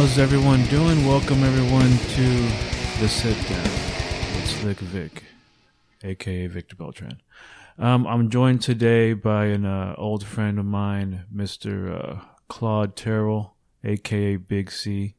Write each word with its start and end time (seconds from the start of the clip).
How's 0.00 0.18
everyone 0.18 0.64
doing? 0.68 1.06
Welcome 1.06 1.44
everyone 1.44 1.90
to 1.90 3.00
the 3.02 3.06
sit 3.06 3.36
down 3.50 3.66
It's 4.38 4.54
Vic 4.54 4.78
Vic, 4.78 5.24
aka 6.02 6.46
Victor 6.46 6.74
Beltran. 6.74 7.20
Um, 7.78 8.06
I'm 8.06 8.30
joined 8.30 8.62
today 8.62 9.12
by 9.12 9.48
an 9.48 9.66
uh, 9.66 9.94
old 9.98 10.24
friend 10.24 10.58
of 10.58 10.64
mine, 10.64 11.26
Mr. 11.30 11.92
Uh, 11.92 12.20
Claude 12.48 12.96
Terrell, 12.96 13.56
aka 13.84 14.36
Big 14.36 14.70
C. 14.70 15.16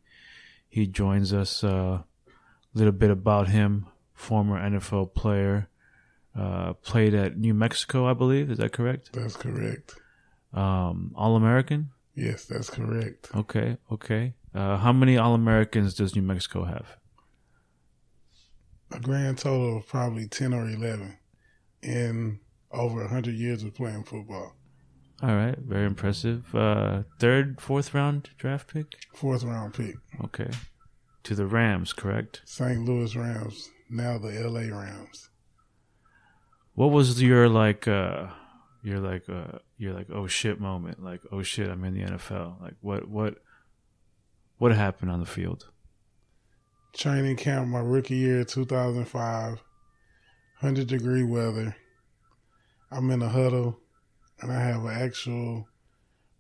He 0.67 0.88
joins 0.88 1.32
us. 1.32 1.63
A 1.63 1.70
uh, 1.70 2.02
little 2.73 2.91
bit 2.91 3.12
about 3.12 3.49
him: 3.49 3.85
former 4.16 4.59
NFL 4.59 5.13
player, 5.13 5.70
uh, 6.35 6.73
played 6.73 7.13
at 7.13 7.38
New 7.38 7.54
Mexico, 7.54 8.07
I 8.07 8.13
believe. 8.13 8.49
Is 8.49 8.57
that 8.57 8.71
correct? 8.71 9.13
That's 9.13 9.35
correct. 9.35 9.93
Um, 10.55 11.12
All 11.13 11.35
American. 11.35 11.91
Yes, 12.16 12.45
that's 12.45 12.71
correct. 12.71 13.29
Okay, 13.35 13.77
okay. 13.91 14.34
Uh, 14.54 14.78
how 14.78 14.91
many 14.91 15.18
All 15.18 15.34
Americans 15.34 15.94
does 15.94 16.16
New 16.16 16.22
Mexico 16.22 16.66
have? 16.66 16.98
A 18.91 19.00
grand 19.00 19.38
total 19.38 19.77
of 19.77 19.88
probably 19.88 20.27
10 20.27 20.54
or 20.54 20.70
11 20.70 21.18
in 21.82 22.40
over 22.72 23.02
100 23.02 23.34
years 23.36 23.64
of 23.64 23.74
playing 23.74 24.04
football. 24.04 24.55
All 25.24 25.36
right, 25.36 25.58
very 25.58 25.86
impressive. 25.86 26.54
Uh, 26.54 27.04
third, 27.20 27.62
fourth 27.62 27.94
round 27.94 28.32
draft 28.38 28.74
pick? 28.74 28.88
Fourth 29.14 29.44
round 29.44 29.74
pick. 29.74 29.96
Okay. 30.24 30.50
To 31.24 31.36
the 31.36 31.46
Rams, 31.46 31.94
correct? 31.94 32.41
St. 32.46 32.84
Louis 32.84 33.15
Rams, 33.15 33.70
now 33.90 34.18
the 34.18 34.32
LA 34.32 34.76
Rams. 34.76 35.30
What 36.74 36.88
was 36.88 37.21
your 37.21 37.48
like 37.48 37.88
uh 37.88 38.27
your 38.82 38.99
like 38.99 39.30
uh 39.30 39.60
your 39.77 39.93
like 39.93 40.08
oh 40.12 40.26
shit 40.26 40.60
moment? 40.60 41.04
Like, 41.04 41.21
oh 41.32 41.43
shit, 41.43 41.70
I'm 41.70 41.84
in 41.84 41.93
the 41.93 42.04
NFL. 42.04 42.60
Like 42.60 42.76
what 42.82 43.08
what 43.08 43.36
what 44.62 44.71
happened 44.71 45.09
on 45.09 45.20
the 45.20 45.26
field? 45.26 45.71
Training 46.93 47.35
camp, 47.35 47.67
my 47.67 47.79
rookie 47.79 48.17
year, 48.17 48.43
2005, 48.43 49.49
100 49.53 50.87
degree 50.87 51.23
weather. 51.23 51.76
I'm 52.91 53.09
in 53.09 53.23
a 53.23 53.27
huddle 53.27 53.79
and 54.40 54.51
I 54.51 54.62
have 54.62 54.85
an 54.85 54.91
actual 54.91 55.68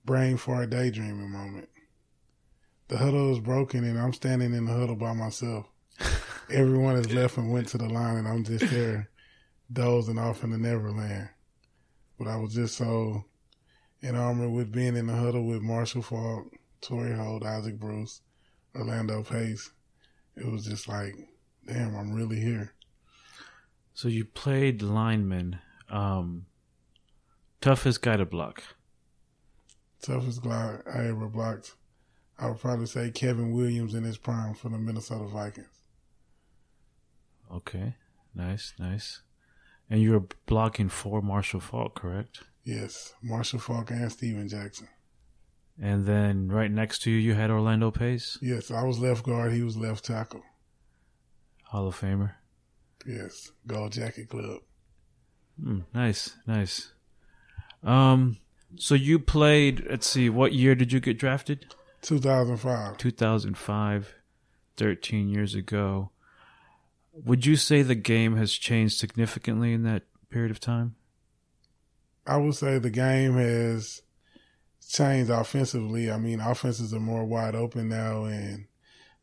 brain 0.05 0.37
fart 0.37 0.69
daydreaming 0.69 1.31
moment. 1.31 1.67
The 2.89 2.97
huddle 2.99 3.31
is 3.31 3.39
broken 3.39 3.83
and 3.83 3.97
I'm 3.99 4.13
standing 4.13 4.53
in 4.53 4.65
the 4.65 4.73
huddle 4.73 4.97
by 4.97 5.13
myself. 5.13 5.65
Everyone 6.51 6.97
has 6.97 7.11
left 7.11 7.37
and 7.37 7.51
went 7.51 7.69
to 7.69 7.79
the 7.79 7.89
line 7.89 8.17
and 8.17 8.27
I'm 8.27 8.43
just 8.43 8.69
there 8.69 9.09
dozing 9.73 10.19
off 10.19 10.43
in 10.43 10.51
the 10.51 10.59
Neverland. 10.59 11.29
But 12.19 12.27
I 12.27 12.35
was 12.35 12.53
just 12.53 12.77
so 12.77 13.25
enamored 14.03 14.51
with 14.51 14.71
being 14.71 14.95
in 14.95 15.07
the 15.07 15.15
huddle 15.15 15.47
with 15.47 15.63
Marshall 15.63 16.03
Faulk, 16.03 16.51
Torry 16.81 17.15
Holt, 17.15 17.45
Isaac 17.45 17.79
Bruce, 17.79 18.21
Orlando 18.75 19.23
Pace. 19.23 19.71
It 20.35 20.45
was 20.45 20.65
just 20.65 20.87
like, 20.87 21.15
damn, 21.65 21.95
I'm 21.95 22.13
really 22.13 22.39
here. 22.39 22.73
So 23.93 24.07
you 24.07 24.25
played 24.25 24.81
lineman. 24.81 25.59
Um, 25.89 26.45
toughest 27.59 28.01
guy 28.01 28.17
to 28.17 28.25
block. 28.25 28.63
Toughest 30.01 30.43
guy 30.43 30.77
I 30.91 31.07
ever 31.07 31.27
blocked. 31.27 31.75
I 32.39 32.47
would 32.47 32.59
probably 32.59 32.87
say 32.87 33.11
Kevin 33.11 33.51
Williams 33.51 33.93
in 33.93 34.03
his 34.03 34.17
prime 34.17 34.55
for 34.55 34.69
the 34.69 34.79
Minnesota 34.79 35.25
Vikings. 35.25 35.67
Okay, 37.53 37.95
nice, 38.33 38.73
nice. 38.79 39.21
And 39.89 40.01
you 40.01 40.13
were 40.13 40.25
blocking 40.47 40.89
for 40.89 41.21
Marshall 41.21 41.59
Faulk, 41.59 41.95
correct? 41.95 42.41
Yes, 42.63 43.13
Marshall 43.21 43.59
Faulk 43.59 43.91
and 43.91 44.11
Steven 44.11 44.47
Jackson. 44.47 44.87
And 45.81 46.05
then 46.05 46.47
right 46.47 46.69
next 46.69 46.99
to 47.03 47.11
you, 47.11 47.17
you 47.17 47.33
had 47.33 47.49
Orlando 47.49 47.89
Pace. 47.89 48.37
Yes, 48.39 48.69
I 48.69 48.83
was 48.83 48.99
left 48.99 49.25
guard. 49.25 49.51
He 49.51 49.63
was 49.63 49.75
left 49.75 50.05
tackle. 50.05 50.43
Hall 51.63 51.87
of 51.87 51.99
Famer. 51.99 52.33
Yes, 53.07 53.51
Gold 53.65 53.93
Jacket 53.93 54.29
Club. 54.29 54.59
Mm, 55.59 55.85
nice, 55.91 56.37
nice. 56.45 56.91
Um, 57.83 58.37
so 58.75 58.93
you 58.93 59.17
played. 59.17 59.87
Let's 59.89 60.05
see, 60.05 60.29
what 60.29 60.53
year 60.53 60.75
did 60.75 60.93
you 60.93 60.99
get 60.99 61.17
drafted? 61.17 61.73
2005. 62.03 62.97
2005, 62.97 64.15
13 64.77 65.29
years 65.29 65.55
ago. 65.55 66.11
Would 67.13 67.45
you 67.45 67.55
say 67.55 67.81
the 67.81 67.95
game 67.95 68.37
has 68.37 68.53
changed 68.53 68.97
significantly 68.97 69.73
in 69.73 69.83
that 69.83 70.03
period 70.29 70.51
of 70.51 70.59
time? 70.59 70.95
I 72.27 72.37
would 72.37 72.55
say 72.55 72.77
the 72.77 72.91
game 72.91 73.33
has 73.33 74.03
changed 74.91 75.29
offensively. 75.29 76.11
I 76.11 76.17
mean, 76.17 76.39
offenses 76.39 76.93
are 76.93 76.99
more 76.99 77.25
wide 77.25 77.55
open 77.55 77.89
now 77.89 78.25
and 78.25 78.65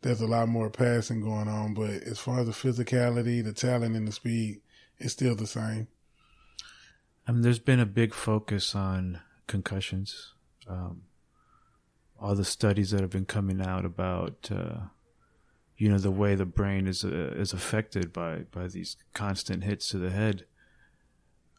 there's 0.02 0.20
a 0.20 0.26
lot 0.26 0.48
more 0.48 0.70
passing 0.70 1.20
going 1.20 1.48
on. 1.48 1.74
But 1.74 1.90
as 1.90 2.18
far 2.18 2.40
as 2.40 2.46
the 2.46 2.52
physicality, 2.52 3.42
the 3.42 3.52
talent, 3.52 3.96
and 3.96 4.06
the 4.06 4.12
speed, 4.12 4.60
it's 4.98 5.12
still 5.12 5.34
the 5.34 5.46
same. 5.46 5.88
I 7.26 7.32
mean, 7.32 7.42
there's 7.42 7.58
been 7.58 7.80
a 7.80 7.86
big 7.86 8.14
focus 8.14 8.74
on 8.74 9.20
concussions. 9.46 10.34
Um, 10.66 11.02
all 12.20 12.34
the 12.34 12.44
studies 12.44 12.90
that 12.90 13.00
have 13.00 13.10
been 13.10 13.26
coming 13.26 13.60
out 13.60 13.84
about, 13.84 14.50
uh, 14.50 14.86
you 15.76 15.88
know, 15.88 15.98
the 15.98 16.10
way 16.10 16.34
the 16.34 16.46
brain 16.46 16.86
is 16.86 17.04
uh, 17.04 17.34
is 17.36 17.52
affected 17.52 18.12
by 18.12 18.44
by 18.50 18.66
these 18.66 18.96
constant 19.14 19.64
hits 19.64 19.88
to 19.90 19.98
the 19.98 20.10
head. 20.10 20.46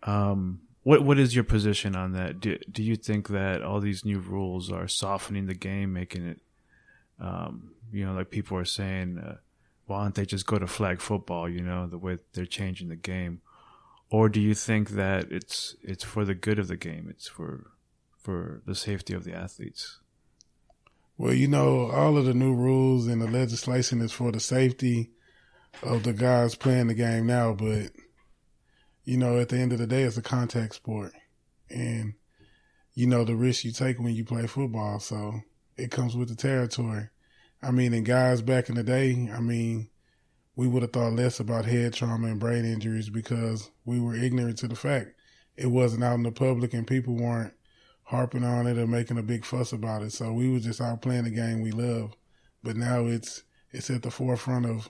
Um, 0.03 0.61
what 0.89 1.03
what 1.03 1.19
is 1.19 1.35
your 1.35 1.43
position 1.43 1.95
on 1.95 2.13
that? 2.13 2.39
Do 2.39 2.57
do 2.71 2.81
you 2.81 2.95
think 2.95 3.27
that 3.27 3.61
all 3.61 3.79
these 3.79 4.03
new 4.03 4.17
rules 4.17 4.71
are 4.71 4.87
softening 4.87 5.45
the 5.45 5.53
game, 5.53 5.93
making 5.93 6.25
it, 6.25 6.41
um, 7.19 7.73
you 7.93 8.03
know, 8.03 8.13
like 8.13 8.31
people 8.31 8.57
are 8.57 8.65
saying, 8.65 9.19
uh, 9.19 9.35
why 9.85 10.01
don't 10.01 10.15
they 10.15 10.25
just 10.25 10.47
go 10.47 10.57
to 10.57 10.65
flag 10.65 10.99
football? 10.99 11.47
You 11.47 11.61
know, 11.61 11.85
the 11.85 11.99
way 11.99 12.17
they're 12.33 12.47
changing 12.47 12.89
the 12.89 12.95
game, 12.95 13.41
or 14.09 14.29
do 14.29 14.41
you 14.41 14.55
think 14.55 14.89
that 15.01 15.31
it's 15.31 15.75
it's 15.83 16.03
for 16.03 16.25
the 16.25 16.33
good 16.33 16.57
of 16.57 16.67
the 16.67 16.75
game? 16.75 17.05
It's 17.07 17.27
for 17.27 17.67
for 18.17 18.63
the 18.65 18.73
safety 18.73 19.13
of 19.13 19.25
the 19.25 19.35
athletes. 19.35 19.99
Well, 21.19 21.35
you 21.35 21.47
know, 21.47 21.91
all 21.91 22.17
of 22.17 22.25
the 22.25 22.33
new 22.33 22.55
rules 22.55 23.05
and 23.05 23.21
the 23.21 23.27
legislation 23.27 24.01
is 24.01 24.11
for 24.11 24.31
the 24.31 24.39
safety 24.39 25.11
of 25.83 26.01
the 26.01 26.13
guys 26.13 26.55
playing 26.55 26.87
the 26.87 26.95
game 26.95 27.27
now, 27.27 27.53
but 27.53 27.91
you 29.09 29.17
know, 29.17 29.39
at 29.39 29.49
the 29.49 29.57
end 29.57 29.73
of 29.73 29.79
the 29.79 29.87
day, 29.87 30.03
it's 30.03 30.17
a 30.17 30.21
contact 30.21 30.75
sport. 30.75 31.13
And, 31.67 32.13
you 32.93 33.07
know, 33.07 33.23
the 33.23 33.35
risk 33.35 33.63
you 33.63 33.71
take 33.71 33.97
when 33.99 34.13
you 34.13 34.23
play 34.23 34.45
football. 34.45 34.99
So 34.99 35.39
it 35.77 35.89
comes 35.89 36.15
with 36.15 36.29
the 36.29 36.35
territory. 36.35 37.09
I 37.59 37.71
mean, 37.71 37.95
and 37.95 38.05
guys 38.05 38.43
back 38.43 38.69
in 38.69 38.75
the 38.75 38.83
day, 38.83 39.27
I 39.33 39.39
mean, 39.39 39.89
we 40.55 40.67
would 40.67 40.83
have 40.83 40.93
thought 40.93 41.13
less 41.13 41.39
about 41.39 41.65
head 41.65 41.95
trauma 41.95 42.27
and 42.27 42.39
brain 42.39 42.65
injuries 42.65 43.09
because 43.09 43.71
we 43.83 43.99
were 43.99 44.13
ignorant 44.13 44.59
to 44.59 44.67
the 44.67 44.75
fact 44.75 45.15
it 45.57 45.71
wasn't 45.71 46.03
out 46.03 46.13
in 46.13 46.23
the 46.23 46.31
public 46.31 46.75
and 46.75 46.85
people 46.85 47.15
weren't 47.15 47.53
harping 48.03 48.43
on 48.43 48.67
it 48.67 48.77
or 48.77 48.85
making 48.85 49.17
a 49.17 49.23
big 49.23 49.43
fuss 49.43 49.73
about 49.73 50.03
it. 50.03 50.11
So 50.11 50.33
we 50.33 50.51
were 50.51 50.59
just 50.59 50.81
out 50.81 51.01
playing 51.01 51.23
the 51.23 51.31
game 51.31 51.61
we 51.61 51.71
love. 51.71 52.13
But 52.61 52.77
now 52.77 53.07
it's 53.07 53.41
it's 53.71 53.89
at 53.89 54.03
the 54.03 54.11
forefront 54.11 54.67
of 54.67 54.87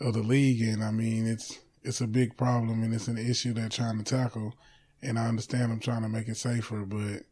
of 0.00 0.14
the 0.14 0.22
league 0.22 0.60
and 0.60 0.82
I 0.82 0.90
mean 0.90 1.24
it's 1.24 1.60
it's 1.82 2.00
a 2.00 2.06
big 2.06 2.36
problem 2.36 2.82
and 2.82 2.94
it's 2.94 3.08
an 3.08 3.18
issue 3.18 3.52
they're 3.52 3.68
trying 3.68 3.98
to 3.98 4.04
tackle. 4.04 4.54
And 5.02 5.18
I 5.18 5.26
understand 5.26 5.72
I'm 5.72 5.80
trying 5.80 6.02
to 6.02 6.08
make 6.08 6.28
it 6.28 6.36
safer, 6.36 6.84
but 6.84 7.22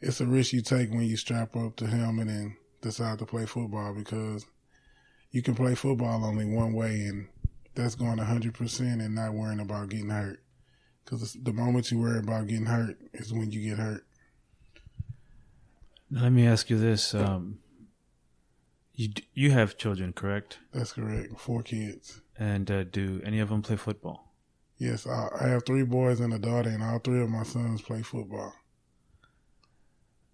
it's 0.00 0.20
a 0.20 0.26
risk 0.26 0.52
you 0.52 0.62
take 0.62 0.90
when 0.90 1.02
you 1.02 1.16
strap 1.16 1.56
up 1.56 1.76
the 1.76 1.86
helmet 1.86 2.28
and 2.28 2.54
decide 2.80 3.18
to 3.18 3.26
play 3.26 3.46
football 3.46 3.92
because 3.94 4.46
you 5.30 5.42
can 5.42 5.54
play 5.54 5.74
football 5.74 6.24
only 6.24 6.44
one 6.44 6.72
way 6.72 7.00
and 7.06 7.28
that's 7.74 7.94
going 7.94 8.18
100% 8.18 8.80
and 8.80 9.14
not 9.14 9.34
worrying 9.34 9.60
about 9.60 9.88
getting 9.88 10.10
hurt. 10.10 10.42
Because 11.04 11.32
the 11.34 11.52
moment 11.52 11.90
you 11.90 11.98
worry 11.98 12.18
about 12.18 12.46
getting 12.46 12.66
hurt 12.66 12.96
is 13.14 13.32
when 13.32 13.50
you 13.50 13.68
get 13.68 13.78
hurt. 13.78 14.04
Now, 16.10 16.22
let 16.22 16.32
me 16.32 16.46
ask 16.46 16.70
you 16.70 16.78
this. 16.78 17.14
Um, 17.14 17.58
you, 18.94 19.10
you 19.32 19.52
have 19.52 19.76
children, 19.76 20.12
correct? 20.12 20.58
That's 20.72 20.92
correct. 20.92 21.38
Four 21.38 21.62
kids. 21.62 22.20
And 22.38 22.70
uh, 22.70 22.84
do 22.84 23.20
any 23.24 23.40
of 23.40 23.48
them 23.48 23.62
play 23.62 23.76
football? 23.76 24.32
Yes, 24.78 25.06
I, 25.06 25.28
I 25.40 25.48
have 25.48 25.64
three 25.66 25.82
boys 25.82 26.20
and 26.20 26.32
a 26.32 26.38
daughter, 26.38 26.70
and 26.70 26.82
all 26.82 27.00
three 27.00 27.20
of 27.20 27.28
my 27.28 27.42
sons 27.42 27.82
play 27.82 28.02
football. 28.02 28.54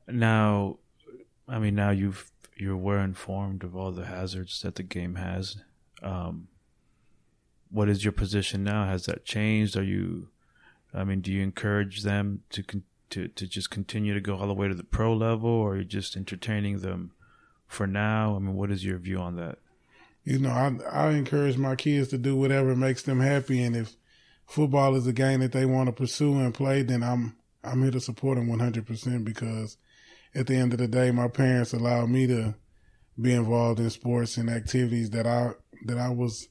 Now, 0.07 0.79
I 1.49 1.59
mean, 1.59 1.75
now 1.75 1.91
you've 1.91 2.31
you're 2.57 2.77
well 2.77 3.03
informed 3.03 3.65
of 3.65 3.75
all 3.75 3.91
the 3.91 4.05
hazards 4.05 4.61
that 4.63 4.77
the 4.77 4.83
game 4.83 5.17
has. 5.17 5.57
Um, 6.03 6.49
what 7.71 7.89
is 7.89 8.05
your 8.05 8.13
position 8.13 8.63
now? 8.63 8.85
Has 8.85 9.07
that 9.07 9.25
changed? 9.25 9.77
Are 9.77 9.83
you, 9.83 10.29
I 10.93 11.05
mean, 11.05 11.21
do 11.21 11.33
you 11.33 11.43
encourage 11.43 12.03
them 12.03 12.43
to 12.51 12.63
con- 12.63 12.85
to 13.11 13.29
to 13.29 13.47
just 13.47 13.71
continue 13.71 14.13
to 14.13 14.21
go 14.21 14.37
all 14.37 14.47
the 14.47 14.55
way 14.55 14.69
to 14.69 14.75
the 14.75 14.85
pro 14.85 15.15
level, 15.15 15.49
or 15.49 15.73
are 15.73 15.79
you 15.79 15.85
just 15.85 16.17
entertaining 16.17 16.81
them 16.81 17.13
for 17.67 17.87
now? 17.87 18.37
I 18.37 18.41
mean, 18.41 18.55
what 18.55 18.71
is 18.71 18.85
your 18.85 18.99
view 18.99 19.19
on 19.19 19.37
that? 19.37 19.59
You 20.25 20.39
know, 20.39 20.51
I 20.51 20.73
I 20.91 21.11
encourage 21.11 21.57
my 21.57 21.77
kids 21.77 22.09
to 22.09 22.19
do 22.19 22.37
whatever 22.37 22.75
makes 22.75 23.03
them 23.03 23.21
happy, 23.21 23.63
and 23.63 23.77
if 23.77 23.95
football 24.47 24.95
is 24.95 25.07
a 25.07 25.13
game 25.13 25.41
that 25.41 25.53
they 25.53 25.67
want 25.67 25.89
to 25.89 25.93
pursue 25.93 26.39
and 26.39 26.55
play, 26.55 26.83
then 26.83 27.03
I'm 27.03 27.37
I'm 27.63 27.83
here 27.83 27.93
to 27.93 28.01
support 28.01 28.39
them 28.39 28.49
100 28.49 28.87
percent 28.87 29.25
because 29.25 29.77
at 30.35 30.47
the 30.47 30.57
end 30.57 30.73
of 30.73 30.79
the 30.79 30.89
day, 30.89 31.11
my 31.11 31.29
parents 31.29 31.73
allowed 31.73 32.11
me 32.11 32.27
to 32.27 32.55
be 33.21 33.33
involved 33.33 33.79
in 33.81 33.91
sports 33.91 34.37
and 34.37 34.51
activities 34.51 35.11
that 35.11 35.27
I 35.27 35.53
that 35.85 35.99
I 35.99 36.09
was 36.09 36.49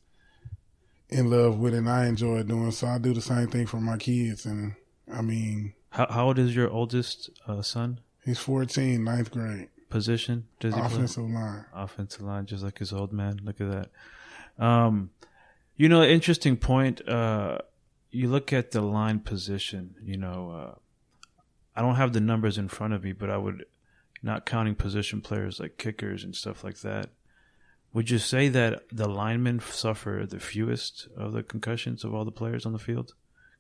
in 1.10 1.30
love 1.30 1.60
with 1.60 1.74
and 1.74 1.90
I 1.90 2.08
enjoy 2.08 2.44
doing. 2.44 2.72
So 2.72 2.88
I 2.88 2.98
do 2.98 3.14
the 3.14 3.22
same 3.22 3.48
thing 3.48 3.68
for 3.68 3.80
my 3.80 3.98
kids. 3.98 4.46
And 4.46 4.76
I 5.12 5.22
mean, 5.22 5.74
how 5.90 6.08
how 6.10 6.28
old 6.28 6.40
is 6.40 6.56
your 6.56 6.70
oldest 6.70 7.30
uh, 7.48 7.62
son? 7.62 8.00
He's 8.24 8.40
14, 8.40 9.04
ninth 9.04 9.32
grade. 9.32 9.68
Position 9.94 10.48
does 10.60 10.74
he 10.74 10.82
offensive 10.82 11.26
play? 11.26 11.34
line? 11.36 11.66
Offensive 11.72 12.22
line, 12.24 12.48
just 12.48 12.64
like 12.64 12.80
his 12.80 12.92
old 12.92 13.14
man. 13.14 13.40
Look 13.44 13.62
at 13.62 13.70
that. 13.70 14.66
Um, 14.66 15.12
you 15.78 15.88
know, 15.88 16.02
interesting 16.02 16.58
point. 16.58 17.08
Uh, 17.08 17.60
you 18.10 18.28
look 18.28 18.52
at 18.52 18.72
the 18.72 18.82
line 18.82 19.20
position. 19.20 19.94
You 20.04 20.18
know, 20.18 20.50
uh, 20.50 20.76
I 21.76 21.84
don't 21.84 21.94
have 21.98 22.12
the 22.12 22.22
numbers 22.22 22.58
in 22.58 22.70
front 22.70 22.96
of 22.96 23.04
me, 23.04 23.12
but 23.12 23.30
I 23.30 23.38
would, 23.38 23.66
not 24.24 24.48
counting 24.48 24.74
position 24.74 25.22
players 25.22 25.60
like 25.60 25.78
kickers 25.78 26.24
and 26.24 26.36
stuff 26.36 26.64
like 26.64 26.80
that. 26.80 27.10
Would 27.94 28.10
you 28.10 28.18
say 28.18 28.50
that 28.50 28.86
the 28.92 29.08
linemen 29.08 29.60
suffer 29.60 30.26
the 30.28 30.40
fewest 30.40 31.08
of 31.16 31.34
the 31.34 31.44
concussions 31.44 32.04
of 32.04 32.16
all 32.16 32.26
the 32.26 32.32
players 32.32 32.66
on 32.66 32.74
the 32.74 32.80
field, 32.80 33.14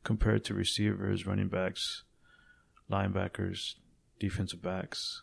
compared 0.03 0.43
to 0.45 0.55
receivers, 0.55 1.27
running 1.27 1.49
backs, 1.49 2.01
linebackers, 2.89 3.75
defensive 4.19 4.63
backs? 4.63 5.21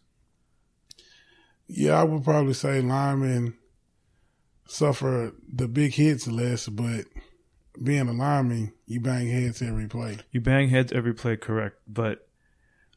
Yeah, 1.73 2.01
I 2.01 2.03
would 2.03 2.25
probably 2.25 2.55
say 2.55 2.81
linemen 2.81 3.57
suffer 4.67 5.33
the 5.53 5.69
big 5.69 5.95
hits 5.95 6.27
less, 6.27 6.69
but 6.69 7.05
being 7.81 8.09
a 8.09 8.13
lineman, 8.13 8.73
you 8.87 9.01
bang 9.01 9.29
heads 9.29 9.63
every 9.63 9.87
play. 9.87 10.19
You 10.33 10.41
bang 10.41 10.69
heads 10.69 10.93
every 10.93 11.15
play, 11.15 11.37
correct? 11.37 11.77
But 11.87 12.29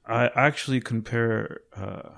I 0.06 0.32
actually 0.36 0.82
compare 0.82 1.62
uh, 1.76 2.10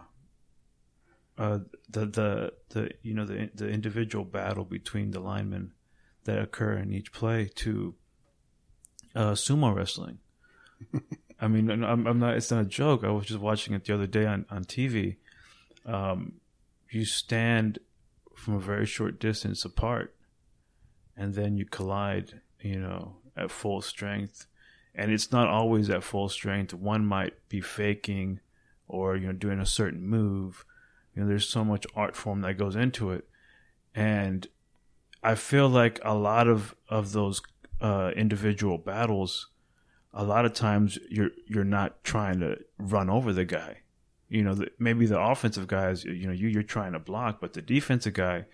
uh, 1.38 1.60
the 1.90 2.06
the 2.06 2.54
the 2.70 2.92
you 3.02 3.14
know 3.14 3.26
the 3.26 3.50
the 3.54 3.68
individual 3.68 4.24
battle 4.24 4.64
between 4.64 5.12
the 5.12 5.20
linemen 5.20 5.74
that 6.24 6.40
occur 6.40 6.78
in 6.78 6.94
each 6.94 7.12
play 7.12 7.50
to 7.56 7.96
uh, 9.14 9.32
sumo 9.34 9.76
wrestling. 9.76 10.20
I 11.42 11.50
mean, 11.50 11.70
I'm, 11.70 12.08
I'm, 12.08 12.20
not. 12.20 12.36
It's 12.38 12.50
not 12.50 12.62
a 12.62 12.66
joke. 12.68 13.04
I 13.04 13.12
was 13.12 13.26
just 13.26 13.42
watching 13.42 13.74
it 13.74 13.84
the 13.84 13.94
other 13.94 14.08
day 14.08 14.26
on 14.26 14.46
on 14.50 14.64
TV. 14.64 15.18
Um, 15.86 16.36
you 16.90 17.06
stand 17.06 17.80
from 18.36 18.56
a 18.56 18.60
very 18.60 18.86
short 18.86 19.20
distance 19.20 19.66
apart, 19.66 20.16
and 21.16 21.34
then 21.34 21.58
you 21.58 21.66
collide. 21.66 22.42
You 22.62 22.80
know, 22.80 23.18
at 23.38 23.52
full 23.52 23.82
strength, 23.82 24.48
and 24.96 25.12
it's 25.12 25.32
not 25.32 25.48
always 25.48 25.90
at 25.90 26.04
full 26.04 26.30
strength. 26.30 26.74
One 26.74 27.06
might 27.06 27.34
be 27.50 27.62
faking, 27.62 28.40
or 28.88 29.16
you 29.16 29.28
know, 29.28 29.34
doing 29.34 29.60
a 29.60 29.66
certain 29.66 30.02
move. 30.08 30.66
You 31.14 31.22
know, 31.22 31.28
there's 31.28 31.48
so 31.48 31.64
much 31.64 31.86
art 31.96 32.16
form 32.16 32.42
that 32.42 32.58
goes 32.58 32.76
into 32.76 33.12
it, 33.12 33.28
and 33.94 34.48
I 35.24 35.36
feel 35.36 35.70
like 35.70 36.00
a 36.04 36.16
lot 36.16 36.48
of 36.48 36.76
of 36.90 37.12
those 37.12 37.42
uh, 37.82 38.12
individual 38.16 38.78
battles, 38.78 39.50
a 40.14 40.24
lot 40.24 40.46
of 40.46 40.54
times 40.54 40.98
you're 41.10 41.32
you're 41.48 41.64
not 41.64 42.04
trying 42.04 42.40
to 42.40 42.60
run 42.78 43.10
over 43.10 43.34
the 43.34 43.46
guy. 43.46 43.78
You 44.30 44.44
know, 44.44 44.56
the, 44.56 44.72
maybe 44.80 45.06
the 45.06 45.20
offensive 45.20 45.68
guys, 45.68 46.04
you 46.04 46.28
know, 46.28 46.34
you 46.34 46.48
you're 46.48 46.64
trying 46.64 46.94
to 46.94 47.00
block, 47.00 47.40
but 47.40 47.54
the 47.54 47.62
defensive 47.62 48.14
guy, 48.14 48.46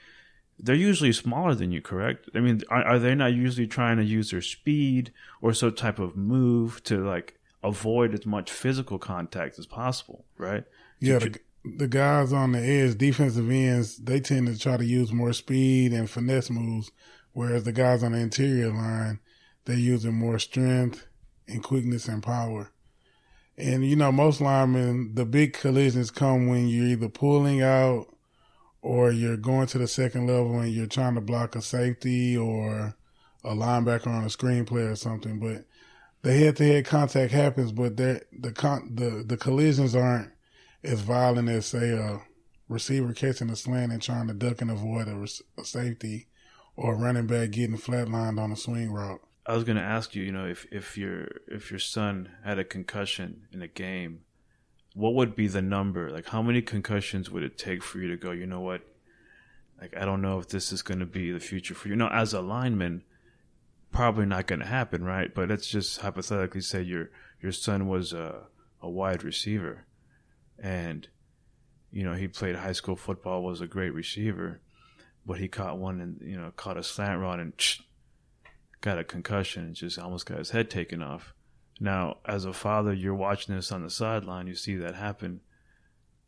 they're 0.59 0.75
usually 0.75 1.13
smaller 1.13 1.55
than 1.55 1.71
you, 1.71 1.81
correct? 1.81 2.29
I 2.35 2.39
mean, 2.39 2.61
are, 2.69 2.83
are 2.83 2.99
they 2.99 3.15
not 3.15 3.33
usually 3.33 3.67
trying 3.67 3.97
to 3.97 4.03
use 4.03 4.31
their 4.31 4.41
speed 4.41 5.11
or 5.41 5.53
some 5.53 5.73
type 5.73 5.99
of 5.99 6.15
move 6.15 6.83
to 6.83 7.05
like 7.05 7.39
avoid 7.63 8.13
as 8.13 8.25
much 8.25 8.51
physical 8.51 8.99
contact 8.99 9.57
as 9.57 9.65
possible, 9.65 10.25
right? 10.37 10.65
Yeah, 10.99 11.19
the, 11.19 11.39
the 11.77 11.87
guys 11.87 12.33
on 12.33 12.51
the 12.51 12.59
edge, 12.59 12.97
defensive 12.97 13.49
ends, 13.49 13.97
they 13.97 14.19
tend 14.19 14.47
to 14.47 14.57
try 14.57 14.77
to 14.77 14.85
use 14.85 15.11
more 15.11 15.33
speed 15.33 15.93
and 15.93 16.09
finesse 16.09 16.49
moves 16.49 16.91
Whereas 17.33 17.63
the 17.63 17.71
guys 17.71 18.03
on 18.03 18.11
the 18.11 18.19
interior 18.19 18.71
line, 18.71 19.19
they're 19.65 19.75
using 19.75 20.13
more 20.13 20.39
strength 20.39 21.07
and 21.47 21.63
quickness 21.63 22.07
and 22.07 22.21
power. 22.21 22.71
And 23.57 23.85
you 23.85 23.95
know, 23.95 24.11
most 24.11 24.41
linemen, 24.41 25.15
the 25.15 25.25
big 25.25 25.53
collisions 25.53 26.09
come 26.09 26.47
when 26.47 26.67
you're 26.67 26.87
either 26.87 27.09
pulling 27.09 27.61
out 27.61 28.07
or 28.81 29.11
you're 29.11 29.37
going 29.37 29.67
to 29.67 29.77
the 29.77 29.87
second 29.87 30.27
level 30.27 30.59
and 30.59 30.71
you're 30.71 30.87
trying 30.87 31.15
to 31.15 31.21
block 31.21 31.55
a 31.55 31.61
safety 31.61 32.35
or 32.35 32.95
a 33.43 33.53
linebacker 33.53 34.07
on 34.07 34.23
a 34.23 34.29
screen 34.29 34.65
play 34.65 34.83
or 34.83 34.95
something. 34.95 35.39
But 35.39 35.65
the 36.21 36.33
head 36.33 36.55
to 36.57 36.65
head 36.65 36.85
contact 36.85 37.31
happens, 37.31 37.71
but 37.71 37.97
the 37.97 38.21
con- 38.53 38.91
the 38.93 39.23
the 39.25 39.37
collisions 39.37 39.95
aren't 39.95 40.31
as 40.83 41.01
violent 41.01 41.49
as 41.49 41.67
say 41.67 41.91
a 41.91 42.21
receiver 42.67 43.13
catching 43.13 43.49
a 43.49 43.55
slant 43.55 43.91
and 43.91 44.01
trying 44.01 44.27
to 44.27 44.33
duck 44.33 44.61
and 44.61 44.71
avoid 44.71 45.07
a, 45.07 45.27
a 45.59 45.65
safety 45.65 46.27
or 46.75 46.93
a 46.93 46.97
running 46.97 47.27
back 47.27 47.51
getting 47.51 47.77
flatlined 47.77 48.39
on 48.39 48.51
a 48.51 48.55
swing 48.55 48.91
route. 48.91 49.21
I 49.45 49.55
was 49.55 49.63
going 49.63 49.77
to 49.77 49.83
ask 49.83 50.15
you, 50.15 50.23
you 50.23 50.31
know, 50.31 50.45
if 50.45 50.65
if 50.71 50.97
your 50.97 51.27
if 51.47 51.71
your 51.71 51.79
son 51.79 52.29
had 52.43 52.59
a 52.59 52.63
concussion 52.63 53.47
in 53.51 53.61
a 53.61 53.67
game, 53.67 54.21
what 54.93 55.15
would 55.15 55.35
be 55.35 55.47
the 55.47 55.61
number? 55.61 56.11
Like, 56.11 56.27
how 56.27 56.41
many 56.41 56.61
concussions 56.61 57.31
would 57.31 57.43
it 57.43 57.57
take 57.57 57.83
for 57.83 57.99
you 57.99 58.07
to 58.09 58.17
go? 58.17 58.31
You 58.31 58.45
know 58.45 58.61
what? 58.61 58.81
Like, 59.79 59.97
I 59.97 60.05
don't 60.05 60.21
know 60.21 60.37
if 60.37 60.49
this 60.49 60.71
is 60.71 60.83
going 60.83 60.99
to 60.99 61.07
be 61.07 61.31
the 61.31 61.39
future 61.39 61.73
for 61.73 61.87
you. 61.87 61.95
Now, 61.95 62.09
as 62.09 62.33
a 62.33 62.41
lineman, 62.41 63.03
probably 63.91 64.27
not 64.27 64.45
going 64.45 64.59
to 64.59 64.67
happen, 64.67 65.03
right? 65.03 65.33
But 65.33 65.49
let's 65.49 65.67
just 65.67 66.01
hypothetically 66.01 66.61
say 66.61 66.83
your 66.83 67.09
your 67.41 67.51
son 67.51 67.87
was 67.87 68.13
a 68.13 68.43
a 68.79 68.89
wide 68.89 69.23
receiver, 69.23 69.85
and 70.59 71.07
you 71.91 72.03
know 72.03 72.13
he 72.13 72.27
played 72.27 72.57
high 72.57 72.73
school 72.73 72.95
football, 72.95 73.43
was 73.43 73.61
a 73.61 73.67
great 73.67 73.93
receiver 73.93 74.61
but 75.25 75.39
he 75.39 75.47
caught 75.47 75.77
one 75.77 76.01
and 76.01 76.19
you 76.21 76.35
know 76.35 76.51
caught 76.55 76.77
a 76.77 76.83
slant 76.83 77.19
rod 77.19 77.39
and 77.39 77.53
got 78.81 78.99
a 78.99 79.03
concussion 79.03 79.63
and 79.63 79.75
just 79.75 79.97
almost 79.97 80.25
got 80.25 80.39
his 80.39 80.51
head 80.51 80.69
taken 80.69 81.01
off. 81.01 81.33
Now, 81.79 82.17
as 82.25 82.45
a 82.45 82.53
father, 82.53 82.93
you're 82.93 83.15
watching 83.15 83.55
this 83.55 83.71
on 83.71 83.83
the 83.83 83.89
sideline. 83.89 84.47
You 84.47 84.55
see 84.55 84.75
that 84.75 84.95
happen. 84.95 85.41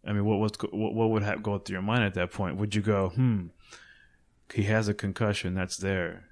I 0.05 0.13
mean, 0.13 0.25
what 0.25 0.39
was 0.39 0.51
what, 0.71 0.93
what 0.93 1.09
would 1.09 1.43
go 1.43 1.57
through 1.57 1.73
your 1.73 1.81
mind 1.81 2.03
at 2.03 2.13
that 2.15 2.31
point? 2.31 2.57
Would 2.57 2.75
you 2.75 2.81
go, 2.81 3.09
hmm, 3.09 3.47
he 4.53 4.63
has 4.63 4.87
a 4.87 4.93
concussion 4.93 5.53
that's 5.53 5.77
there. 5.77 6.25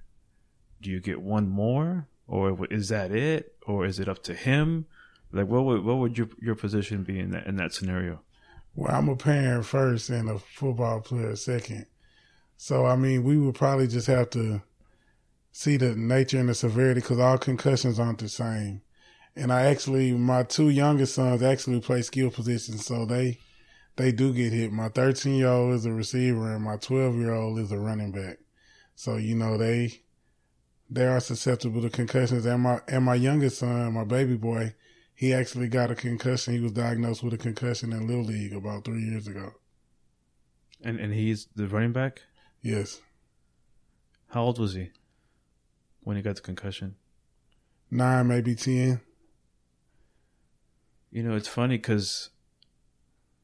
Do 0.82 0.90
you 0.90 1.00
get 1.00 1.22
one 1.22 1.48
more, 1.48 2.08
or 2.28 2.66
is 2.72 2.90
that 2.90 3.12
it, 3.12 3.56
or 3.66 3.86
is 3.86 4.00
it 4.00 4.10
up 4.10 4.24
to 4.24 4.34
him? 4.34 4.88
Like, 5.32 5.48
what 5.48 5.66
would 5.66 5.84
what 5.84 5.98
would 5.98 6.18
your 6.18 6.30
your 6.42 6.56
position 6.56 7.04
be 7.04 7.20
in 7.20 7.32
that 7.32 7.48
in 7.48 7.56
that 7.58 7.74
scenario? 7.74 8.22
Well, 8.75 8.94
I'm 8.94 9.10
a 9.10 9.16
parent 9.16 9.66
first 9.66 10.10
and 10.10 10.30
a 10.30 10.40
football 10.40 11.01
player 11.01 11.36
second. 11.36 11.86
So, 12.58 12.86
I 12.86 12.96
mean, 12.96 13.24
we 13.24 13.38
would 13.38 13.56
probably 13.56 13.88
just 13.88 14.08
have 14.08 14.30
to 14.32 14.62
see 15.51 15.77
the 15.77 15.96
nature 15.96 16.39
and 16.39 16.50
the 16.50 16.55
severity 16.55 17.01
because 17.01 17.20
all 17.20 17.38
concussions 17.38 18.00
aren't 18.00 18.20
the 18.20 18.29
same. 18.29 18.81
And 19.36 19.51
I 19.51 19.63
actually, 19.63 20.13
my 20.13 20.43
two 20.43 20.70
youngest 20.70 21.15
sons 21.15 21.41
actually 21.41 21.79
play 21.81 22.01
skill 22.01 22.31
positions, 22.31 22.86
so 22.86 23.05
they 23.05 23.39
they 23.96 24.12
do 24.12 24.34
get 24.34 24.53
hit. 24.53 24.72
My 24.72 24.89
13 24.89 25.36
year 25.36 25.48
old 25.48 25.74
is 25.74 25.86
a 25.86 25.91
receiver, 25.91 26.53
and 26.53 26.63
my 26.63 26.77
12 26.77 27.15
year 27.15 27.34
old 27.34 27.60
is 27.60 27.72
a 27.72 27.79
running 27.79 28.12
back. 28.12 28.39
So 28.96 29.15
you 29.17 29.36
know 29.36 29.58
they 29.58 30.01
they 30.89 31.05
are 31.05 31.22
susceptible 31.22 31.81
to 31.81 31.89
concussions. 31.89 32.46
And 32.46 32.63
my 32.63 32.81
and 32.88 33.05
my 33.05 33.15
youngest 33.15 33.60
son, 33.60 33.93
my 33.93 34.03
baby 34.03 34.36
boy, 34.36 34.75
he 35.15 35.34
actually 35.34 35.70
got 35.70 35.91
a 35.91 35.96
concussion. 35.96 36.53
He 36.53 36.60
was 36.60 36.74
diagnosed 36.74 37.24
with 37.24 37.34
a 37.34 37.38
concussion 37.38 37.93
in 37.93 38.08
little 38.08 38.25
league 38.25 38.53
about 38.53 38.84
three 38.84 39.03
years 39.03 39.27
ago. 39.27 39.53
And 40.84 41.00
and 41.00 41.13
he's 41.13 41.48
the 41.55 41.67
running 41.67 41.93
back. 41.93 42.24
Yes. 42.62 43.00
How 44.27 44.43
old 44.43 44.60
was 44.60 44.74
he 44.74 44.91
when 46.03 46.17
he 46.17 46.22
got 46.22 46.36
the 46.36 46.41
concussion? 46.41 46.96
Nine, 47.89 48.27
maybe 48.27 48.55
ten. 48.55 49.01
You 51.12 51.24
know, 51.24 51.36
it's 51.36 51.48
funny 51.48 51.77
because, 51.77 52.29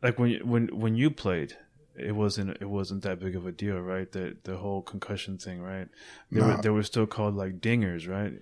like 0.01 0.17
when 0.17 0.47
when 0.47 0.67
when 0.67 0.95
you 0.95 1.11
played, 1.11 1.57
it 1.97 2.13
wasn't 2.13 2.57
it 2.61 2.69
wasn't 2.69 3.03
that 3.03 3.19
big 3.19 3.35
of 3.35 3.45
a 3.45 3.51
deal, 3.51 3.79
right? 3.79 4.11
The 4.11 4.37
the 4.43 4.57
whole 4.57 4.81
concussion 4.81 5.37
thing, 5.37 5.61
right? 5.61 5.87
They 6.31 6.39
nah. 6.39 6.55
were 6.55 6.61
they 6.61 6.69
were 6.69 6.83
still 6.83 7.07
called 7.07 7.35
like 7.35 7.59
dingers, 7.59 8.07
right? 8.07 8.33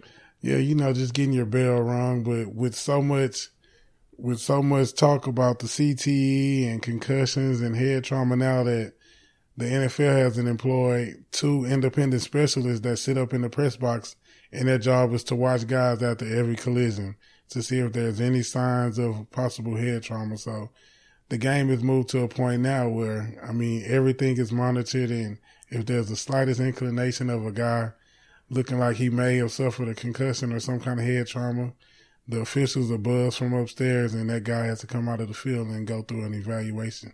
Yeah, 0.42 0.58
you 0.58 0.76
know, 0.76 0.94
just 0.94 1.14
getting 1.14 1.34
your 1.34 1.46
bell 1.46 1.82
rung, 1.82 2.24
but 2.24 2.54
with 2.54 2.76
so 2.76 3.02
much 3.02 3.50
with 4.18 4.40
so 4.40 4.62
much 4.62 4.94
talk 4.94 5.28
about 5.28 5.60
the 5.60 5.68
CTE 5.68 6.72
and 6.72 6.82
concussions 6.82 7.62
and 7.62 7.76
head 7.76 8.04
trauma 8.04 8.36
now 8.36 8.64
that 8.64 8.94
the 9.58 9.66
NFL 9.66 10.18
hasn't 10.18 10.50
employed 10.50 11.24
two 11.32 11.64
independent 11.66 12.22
specialists 12.22 12.82
that 12.82 12.98
sit 12.98 13.18
up 13.18 13.34
in 13.34 13.42
the 13.42 13.50
press 13.50 13.78
box 13.78 14.18
and 14.52 14.68
their 14.68 14.78
job 14.78 15.14
is 15.14 15.24
to 15.26 15.36
watch 15.36 15.66
guys 15.66 16.04
after 16.04 16.26
every 16.26 16.56
collision 16.56 17.16
to 17.50 17.64
see 17.64 17.80
if 17.80 17.94
there's 17.94 18.20
any 18.20 18.42
signs 18.42 18.98
of 18.98 19.30
possible 19.32 19.78
head 19.78 20.04
trauma. 20.04 20.38
So 20.38 20.72
the 21.30 21.38
game 21.38 21.70
has 21.70 21.82
moved 21.84 22.10
to 22.10 22.22
a 22.22 22.28
point 22.28 22.64
now 22.64 22.90
where, 22.90 23.40
I 23.48 23.54
mean, 23.54 23.84
everything 23.86 24.38
is 24.38 24.52
monitored 24.52 25.12
and 25.12 25.38
if 25.70 25.86
there's 25.86 26.10
the 26.10 26.18
slightest 26.18 26.60
inclination 26.60 27.30
of 27.30 27.46
a 27.46 27.52
guy 27.52 27.92
looking 28.50 28.78
like 28.78 28.98
he 28.98 29.10
may 29.10 29.38
have 29.38 29.54
suffered 29.54 29.88
a 29.88 29.96
concussion 29.96 30.52
or 30.52 30.60
some 30.60 30.82
kind 30.82 31.00
of 31.00 31.06
head 31.06 31.28
trauma, 31.28 31.72
the 32.28 32.42
officials 32.42 32.92
are 32.92 32.98
buzzed 32.98 33.38
from 33.38 33.54
upstairs 33.54 34.14
and 34.14 34.30
that 34.30 34.44
guy 34.44 34.66
has 34.66 34.82
to 34.82 34.88
come 34.88 35.08
out 35.08 35.22
of 35.22 35.30
the 35.30 35.34
field 35.34 35.68
and 35.68 35.88
go 35.88 36.02
through 36.02 36.26
an 36.26 36.34
evaluation 36.34 37.14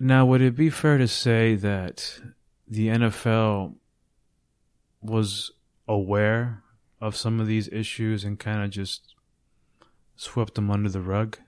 Now, 0.00 0.26
would 0.26 0.42
it 0.42 0.54
be 0.54 0.70
fair 0.70 0.98
to 0.98 1.08
say 1.08 1.54
that 1.56 2.20
the 2.68 2.88
NFL 2.88 3.74
was 5.00 5.50
aware 5.88 6.62
of 7.00 7.16
some 7.16 7.40
of 7.40 7.46
these 7.46 7.68
issues 7.68 8.24
and 8.24 8.38
kind 8.38 8.62
of 8.62 8.70
just 8.70 9.14
swept 10.16 10.54
them 10.54 10.70
under 10.70 10.88
the 10.88 11.00
rug 11.00 11.38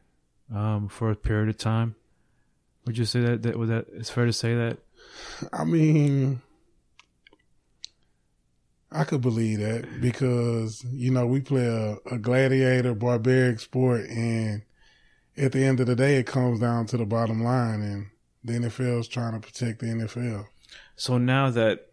um, 0.54 0.88
for 0.88 1.11
a 1.11 1.16
period 1.16 1.49
of 1.49 1.59
time? 1.59 1.95
Would 2.87 2.99
you 2.99 3.04
say 3.04 3.21
that 3.21 3.42
that 3.42 3.59
that? 3.69 3.87
It's 3.92 4.11
fair 4.11 4.26
to 4.26 4.33
say 4.33 4.54
that. 4.54 4.78
I 5.52 5.64
mean, 5.64 6.40
I 8.90 9.04
could 9.04 9.21
believe 9.21 9.61
that 9.61 10.00
because 10.00 10.85
you 10.90 11.11
know 11.11 11.26
we 11.26 11.40
play 11.40 11.66
a, 11.66 12.14
a 12.14 12.19
gladiator, 12.19 12.95
barbaric 12.95 13.61
sport, 13.61 14.09
and 14.09 14.62
at 15.37 15.52
the 15.52 15.64
end 15.64 15.78
of 15.80 15.87
the 15.87 15.95
day, 15.95 16.16
it 16.16 16.26
comes 16.26 16.61
down 16.61 16.87
to 16.87 16.97
the 16.97 17.04
bottom 17.04 17.45
line, 17.45 17.83
and 17.83 18.07
the 18.44 18.54
NFL 18.54 19.00
is 19.00 19.09
trying 19.09 19.32
to 19.32 19.40
protect 19.40 19.80
the 19.80 19.87
NFL. 19.87 20.47
So 20.97 21.18
now 21.18 21.50
that 21.50 21.88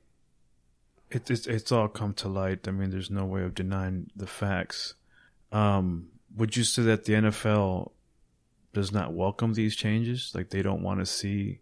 it, 1.09 1.29
it's 1.29 1.47
it's 1.47 1.71
all 1.71 1.87
come 1.87 2.13
to 2.15 2.27
light, 2.27 2.67
I 2.67 2.71
mean, 2.71 2.89
there's 2.89 3.09
no 3.09 3.25
way 3.25 3.43
of 3.43 3.55
denying 3.55 4.09
the 4.15 4.27
facts. 4.27 4.95
Um, 5.51 6.09
would 6.35 6.55
you 6.55 6.63
say 6.63 6.83
that 6.83 7.05
the 7.05 7.13
NFL 7.13 7.91
does 8.73 8.91
not 8.91 9.13
welcome 9.13 9.53
these 9.53 9.75
changes? 9.75 10.31
Like 10.35 10.49
they 10.49 10.61
don't 10.61 10.83
want 10.83 10.99
to 10.99 11.05
see 11.05 11.61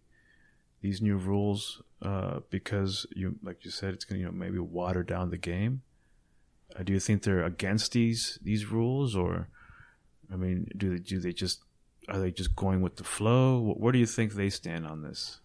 these 0.81 1.01
new 1.01 1.17
rules 1.17 1.81
uh, 2.01 2.39
because 2.49 3.05
you, 3.15 3.35
like 3.41 3.63
you 3.63 3.71
said, 3.71 3.93
it's 3.93 4.05
going 4.05 4.17
to 4.17 4.19
you 4.21 4.25
know 4.25 4.31
maybe 4.31 4.59
water 4.59 5.03
down 5.03 5.29
the 5.29 5.37
game. 5.37 5.81
Uh, 6.77 6.83
do 6.83 6.93
you 6.93 6.99
think 6.99 7.23
they're 7.23 7.43
against 7.43 7.91
these 7.93 8.39
these 8.43 8.65
rules, 8.65 9.15
or 9.15 9.49
I 10.31 10.35
mean, 10.35 10.67
do 10.75 10.89
they 10.89 10.99
do 10.99 11.19
they 11.19 11.31
just 11.31 11.61
are 12.09 12.19
they 12.19 12.31
just 12.31 12.55
going 12.55 12.81
with 12.81 12.97
the 12.97 13.03
flow? 13.03 13.74
Where 13.77 13.91
do 13.91 14.00
you 14.00 14.05
think 14.05 14.33
they 14.33 14.50
stand 14.50 14.85
on 14.85 15.01
this? 15.01 15.39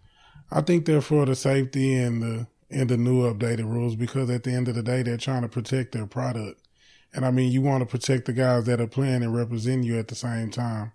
I 0.51 0.61
think 0.61 0.85
they're 0.85 1.01
for 1.01 1.27
the 1.27 1.35
safety 1.35 1.95
and 1.95 2.23
the 2.23 2.47
and 2.71 2.89
the 2.89 2.97
new 2.97 3.23
updated 3.23 3.65
rules 3.65 3.97
because 3.97 4.31
at 4.31 4.45
the 4.45 4.53
end 4.53 4.69
of 4.69 4.77
the 4.77 4.83
day, 4.83 5.03
they're 5.03 5.17
trying 5.17 5.43
to 5.43 5.49
protect 5.49 5.93
their 5.93 6.07
product. 6.07 6.61
And 7.13 7.25
I 7.25 7.33
mean, 7.33 7.51
you 7.51 7.61
want 7.63 7.81
to 7.83 7.87
protect 7.87 8.27
the 8.27 8.33
guys 8.33 8.65
that 8.67 8.81
are 8.81 8.87
playing 8.87 9.25
and 9.25 9.35
representing 9.35 9.83
you 9.83 9.99
at 9.99 10.09
the 10.09 10.15
same 10.15 10.51
time. 10.51 10.93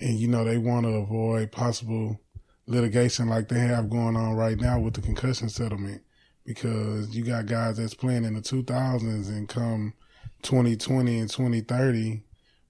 And, 0.00 0.18
you 0.18 0.26
know, 0.26 0.44
they 0.44 0.58
want 0.58 0.86
to 0.86 0.92
avoid 0.92 1.52
possible 1.52 2.20
litigation 2.66 3.28
like 3.28 3.48
they 3.48 3.60
have 3.60 3.90
going 3.90 4.16
on 4.16 4.34
right 4.34 4.58
now 4.58 4.78
with 4.78 4.94
the 4.94 5.00
concussion 5.00 5.48
settlement 5.48 6.02
because 6.44 7.14
you 7.16 7.24
got 7.24 7.46
guys 7.46 7.76
that's 7.76 7.94
playing 7.94 8.24
in 8.24 8.34
the 8.34 8.40
2000s 8.40 9.28
and 9.28 9.48
come 9.48 9.94
2020 10.42 11.18
and 11.18 11.30
2030 11.30 12.22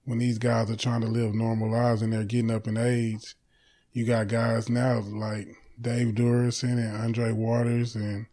when 0.09 0.17
these 0.17 0.39
guys 0.39 0.71
are 0.71 0.75
trying 0.75 1.01
to 1.01 1.07
live 1.07 1.35
normal 1.35 1.69
lives 1.69 2.01
and 2.01 2.11
they're 2.11 2.23
getting 2.23 2.49
up 2.49 2.67
in 2.67 2.77
age. 2.77 3.35
You 3.93 4.07
got 4.07 4.27
guys 4.27 4.67
now 4.67 5.01
like 5.01 5.55
Dave 5.79 6.15
Duerson 6.15 6.79
and 6.79 6.97
Andre 6.97 7.31
Waters 7.31 7.95
and 7.95 8.25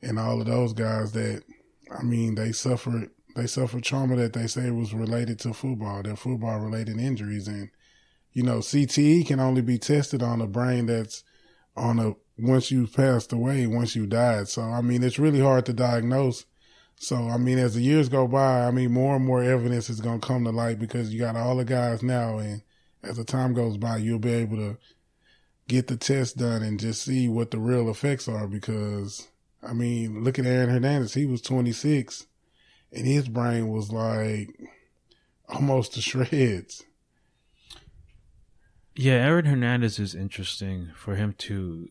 and 0.00 0.16
all 0.16 0.40
of 0.40 0.46
those 0.46 0.72
guys 0.72 1.10
that 1.10 1.42
I 1.90 2.04
mean 2.04 2.36
they 2.36 2.52
suffered 2.52 3.10
they 3.34 3.48
suffered 3.48 3.82
trauma 3.82 4.14
that 4.14 4.32
they 4.32 4.46
say 4.46 4.70
was 4.70 4.94
related 4.94 5.40
to 5.40 5.52
football, 5.52 6.04
their 6.04 6.14
football 6.14 6.60
related 6.60 7.00
injuries 7.00 7.48
and 7.48 7.68
you 8.32 8.44
know, 8.44 8.58
CTE 8.58 9.26
can 9.26 9.40
only 9.40 9.62
be 9.62 9.78
tested 9.78 10.22
on 10.22 10.40
a 10.40 10.46
brain 10.46 10.86
that's 10.86 11.24
on 11.74 11.98
a 11.98 12.12
once 12.38 12.70
you've 12.70 12.92
passed 12.94 13.32
away, 13.32 13.66
once 13.66 13.96
you 13.96 14.06
died. 14.06 14.46
So 14.46 14.62
I 14.62 14.82
mean 14.82 15.02
it's 15.02 15.18
really 15.18 15.40
hard 15.40 15.66
to 15.66 15.72
diagnose. 15.72 16.44
So 16.96 17.28
I 17.28 17.36
mean 17.36 17.58
as 17.58 17.74
the 17.74 17.82
years 17.82 18.08
go 18.08 18.26
by, 18.26 18.66
I 18.66 18.70
mean 18.70 18.92
more 18.92 19.16
and 19.16 19.24
more 19.24 19.42
evidence 19.42 19.90
is 19.90 20.00
gonna 20.00 20.18
come 20.18 20.44
to 20.44 20.50
light 20.50 20.78
because 20.78 21.12
you 21.12 21.20
got 21.20 21.36
all 21.36 21.56
the 21.56 21.64
guys 21.64 22.02
now 22.02 22.38
and 22.38 22.62
as 23.02 23.16
the 23.16 23.24
time 23.24 23.54
goes 23.54 23.76
by 23.76 23.98
you'll 23.98 24.18
be 24.18 24.32
able 24.32 24.56
to 24.56 24.78
get 25.68 25.86
the 25.86 25.96
test 25.96 26.36
done 26.36 26.62
and 26.62 26.80
just 26.80 27.02
see 27.02 27.28
what 27.28 27.50
the 27.50 27.58
real 27.58 27.90
effects 27.90 28.28
are 28.28 28.46
because 28.46 29.28
I 29.62 29.72
mean, 29.72 30.22
look 30.22 30.38
at 30.38 30.46
Aaron 30.46 30.70
Hernandez. 30.70 31.14
He 31.14 31.26
was 31.26 31.42
26 31.42 32.26
and 32.92 33.06
his 33.06 33.28
brain 33.28 33.68
was 33.68 33.90
like 33.90 34.48
almost 35.48 35.94
to 35.94 36.00
shreds. 36.00 36.84
Yeah, 38.94 39.14
Aaron 39.14 39.44
Hernandez 39.44 39.98
is 39.98 40.14
interesting 40.14 40.92
for 40.96 41.16
him 41.16 41.34
to 41.38 41.88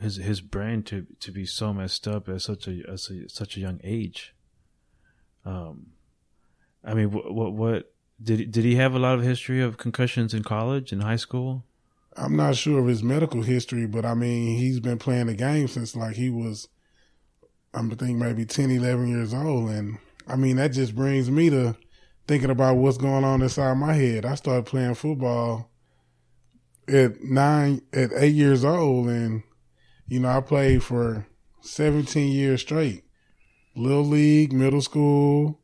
his 0.00 0.16
his 0.16 0.40
brain 0.40 0.82
to 0.84 1.06
to 1.20 1.32
be 1.32 1.46
so 1.46 1.72
messed 1.72 2.06
up 2.06 2.28
at 2.28 2.42
such 2.42 2.68
a, 2.68 2.82
at 2.90 3.00
such 3.00 3.56
a 3.56 3.60
young 3.60 3.80
age. 3.82 4.34
Um, 5.44 5.92
I 6.84 6.94
mean, 6.94 7.10
what 7.10 7.32
what, 7.34 7.52
what 7.52 7.92
did 8.22 8.50
did 8.50 8.64
he 8.64 8.76
have 8.76 8.94
a 8.94 8.98
lot 8.98 9.18
of 9.18 9.24
history 9.24 9.62
of 9.62 9.76
concussions 9.76 10.34
in 10.34 10.42
college 10.42 10.92
and 10.92 11.02
high 11.02 11.16
school? 11.16 11.64
I'm 12.16 12.36
not 12.36 12.56
sure 12.56 12.80
of 12.80 12.86
his 12.86 13.02
medical 13.02 13.42
history, 13.42 13.86
but 13.86 14.06
I 14.06 14.14
mean, 14.14 14.56
he's 14.56 14.80
been 14.80 14.98
playing 14.98 15.26
the 15.26 15.34
game 15.34 15.68
since 15.68 15.94
like 15.94 16.16
he 16.16 16.30
was, 16.30 16.68
I'm 17.74 17.90
think 17.90 18.16
maybe 18.16 18.46
10, 18.46 18.70
11 18.70 19.08
years 19.08 19.34
old. 19.34 19.68
And 19.68 19.98
I 20.26 20.36
mean, 20.36 20.56
that 20.56 20.68
just 20.68 20.94
brings 20.94 21.30
me 21.30 21.50
to 21.50 21.76
thinking 22.26 22.50
about 22.50 22.76
what's 22.76 22.96
going 22.96 23.24
on 23.24 23.42
inside 23.42 23.74
my 23.74 23.92
head. 23.92 24.24
I 24.24 24.34
started 24.34 24.64
playing 24.64 24.94
football 24.94 25.70
at 26.88 27.22
nine, 27.22 27.82
at 27.92 28.10
eight 28.16 28.34
years 28.34 28.64
old. 28.64 29.08
And, 29.08 29.42
you 30.08 30.20
know, 30.20 30.28
I 30.28 30.40
played 30.40 30.82
for 30.82 31.26
17 31.62 32.32
years 32.32 32.62
straight. 32.62 33.04
Little 33.74 34.04
league, 34.04 34.52
middle 34.52 34.80
school, 34.80 35.60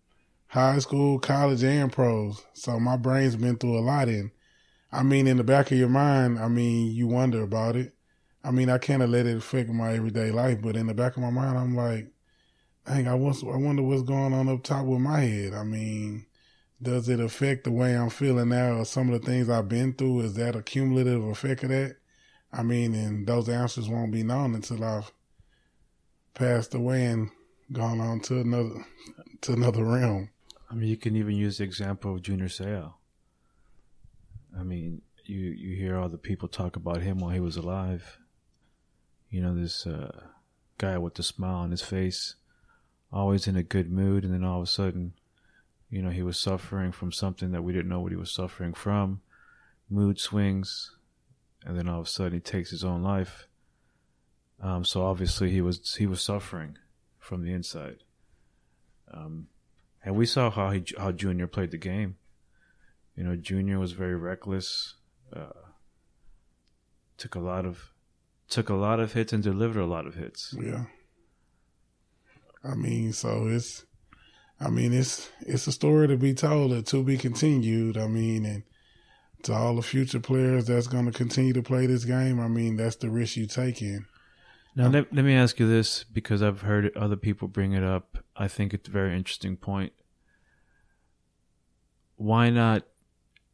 high 0.49 0.79
school, 0.81 1.19
college, 1.19 1.63
and 1.65 1.93
pros. 1.93 2.45
So 2.53 2.79
my 2.79 2.97
brain's 2.97 3.37
been 3.37 3.57
through 3.57 3.79
a 3.79 3.81
lot. 3.81 4.09
And 4.09 4.31
I 4.91 5.03
mean, 5.03 5.27
in 5.27 5.37
the 5.37 5.45
back 5.45 5.71
of 5.71 5.79
your 5.79 5.89
mind, 5.89 6.39
I 6.39 6.49
mean, 6.49 6.93
you 6.93 7.07
wonder 7.07 7.43
about 7.43 7.77
it. 7.77 7.95
I 8.45 8.51
mean, 8.51 8.69
I 8.69 8.79
can't 8.79 9.09
let 9.09 9.27
it 9.27 9.37
affect 9.37 9.71
my 9.71 9.95
everyday 9.95 10.31
life, 10.31 10.61
but 10.61 10.77
in 10.77 10.89
the 10.89 10.95
back 10.95 11.17
of 11.17 11.23
my 11.23 11.31
mind, 11.31 11.57
I'm 11.57 11.77
like, 11.77 12.09
dang, 12.85 13.07
I, 13.07 13.15
was, 13.15 13.45
I 13.45 13.57
wonder 13.57 13.83
what's 13.83 14.03
going 14.03 14.35
on 14.35 14.49
up 14.49 14.65
top 14.65 14.85
with 14.85 15.01
my 15.01 15.21
head. 15.21 15.55
I 15.55 15.63
mean, 15.63 16.27
does 16.83 17.09
it 17.09 17.21
affect 17.21 17.63
the 17.63 17.71
way 17.71 17.97
I'm 17.97 18.11
feeling 18.11 18.49
now 18.49 18.79
or 18.79 18.85
some 18.85 19.11
of 19.11 19.21
the 19.21 19.27
things 19.27 19.49
I've 19.49 19.69
been 19.69 19.93
through? 19.93 20.21
Is 20.21 20.35
that 20.35 20.57
a 20.57 20.63
cumulative 20.63 21.23
effect 21.23 21.63
of 21.63 21.69
that? 21.69 21.97
I 22.52 22.62
mean, 22.62 22.94
and 22.94 23.26
those 23.26 23.49
answers 23.49 23.88
won't 23.88 24.12
be 24.12 24.23
known 24.23 24.54
until 24.54 24.85
I've 24.85 25.11
passed 26.35 26.75
away 26.75 27.06
and 27.06 27.30
gone 27.73 28.00
on 28.00 28.21
to 28.21 28.40
another, 28.40 28.87
to 29.42 29.52
another 29.54 29.85
realm. 29.85 30.30
I 30.71 30.75
mean, 30.75 30.88
you 30.88 30.97
can 30.97 31.16
even 31.16 31.35
use 31.35 31.59
the 31.59 31.64
example 31.64 32.14
of 32.14 32.23
Junior 32.23 32.49
Seau. 32.49 32.94
I 34.59 34.62
mean, 34.62 35.02
you 35.25 35.38
you 35.38 35.76
hear 35.76 35.97
all 35.97 36.09
the 36.09 36.18
people 36.18 36.49
talk 36.49 36.76
about 36.76 37.02
him 37.02 37.18
while 37.18 37.30
he 37.30 37.40
was 37.40 37.56
alive. 37.56 38.18
You 39.30 39.42
know, 39.42 39.54
this 39.54 39.87
uh, 39.87 40.25
guy 40.78 40.99
with 40.99 41.14
the 41.14 41.23
smile 41.23 41.56
on 41.56 41.71
his 41.71 41.82
face, 41.82 42.35
always 43.11 43.47
in 43.47 43.56
a 43.56 43.62
good 43.62 43.90
mood, 43.90 44.25
and 44.25 44.35
then 44.35 44.44
all 44.44 44.59
of 44.59 44.64
a 44.64 44.71
sudden, 44.71 45.14
you 45.88 46.02
know, 46.02 46.11
he 46.11 46.23
was 46.23 46.38
suffering 46.38 46.92
from 46.92 47.12
something 47.12 47.52
that 47.52 47.62
we 47.62 47.73
didn't 47.73 47.88
know 47.88 48.00
what 48.00 48.12
he 48.12 48.16
was 48.16 48.30
suffering 48.30 48.75
from, 48.75 49.23
mood 49.88 50.18
swings, 50.18 50.97
and 51.64 51.78
then 51.78 51.88
all 51.88 52.00
of 52.00 52.07
a 52.07 52.09
sudden 52.09 52.35
he 52.35 52.40
takes 52.40 52.71
his 52.71 52.85
own 52.85 53.02
life. 53.02 53.49
Um, 54.61 54.85
so 54.85 55.04
obviously 55.04 55.50
he 55.50 55.61
was 55.61 55.97
he 55.97 56.07
was 56.07 56.21
suffering 56.21 56.78
from 57.19 57.42
the 57.42 57.52
inside. 57.52 57.99
Um, 59.12 59.49
and 60.04 60.16
we 60.16 60.26
saw 60.26 60.50
how 60.50 60.71
he 60.71 60.85
how 60.99 61.12
Junior 61.12 61.47
played 61.47 61.71
the 61.71 61.78
game. 61.78 62.16
You 63.16 63.25
know, 63.25 63.37
Junior 63.37 63.78
was 63.78 63.92
very 63.92 64.16
reckless. 64.16 64.95
Uh, 65.35 65.52
took 67.16 67.35
a 67.35 67.40
lot 67.40 67.64
of 67.64 67.92
took 68.49 68.69
a 68.69 68.75
lot 68.75 69.00
of 69.00 69.12
hits 69.12 69.33
and 69.33 69.42
delivered 69.42 69.81
a 69.81 69.87
lot 69.87 70.07
of 70.07 70.14
hits. 70.14 70.54
Yeah. 70.61 70.85
I 72.64 72.75
mean, 72.75 73.12
so 73.12 73.47
it's 73.49 73.85
I 74.61 74.69
mean 74.69 74.92
it's 74.92 75.31
it's 75.40 75.66
a 75.66 75.73
story 75.73 76.09
to 76.09 76.16
be 76.16 76.35
told 76.35 76.73
and 76.73 76.87
to 76.88 77.02
be 77.02 77.16
continued. 77.16 77.97
I 77.97 78.07
mean, 78.07 78.45
and 78.47 78.62
to 79.45 79.53
all 79.53 79.77
the 79.77 79.83
future 79.83 80.21
players 80.21 80.67
that's 80.67 80.87
going 80.87 81.07
to 81.07 81.13
continue 81.13 81.53
to 81.53 81.63
play 81.63 81.87
this 81.87 82.05
game, 82.05 82.41
I 82.41 82.49
mean, 82.49 82.77
that's 82.77 82.97
the 82.97 83.11
risk 83.11 83.37
you 83.37 83.47
take 83.47 83.83
in. 83.83 84.07
Now, 84.75 84.89
let, 84.89 85.13
let 85.15 85.25
me 85.25 85.35
ask 85.35 85.61
you 85.61 85.69
this 85.69 86.05
because 86.05 86.43
I've 86.43 86.63
heard 86.63 86.97
other 86.97 87.17
people 87.17 87.49
bring 87.49 87.73
it 87.73 87.85
up. 87.85 88.19
I 88.37 88.49
think 88.49 88.73
it's 88.73 88.89
a 88.89 88.93
very 88.93 89.15
interesting 89.15 89.57
point. 89.57 89.93
Why 92.17 92.51
not 92.51 92.85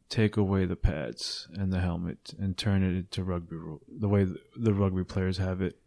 take 0.09 0.37
away 0.37 0.65
the 0.65 0.75
pads 0.75 1.47
and 1.53 1.71
the 1.71 1.79
helmet 1.79 2.33
and 2.39 2.57
turn 2.57 2.83
it 2.83 2.95
into 2.97 3.23
rugby 3.23 3.55
rule, 3.55 3.81
the 3.87 4.09
way 4.09 4.27
the 4.57 4.73
rugby 4.73 5.03
players 5.03 5.37
have 5.37 5.61
it. 5.61 5.77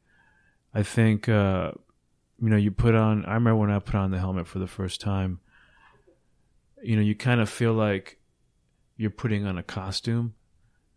I 0.72 0.82
think 0.82 1.28
uh, 1.28 1.72
you 2.40 2.48
know 2.48 2.56
you 2.56 2.70
put 2.70 2.94
on. 2.94 3.24
I 3.26 3.34
remember 3.34 3.56
when 3.56 3.70
I 3.70 3.78
put 3.80 3.96
on 3.96 4.10
the 4.10 4.18
helmet 4.18 4.46
for 4.46 4.58
the 4.58 4.66
first 4.66 5.00
time. 5.00 5.40
You 6.82 6.96
know, 6.96 7.02
you 7.02 7.14
kind 7.14 7.40
of 7.40 7.48
feel 7.50 7.74
like 7.74 8.18
you're 9.02 9.10
putting 9.10 9.44
on 9.44 9.58
a 9.58 9.62
costume, 9.62 10.34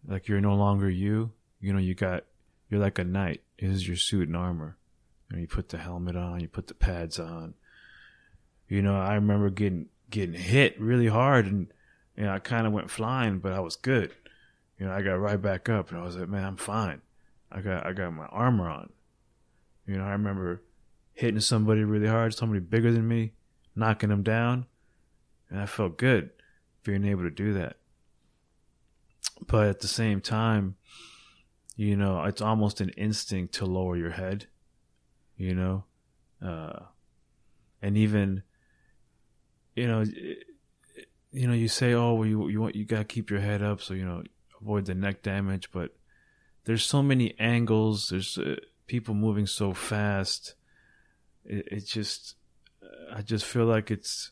like 0.07 0.27
you're 0.27 0.39
no 0.39 0.55
longer 0.55 0.89
you. 0.89 1.31
You 1.59 1.73
know, 1.73 1.79
you 1.79 1.95
got 1.95 2.23
you're 2.69 2.79
like 2.79 2.99
a 2.99 3.03
knight. 3.03 3.41
This 3.59 3.71
is 3.71 3.87
your 3.87 3.97
suit 3.97 4.27
and 4.27 4.37
armor. 4.37 4.77
Know, 5.31 5.39
you 5.39 5.47
put 5.47 5.69
the 5.69 5.79
helmet 5.79 6.15
on, 6.15 6.39
you 6.39 6.47
put 6.47 6.67
the 6.67 6.75
pads 6.75 7.19
on. 7.19 7.55
You 8.69 8.81
know, 8.81 8.95
I 8.95 9.15
remember 9.15 9.49
getting 9.49 9.87
getting 10.09 10.35
hit 10.35 10.79
really 10.79 11.07
hard 11.07 11.47
and 11.47 11.67
you 12.15 12.23
know, 12.23 12.33
I 12.33 12.39
kind 12.39 12.65
of 12.65 12.73
went 12.73 12.91
flying, 12.91 13.39
but 13.39 13.51
I 13.51 13.59
was 13.59 13.75
good. 13.75 14.11
You 14.79 14.85
know, 14.85 14.93
I 14.93 15.01
got 15.01 15.13
right 15.13 15.41
back 15.41 15.67
up 15.67 15.89
and 15.89 15.99
I 15.99 16.03
was 16.03 16.15
like, 16.15 16.29
man, 16.29 16.45
I'm 16.45 16.57
fine. 16.57 17.01
I 17.51 17.61
got 17.61 17.85
I 17.85 17.93
got 17.93 18.13
my 18.13 18.27
armor 18.27 18.69
on. 18.69 18.91
You 19.87 19.97
know, 19.97 20.05
I 20.05 20.11
remember 20.11 20.61
hitting 21.13 21.39
somebody 21.39 21.83
really 21.83 22.07
hard, 22.07 22.35
somebody 22.35 22.59
bigger 22.59 22.91
than 22.91 23.07
me, 23.07 23.31
knocking 23.75 24.09
them 24.09 24.21
down, 24.21 24.67
and 25.49 25.59
I 25.59 25.65
felt 25.65 25.97
good 25.97 26.29
being 26.83 27.05
able 27.05 27.23
to 27.23 27.31
do 27.31 27.53
that. 27.53 27.77
But 29.47 29.67
at 29.67 29.79
the 29.79 29.87
same 29.87 30.21
time, 30.21 30.75
you 31.75 31.95
know, 31.95 32.23
it's 32.23 32.41
almost 32.41 32.81
an 32.81 32.89
instinct 32.89 33.55
to 33.55 33.65
lower 33.65 33.97
your 33.97 34.11
head, 34.11 34.47
you 35.37 35.53
know, 35.53 35.83
uh, 36.41 36.79
and 37.81 37.97
even, 37.97 38.43
you 39.75 39.87
know, 39.87 40.03
you 41.31 41.47
know, 41.47 41.53
you 41.53 41.67
say, 41.67 41.93
oh, 41.93 42.13
well, 42.13 42.27
you 42.27 42.47
you 42.47 42.61
want 42.61 42.75
you 42.75 42.85
got 42.85 42.99
to 42.99 43.03
keep 43.03 43.29
your 43.29 43.41
head 43.41 43.61
up, 43.61 43.81
so 43.81 43.93
you 43.93 44.05
know, 44.05 44.23
avoid 44.61 44.85
the 44.85 44.95
neck 44.95 45.21
damage. 45.21 45.69
But 45.71 45.95
there's 46.63 46.83
so 46.83 47.03
many 47.03 47.35
angles. 47.39 48.07
There's 48.09 48.37
uh, 48.37 48.55
people 48.87 49.13
moving 49.13 49.45
so 49.45 49.73
fast. 49.73 50.55
It, 51.43 51.67
it 51.71 51.85
just, 51.85 52.35
I 53.13 53.21
just 53.21 53.45
feel 53.45 53.65
like 53.65 53.91
it's, 53.91 54.31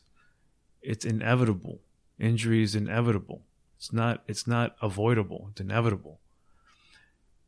it's 0.82 1.04
inevitable. 1.04 1.80
Injury 2.18 2.62
is 2.62 2.74
inevitable. 2.74 3.42
It's 3.84 3.92
not. 3.92 4.22
It's 4.26 4.46
not 4.46 4.76
avoidable. 4.80 5.48
It's 5.50 5.60
inevitable. 5.60 6.18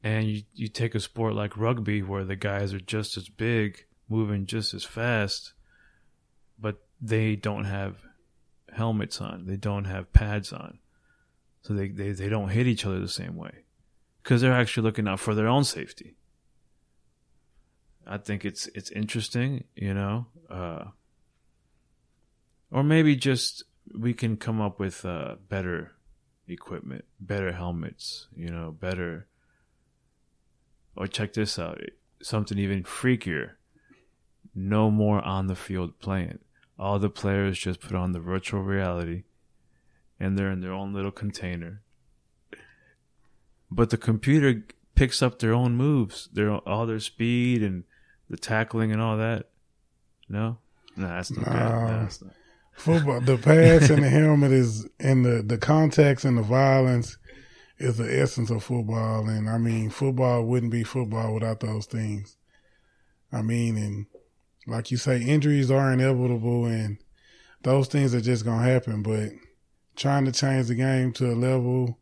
And 0.02 0.26
you 0.26 0.42
you 0.52 0.68
take 0.68 0.94
a 0.94 1.00
sport 1.00 1.34
like 1.34 1.56
rugby 1.56 2.02
where 2.02 2.26
the 2.26 2.36
guys 2.36 2.74
are 2.74 2.78
just 2.78 3.16
as 3.16 3.30
big, 3.30 3.86
moving 4.06 4.44
just 4.44 4.74
as 4.74 4.84
fast, 4.84 5.54
but 6.58 6.76
they 7.00 7.36
don't 7.36 7.64
have 7.64 7.96
helmets 8.70 9.18
on. 9.22 9.46
They 9.46 9.56
don't 9.56 9.86
have 9.86 10.12
pads 10.12 10.52
on. 10.52 10.78
So 11.62 11.72
they, 11.72 11.88
they, 11.88 12.12
they 12.12 12.28
don't 12.28 12.50
hit 12.50 12.66
each 12.66 12.84
other 12.84 13.00
the 13.00 13.08
same 13.08 13.34
way. 13.34 13.64
Because 14.22 14.42
they're 14.42 14.52
actually 14.52 14.84
looking 14.84 15.08
out 15.08 15.20
for 15.20 15.34
their 15.34 15.48
own 15.48 15.64
safety. 15.64 16.16
I 18.06 18.18
think 18.18 18.44
it's 18.44 18.66
it's 18.74 18.90
interesting, 18.90 19.64
you 19.74 19.94
know. 19.94 20.26
Uh, 20.50 20.84
or 22.70 22.82
maybe 22.82 23.16
just 23.16 23.64
we 23.98 24.12
can 24.12 24.36
come 24.36 24.60
up 24.60 24.78
with 24.78 25.02
uh, 25.06 25.36
better 25.48 25.95
equipment, 26.54 27.04
better 27.20 27.52
helmets, 27.52 28.28
you 28.36 28.48
know, 28.48 28.70
better. 28.70 29.26
Or 30.96 31.06
check 31.06 31.34
this 31.34 31.58
out, 31.58 31.80
something 32.22 32.58
even 32.58 32.84
freakier. 32.84 33.52
No 34.54 34.90
more 34.90 35.22
on 35.22 35.46
the 35.46 35.54
field 35.54 35.98
playing. 35.98 36.38
All 36.78 36.98
the 36.98 37.10
players 37.10 37.58
just 37.58 37.80
put 37.80 37.94
on 37.94 38.12
the 38.12 38.20
virtual 38.20 38.62
reality 38.62 39.24
and 40.18 40.38
they're 40.38 40.50
in 40.50 40.60
their 40.60 40.72
own 40.72 40.92
little 40.92 41.10
container. 41.10 41.82
But 43.70 43.90
the 43.90 43.98
computer 43.98 44.64
picks 44.94 45.22
up 45.22 45.38
their 45.38 45.52
own 45.52 45.76
moves, 45.76 46.28
their 46.32 46.50
all 46.50 46.86
their 46.86 47.00
speed 47.00 47.62
and 47.62 47.84
the 48.30 48.36
tackling 48.36 48.92
and 48.92 49.00
all 49.00 49.16
that. 49.18 49.48
No, 50.28 50.58
no, 50.96 51.08
that's 51.08 51.30
not. 51.30 51.46
Nah, 51.46 51.86
no, 51.86 52.02
that's 52.02 52.22
not. 52.22 52.34
Football, 52.76 53.20
the 53.20 53.38
pass 53.38 53.90
and 53.90 54.02
the 54.02 54.08
helmet 54.08 54.52
is, 54.52 54.86
and 55.00 55.24
the 55.24 55.42
the 55.42 55.58
contacts 55.58 56.24
and 56.24 56.38
the 56.38 56.42
violence 56.42 57.16
is 57.78 57.96
the 57.96 58.20
essence 58.20 58.50
of 58.50 58.62
football. 58.62 59.28
And 59.28 59.48
I 59.48 59.58
mean, 59.58 59.90
football 59.90 60.44
wouldn't 60.44 60.72
be 60.72 60.84
football 60.84 61.34
without 61.34 61.60
those 61.60 61.86
things. 61.86 62.36
I 63.32 63.42
mean, 63.42 63.76
and 63.76 64.06
like 64.66 64.90
you 64.90 64.96
say, 64.96 65.20
injuries 65.20 65.70
are 65.70 65.92
inevitable, 65.92 66.66
and 66.66 66.98
those 67.62 67.88
things 67.88 68.14
are 68.14 68.20
just 68.20 68.44
gonna 68.44 68.62
happen. 68.62 69.02
But 69.02 69.30
trying 69.96 70.24
to 70.26 70.32
change 70.32 70.68
the 70.68 70.74
game 70.74 71.12
to 71.14 71.32
a 71.32 71.34
level 71.34 71.98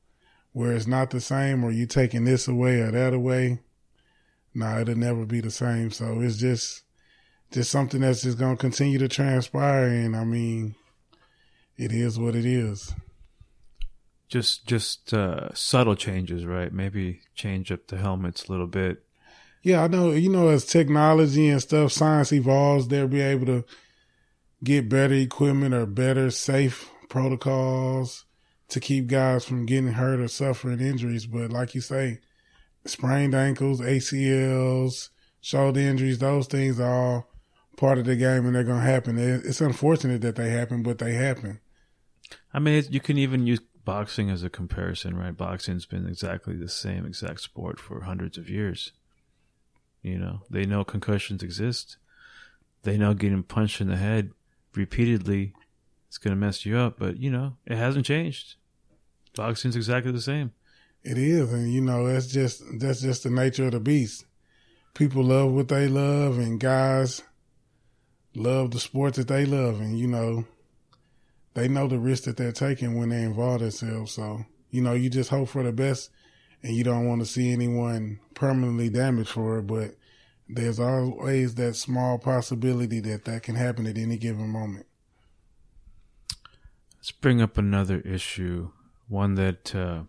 where 0.53 0.73
it's 0.73 0.87
not 0.87 1.11
the 1.11 1.21
same 1.21 1.65
or 1.65 1.73
you 1.73 1.87
taking 1.87 2.25
this 2.25 2.47
away 2.47 2.81
or 2.81 2.91
that 2.91 3.13
away, 3.13 3.61
nah, 4.55 4.79
it'll 4.81 4.97
never 4.97 5.27
be 5.27 5.41
the 5.41 5.51
same. 5.51 5.91
So 5.91 6.21
it's 6.21 6.37
just 6.37 6.84
just 7.55 7.71
something 7.71 8.01
that's 8.01 8.23
just 8.23 8.37
gonna 8.37 8.57
continue 8.57 8.99
to 8.99 9.09
transpire 9.09 9.87
and 9.87 10.17
I 10.17 10.25
mean 10.25 10.75
it 11.77 11.93
is 11.93 12.19
what 12.19 12.35
it 12.35 12.45
is. 12.45 12.93
Just 14.29 14.67
just 14.67 15.15
uh, 15.15 15.55
subtle 15.55 15.95
changes, 15.95 16.45
right? 16.45 16.73
Maybe 16.73 17.21
change 17.35 17.71
up 17.71 17.87
the 17.87 17.97
helmets 17.97 18.47
a 18.47 18.51
little 18.51 18.67
bit. 18.67 19.05
Yeah, 19.63 19.85
I 19.85 19.87
know. 19.87 20.11
You 20.11 20.31
know, 20.31 20.49
as 20.49 20.67
technology 20.67 21.49
and 21.49 21.63
stuff, 21.63 21.93
science 21.93 22.33
evolves, 22.33 22.89
they'll 22.89 23.07
be 23.07 23.21
able 23.21 23.47
to 23.47 23.65
get 24.63 24.89
better 24.89 25.15
equipment 25.15 25.75
or 25.75 25.87
better 25.87 26.31
safe 26.31 26.91
protocols 27.09 28.25
to 28.69 28.81
keep 28.81 29.07
guys 29.07 29.45
from 29.45 29.67
getting 29.67 29.93
hurt 29.93 30.21
or 30.21 30.29
suffering 30.29 30.81
injuries. 30.81 31.27
But 31.27 31.53
like 31.53 31.75
you 31.75 31.81
say, 31.81 32.21
sprained 32.85 33.35
ankles, 33.35 33.81
ACLs, 33.81 35.11
shoulder 35.41 35.81
injuries, 35.81 36.19
those 36.19 36.47
things 36.47 36.81
are 36.81 36.93
all 36.93 37.34
part 37.77 37.99
of 37.99 38.05
the 38.05 38.17
game 38.17 38.47
and 38.47 38.55
they're 38.55 38.65
going 38.65 38.81
to 38.81 38.87
happen. 38.87 39.19
It's 39.19 39.61
unfortunate 39.61 40.21
that 40.23 40.37
they 40.37 40.51
happen, 40.51 40.83
but 40.83 40.99
they 40.99 41.15
happen. 41.15 41.61
I 42.53 42.59
mean, 42.59 42.85
you 42.91 43.01
can 43.01 43.19
even 43.19 43.47
use 43.47 43.61
boxing 43.85 44.31
as 44.31 44.43
a 44.43 44.51
comparison, 44.51 45.17
right? 45.17 45.37
Boxing's 45.37 45.87
been 45.87 46.07
exactly 46.07 46.57
the 46.57 46.69
same 46.69 47.05
exact 47.05 47.41
sport 47.41 47.79
for 47.79 48.03
hundreds 48.03 48.39
of 48.39 48.49
years. 48.49 48.93
You 50.03 50.19
know, 50.19 50.43
they 50.51 50.65
know 50.65 50.85
concussions 50.85 51.43
exist. 51.43 51.97
They 52.83 52.97
know 52.97 53.15
getting 53.15 53.43
punched 53.43 53.81
in 53.81 53.89
the 53.89 53.97
head 53.97 54.31
repeatedly 54.75 55.55
it's 56.09 56.19
going 56.19 56.31
to 56.31 56.41
mess 56.41 56.65
you 56.65 56.79
up. 56.79 56.97
But, 56.99 57.19
you 57.19 57.31
know, 57.31 57.57
it 57.67 57.77
hasn't 57.77 58.07
changed. 58.07 58.55
Boxing's 59.35 59.75
exactly 59.75 60.13
the 60.13 60.21
same. 60.21 60.53
It 61.03 61.19
is. 61.19 61.53
And, 61.53 61.73
you 61.73 61.81
know, 61.81 62.07
that's 62.07 62.29
just, 62.29 62.63
that's 62.79 63.01
just 63.01 63.25
the 63.25 63.31
nature 63.31 63.67
of 63.67 63.73
the 63.73 63.81
beast. 63.81 64.25
People 64.95 65.25
love 65.25 65.51
what 65.51 65.67
they 65.67 65.89
love 65.89 66.39
and 66.39 66.61
guys 66.61 67.23
love 68.35 68.71
the 68.71 68.81
sport 68.81 69.15
that 69.15 69.29
they 69.29 69.45
love. 69.45 69.81
And, 69.81 69.99
you 69.99 70.07
know, 70.07 70.45
they 71.55 71.69
know 71.69 71.87
the 71.87 71.99
risk 71.99 72.25
that 72.25 72.37
they're 72.37 72.53
taking 72.53 72.99
when 72.99 73.09
they 73.11 73.23
involve 73.23 73.61
themselves. 73.61 74.13
So, 74.13 74.45
you 74.71 74.83
know, 74.83 74.93
you 74.93 75.09
just 75.09 75.31
hope 75.31 75.49
for 75.49 75.63
the 75.63 75.73
best 75.73 76.11
and 76.63 76.75
you 76.75 76.83
don't 76.83 77.07
want 77.07 77.21
to 77.21 77.27
see 77.27 77.53
anyone 77.53 78.21
permanently 78.35 78.89
damaged 78.89 79.31
for 79.31 79.59
it. 79.59 79.67
But 79.67 79.97
there's 80.49 80.81
always 80.81 81.55
that 81.55 81.77
small 81.77 82.19
possibility 82.19 83.01
that 83.01 83.25
that 83.25 83.43
can 83.43 83.55
happen 83.55 83.87
at 83.87 83.99
any 83.99 84.17
given 84.17 84.49
moment. 84.49 84.87
Let's 86.97 87.13
bring 87.13 87.43
up 87.43 87.59
another 87.59 88.01
issue, 88.01 88.71
one 89.09 89.35
that 89.35 89.75
uh, 89.75 90.05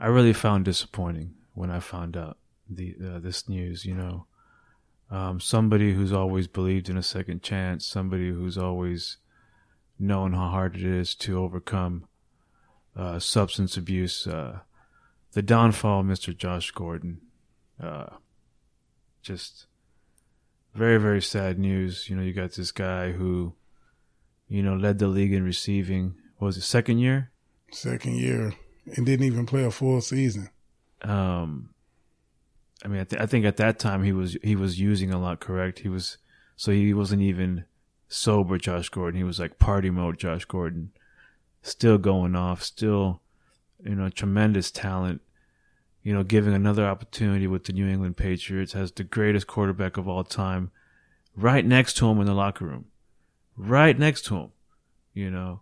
I 0.00 0.08
really 0.08 0.32
found 0.32 0.64
disappointing 0.64 1.34
when 1.54 1.70
I 1.70 1.78
found 1.78 2.16
out 2.16 2.38
the 2.68 2.96
uh, 3.00 3.18
this 3.20 3.48
news. 3.48 3.84
You 3.84 3.94
know, 3.94 4.26
um, 5.10 5.40
somebody 5.40 5.92
who's 5.92 6.12
always 6.12 6.46
believed 6.46 6.88
in 6.88 6.96
a 6.96 7.02
second 7.02 7.42
chance, 7.42 7.86
somebody 7.86 8.30
who's 8.30 8.58
always 8.58 9.18
known 9.98 10.32
how 10.32 10.48
hard 10.48 10.76
it 10.76 10.84
is 10.84 11.14
to 11.14 11.38
overcome 11.38 12.06
uh, 12.96 13.18
substance 13.18 13.76
abuse. 13.76 14.26
Uh, 14.26 14.60
the 15.32 15.42
downfall 15.42 16.00
of 16.00 16.06
Mr. 16.06 16.36
Josh 16.36 16.70
Gordon. 16.70 17.20
Uh, 17.80 18.06
just 19.22 19.66
very, 20.74 20.98
very 20.98 21.22
sad 21.22 21.58
news. 21.58 22.08
You 22.08 22.16
know, 22.16 22.22
you 22.22 22.32
got 22.32 22.52
this 22.52 22.72
guy 22.72 23.12
who 23.12 23.54
you 24.48 24.62
know, 24.62 24.76
led 24.76 24.98
the 24.98 25.08
league 25.08 25.32
in 25.32 25.44
receiving. 25.44 26.14
Was 26.38 26.56
it 26.56 26.62
second 26.62 26.98
year? 26.98 27.30
Second 27.72 28.16
year, 28.16 28.54
and 28.94 29.06
didn't 29.06 29.26
even 29.26 29.46
play 29.46 29.64
a 29.64 29.70
full 29.70 30.00
season. 30.00 30.50
Um, 31.02 31.70
I 32.84 32.88
mean, 32.88 33.00
I, 33.00 33.04
th- 33.04 33.22
I 33.22 33.26
think 33.26 33.44
at 33.44 33.56
that 33.56 33.78
time 33.78 34.02
he 34.02 34.12
was 34.12 34.36
he 34.42 34.56
was 34.56 34.78
using 34.80 35.12
a 35.12 35.20
lot. 35.20 35.40
Correct? 35.40 35.80
He 35.80 35.88
was 35.88 36.18
so 36.56 36.72
he 36.72 36.92
wasn't 36.94 37.22
even 37.22 37.64
sober. 38.08 38.58
Josh 38.58 38.88
Gordon. 38.88 39.18
He 39.18 39.24
was 39.24 39.40
like 39.40 39.58
party 39.58 39.90
mode. 39.90 40.18
Josh 40.18 40.44
Gordon, 40.44 40.90
still 41.62 41.98
going 41.98 42.36
off. 42.36 42.62
Still, 42.62 43.20
you 43.82 43.94
know, 43.94 44.08
tremendous 44.08 44.70
talent. 44.70 45.22
You 46.02 46.14
know, 46.14 46.22
giving 46.22 46.54
another 46.54 46.86
opportunity 46.86 47.48
with 47.48 47.64
the 47.64 47.72
New 47.72 47.88
England 47.88 48.16
Patriots 48.16 48.74
has 48.74 48.92
the 48.92 49.02
greatest 49.02 49.48
quarterback 49.48 49.96
of 49.96 50.06
all 50.06 50.22
time 50.22 50.70
right 51.34 51.64
next 51.66 51.94
to 51.96 52.08
him 52.08 52.20
in 52.20 52.26
the 52.26 52.34
locker 52.34 52.64
room 52.64 52.86
right 53.56 53.98
next 53.98 54.24
to 54.26 54.36
him, 54.36 54.52
you 55.14 55.30
know, 55.30 55.60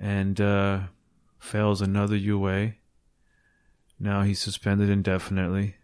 and 0.00 0.40
uh, 0.40 0.80
fails 1.38 1.82
another 1.82 2.16
UA. 2.16 2.72
Now 4.00 4.22
he's 4.22 4.38
suspended 4.38 4.88
indefinitely. 4.88 5.76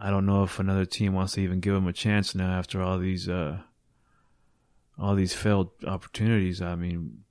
I 0.00 0.10
don't 0.10 0.26
know 0.26 0.44
if 0.44 0.58
another 0.58 0.84
team 0.84 1.14
wants 1.14 1.32
to 1.34 1.40
even 1.40 1.60
give 1.60 1.74
him 1.74 1.86
a 1.86 1.92
chance 1.92 2.34
now 2.34 2.58
after 2.58 2.80
all 2.80 2.98
these 2.98 3.28
uh, 3.28 3.58
all 4.98 5.14
these 5.14 5.34
failed 5.34 5.70
opportunities. 5.86 6.62
I 6.62 6.74
mean, 6.76 7.24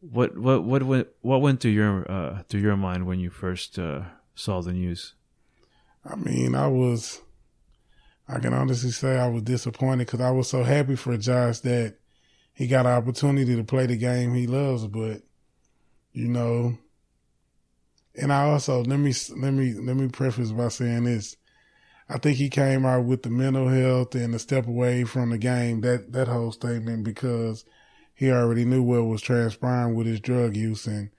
what 0.00 0.36
what 0.36 0.64
what 0.64 0.82
went 0.82 1.08
what 1.20 1.40
went 1.40 1.60
through 1.60 1.72
your 1.72 2.10
uh, 2.10 2.42
through 2.48 2.60
your 2.60 2.76
mind 2.76 3.06
when 3.06 3.18
you 3.18 3.30
first 3.30 3.78
uh, 3.78 4.02
saw 4.34 4.60
the 4.60 4.72
news? 4.72 5.14
I 6.04 6.16
mean, 6.16 6.54
I 6.54 6.66
was 6.66 7.22
I 8.28 8.38
can 8.38 8.54
honestly 8.54 8.92
say 8.92 9.18
I 9.18 9.28
was 9.28 9.42
disappointed 9.42 10.06
because 10.06 10.20
I 10.20 10.30
was 10.30 10.48
so 10.48 10.62
happy 10.62 10.94
for 10.94 11.16
Josh 11.16 11.60
that 11.60 11.96
he 12.52 12.68
got 12.68 12.86
an 12.86 12.92
opportunity 12.92 13.56
to 13.56 13.64
play 13.64 13.86
the 13.86 13.96
game 13.96 14.34
he 14.34 14.46
loves. 14.46 14.86
But, 14.86 15.22
you 16.12 16.28
know, 16.28 16.78
And 18.14 18.32
I 18.32 18.44
also 18.44 18.84
let 18.84 18.98
me 18.98 19.12
let 19.36 19.52
me 19.52 19.74
let 19.74 19.96
me 19.96 20.08
preface 20.08 20.52
by 20.52 20.68
saying 20.68 21.04
this. 21.04 21.36
I 22.12 22.18
think 22.18 22.38
he 22.38 22.50
came 22.50 22.84
out 22.84 23.04
with 23.04 23.22
the 23.22 23.30
mental 23.30 23.68
health 23.68 24.16
and 24.16 24.34
the 24.34 24.40
step 24.40 24.66
away 24.66 25.04
from 25.04 25.30
the 25.30 25.38
game 25.38 25.80
that 25.82 26.12
that 26.12 26.26
whole 26.26 26.50
statement 26.50 27.04
because 27.04 27.64
he 28.14 28.32
already 28.32 28.64
knew 28.64 28.82
what 28.82 29.04
was 29.04 29.22
transpiring 29.22 29.94
with 29.94 30.08
his 30.08 30.20
drug 30.20 30.56
use 30.56 30.88
and 30.88 31.10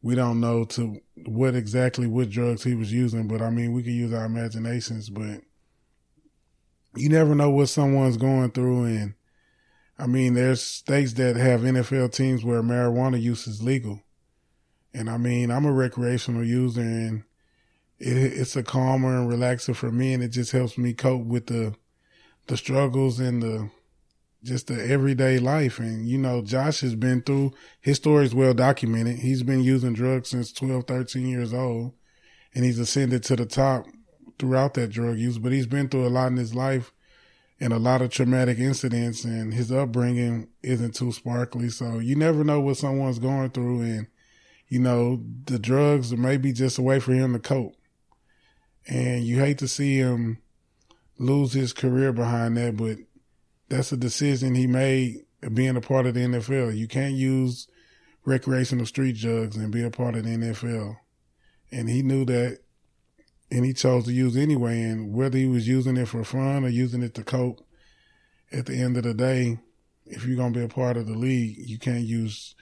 we 0.00 0.14
don't 0.14 0.40
know 0.40 0.64
to 0.64 0.98
what 1.26 1.54
exactly 1.54 2.06
what 2.06 2.30
drugs 2.30 2.64
he 2.64 2.74
was 2.74 2.90
using, 2.90 3.28
but 3.28 3.42
I 3.42 3.50
mean 3.50 3.74
we 3.74 3.82
can 3.82 3.92
use 3.92 4.14
our 4.14 4.24
imaginations, 4.24 5.10
but 5.10 5.42
you 6.96 7.10
never 7.10 7.34
know 7.34 7.50
what 7.50 7.68
someone's 7.68 8.16
going 8.16 8.52
through 8.52 8.84
and 8.84 9.14
I 9.98 10.06
mean 10.06 10.32
there's 10.32 10.62
states 10.62 11.12
that 11.14 11.36
have 11.36 11.60
NFL 11.60 12.14
teams 12.14 12.46
where 12.46 12.62
marijuana 12.62 13.20
use 13.20 13.46
is 13.46 13.62
legal. 13.62 14.00
And 14.94 15.10
I 15.10 15.18
mean, 15.18 15.50
I'm 15.50 15.66
a 15.66 15.72
recreational 15.72 16.44
user 16.44 16.80
and 16.80 17.24
it, 18.00 18.16
it's 18.16 18.56
a 18.56 18.62
calmer 18.62 19.16
and 19.16 19.30
relaxer 19.30 19.74
for 19.74 19.92
me. 19.92 20.12
And 20.12 20.22
it 20.22 20.28
just 20.28 20.52
helps 20.52 20.76
me 20.76 20.92
cope 20.92 21.24
with 21.24 21.46
the, 21.46 21.74
the 22.46 22.56
struggles 22.56 23.20
and 23.20 23.42
the, 23.42 23.70
just 24.42 24.66
the 24.66 24.84
everyday 24.84 25.38
life. 25.38 25.78
And, 25.78 26.08
you 26.08 26.18
know, 26.18 26.42
Josh 26.42 26.80
has 26.80 26.94
been 26.94 27.22
through, 27.22 27.52
his 27.80 27.98
story 27.98 28.24
is 28.24 28.34
well 28.34 28.54
documented. 28.54 29.18
He's 29.18 29.42
been 29.42 29.62
using 29.62 29.92
drugs 29.92 30.30
since 30.30 30.52
12, 30.52 30.84
13 30.86 31.28
years 31.28 31.54
old 31.54 31.92
and 32.54 32.64
he's 32.64 32.78
ascended 32.78 33.22
to 33.24 33.36
the 33.36 33.46
top 33.46 33.86
throughout 34.38 34.74
that 34.74 34.88
drug 34.88 35.18
use, 35.18 35.38
but 35.38 35.52
he's 35.52 35.66
been 35.66 35.88
through 35.88 36.06
a 36.06 36.08
lot 36.08 36.28
in 36.28 36.36
his 36.36 36.54
life 36.54 36.92
and 37.60 37.72
a 37.72 37.78
lot 37.78 38.00
of 38.00 38.10
traumatic 38.10 38.58
incidents 38.58 39.24
and 39.24 39.52
his 39.52 39.70
upbringing 39.70 40.48
isn't 40.62 40.94
too 40.94 41.12
sparkly. 41.12 41.68
So 41.68 41.98
you 41.98 42.16
never 42.16 42.42
know 42.42 42.60
what 42.60 42.78
someone's 42.78 43.18
going 43.18 43.50
through. 43.50 43.82
And 43.82 44.06
you 44.68 44.78
know, 44.78 45.22
the 45.44 45.58
drugs 45.58 46.16
may 46.16 46.36
be 46.36 46.52
just 46.52 46.78
a 46.78 46.82
way 46.82 47.00
for 47.00 47.12
him 47.12 47.32
to 47.34 47.38
cope. 47.38 47.76
And 48.88 49.24
you 49.24 49.38
hate 49.38 49.58
to 49.58 49.68
see 49.68 49.96
him 49.96 50.38
lose 51.18 51.52
his 51.52 51.72
career 51.72 52.12
behind 52.12 52.56
that, 52.56 52.76
but 52.76 52.98
that's 53.68 53.92
a 53.92 53.96
decision 53.96 54.54
he 54.54 54.66
made 54.66 55.24
being 55.54 55.76
a 55.76 55.80
part 55.80 56.06
of 56.06 56.14
the 56.14 56.20
NFL. 56.20 56.76
You 56.76 56.88
can't 56.88 57.14
use 57.14 57.68
recreational 58.24 58.86
street 58.86 59.16
drugs 59.16 59.56
and 59.56 59.70
be 59.70 59.82
a 59.84 59.90
part 59.90 60.16
of 60.16 60.24
the 60.24 60.30
NFL. 60.30 60.96
And 61.70 61.88
he 61.88 62.02
knew 62.02 62.24
that 62.24 62.58
and 63.50 63.64
he 63.64 63.72
chose 63.72 64.04
to 64.04 64.12
use 64.12 64.36
anyway. 64.36 64.82
And 64.82 65.14
whether 65.14 65.38
he 65.38 65.46
was 65.46 65.68
using 65.68 65.96
it 65.96 66.08
for 66.08 66.24
fun 66.24 66.64
or 66.64 66.68
using 66.68 67.02
it 67.02 67.14
to 67.14 67.24
cope, 67.24 67.64
at 68.52 68.66
the 68.66 68.80
end 68.80 68.96
of 68.96 69.04
the 69.04 69.14
day, 69.14 69.58
if 70.06 70.24
you're 70.24 70.36
to 70.36 70.50
be 70.50 70.64
a 70.64 70.68
part 70.68 70.96
of 70.96 71.06
the 71.06 71.16
league, 71.16 71.56
you 71.58 71.78
can't 71.78 72.04
use 72.04 72.54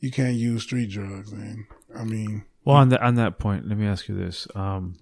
you 0.00 0.10
can't 0.10 0.34
use 0.34 0.62
street 0.62 0.90
drugs. 0.90 1.32
And 1.32 1.66
I 1.96 2.04
mean, 2.04 2.44
well, 2.64 2.76
on 2.76 2.88
that 2.90 3.02
on 3.02 3.14
that 3.16 3.38
point, 3.38 3.68
let 3.68 3.78
me 3.78 3.86
ask 3.86 4.08
you 4.08 4.16
this: 4.16 4.48
um, 4.54 4.96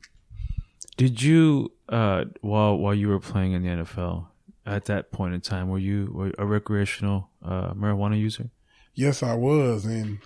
Did 0.96 1.22
you, 1.22 1.72
uh, 1.88 2.24
while 2.40 2.76
while 2.76 2.94
you 2.94 3.09
were 3.09 3.20
playing 3.20 3.52
in 3.52 3.62
the 3.62 3.68
NFL, 3.68 4.26
at 4.66 4.85
that 4.87 5.11
point 5.11 5.35
in 5.35 5.40
time, 5.40 5.68
were 5.68 5.78
you 5.78 6.11
were 6.12 6.33
a 6.38 6.46
recreational 6.46 7.30
uh, 7.44 7.72
marijuana 7.74 8.18
user? 8.18 8.50
Yes, 8.94 9.22
I 9.22 9.35
was, 9.35 9.85
and 9.85 10.18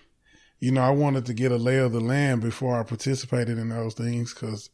you 0.61 0.73
know, 0.73 0.83
I 0.83 0.91
wanted 0.91 1.25
to 1.27 1.35
get 1.35 1.53
a 1.53 1.57
lay 1.57 1.79
of 1.79 1.93
the 1.93 2.01
land 2.01 2.43
before 2.43 2.79
I 2.79 2.83
participated 2.83 3.59
in 3.59 3.69
those 3.69 3.95
things 3.95 4.35
because, 4.35 4.71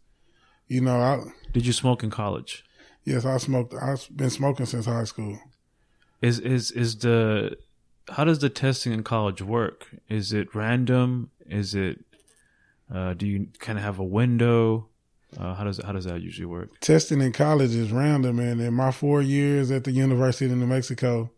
you 0.66 0.80
know, 0.80 0.98
I 0.98 1.20
did 1.52 1.66
you 1.66 1.72
smoke 1.72 2.02
in 2.02 2.10
college? 2.10 2.64
Yes, 3.04 3.24
I 3.24 3.36
smoked. 3.36 3.74
I've 3.74 4.08
been 4.14 4.30
smoking 4.30 4.66
since 4.66 4.86
high 4.86 5.04
school. 5.04 5.38
Is 6.20 6.40
is 6.40 6.70
is 6.70 6.96
the 6.98 7.56
how 8.08 8.24
does 8.24 8.40
the 8.40 8.48
testing 8.48 8.92
in 8.92 9.04
college 9.04 9.42
work? 9.42 9.86
Is 10.08 10.32
it 10.32 10.54
random? 10.54 11.30
Is 11.46 11.74
it 11.74 12.04
uh, 12.92 13.14
do 13.14 13.26
you 13.26 13.48
kind 13.58 13.78
of 13.78 13.84
have 13.84 13.98
a 13.98 14.04
window? 14.04 14.88
Uh, 15.38 15.54
how 15.54 15.64
does 15.64 15.80
how 15.84 15.92
does 15.92 16.04
that 16.04 16.20
usually 16.20 16.46
work? 16.46 16.78
Testing 16.80 17.20
in 17.20 17.32
college 17.32 17.74
is 17.74 17.90
random, 17.92 18.38
and 18.38 18.60
in 18.60 18.74
my 18.74 18.90
four 18.90 19.20
years 19.22 19.70
at 19.70 19.84
the 19.84 19.92
University 19.92 20.46
of 20.46 20.56
New 20.56 20.66
Mexico, 20.66 21.30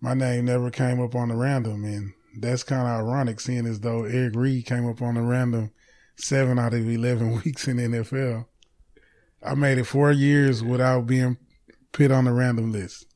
my 0.00 0.14
name 0.14 0.46
never 0.46 0.70
came 0.70 1.00
up 1.00 1.14
on 1.14 1.28
the 1.28 1.36
random, 1.36 1.84
and 1.84 2.12
that's 2.38 2.62
kind 2.62 2.82
of 2.82 3.06
ironic, 3.06 3.40
seeing 3.40 3.66
as 3.66 3.80
though 3.80 4.04
Eric 4.04 4.34
Reed 4.34 4.66
came 4.66 4.88
up 4.88 5.00
on 5.02 5.14
the 5.14 5.22
random 5.22 5.70
seven 6.16 6.58
out 6.58 6.74
of 6.74 6.88
eleven 6.88 7.40
weeks 7.44 7.68
in 7.68 7.76
the 7.76 7.84
NFL. 7.84 8.46
I 9.42 9.54
made 9.54 9.78
it 9.78 9.84
four 9.84 10.12
years 10.12 10.62
without 10.62 11.06
being 11.06 11.38
put 11.92 12.10
on 12.10 12.24
the 12.24 12.32
random 12.32 12.72
list. 12.72 13.06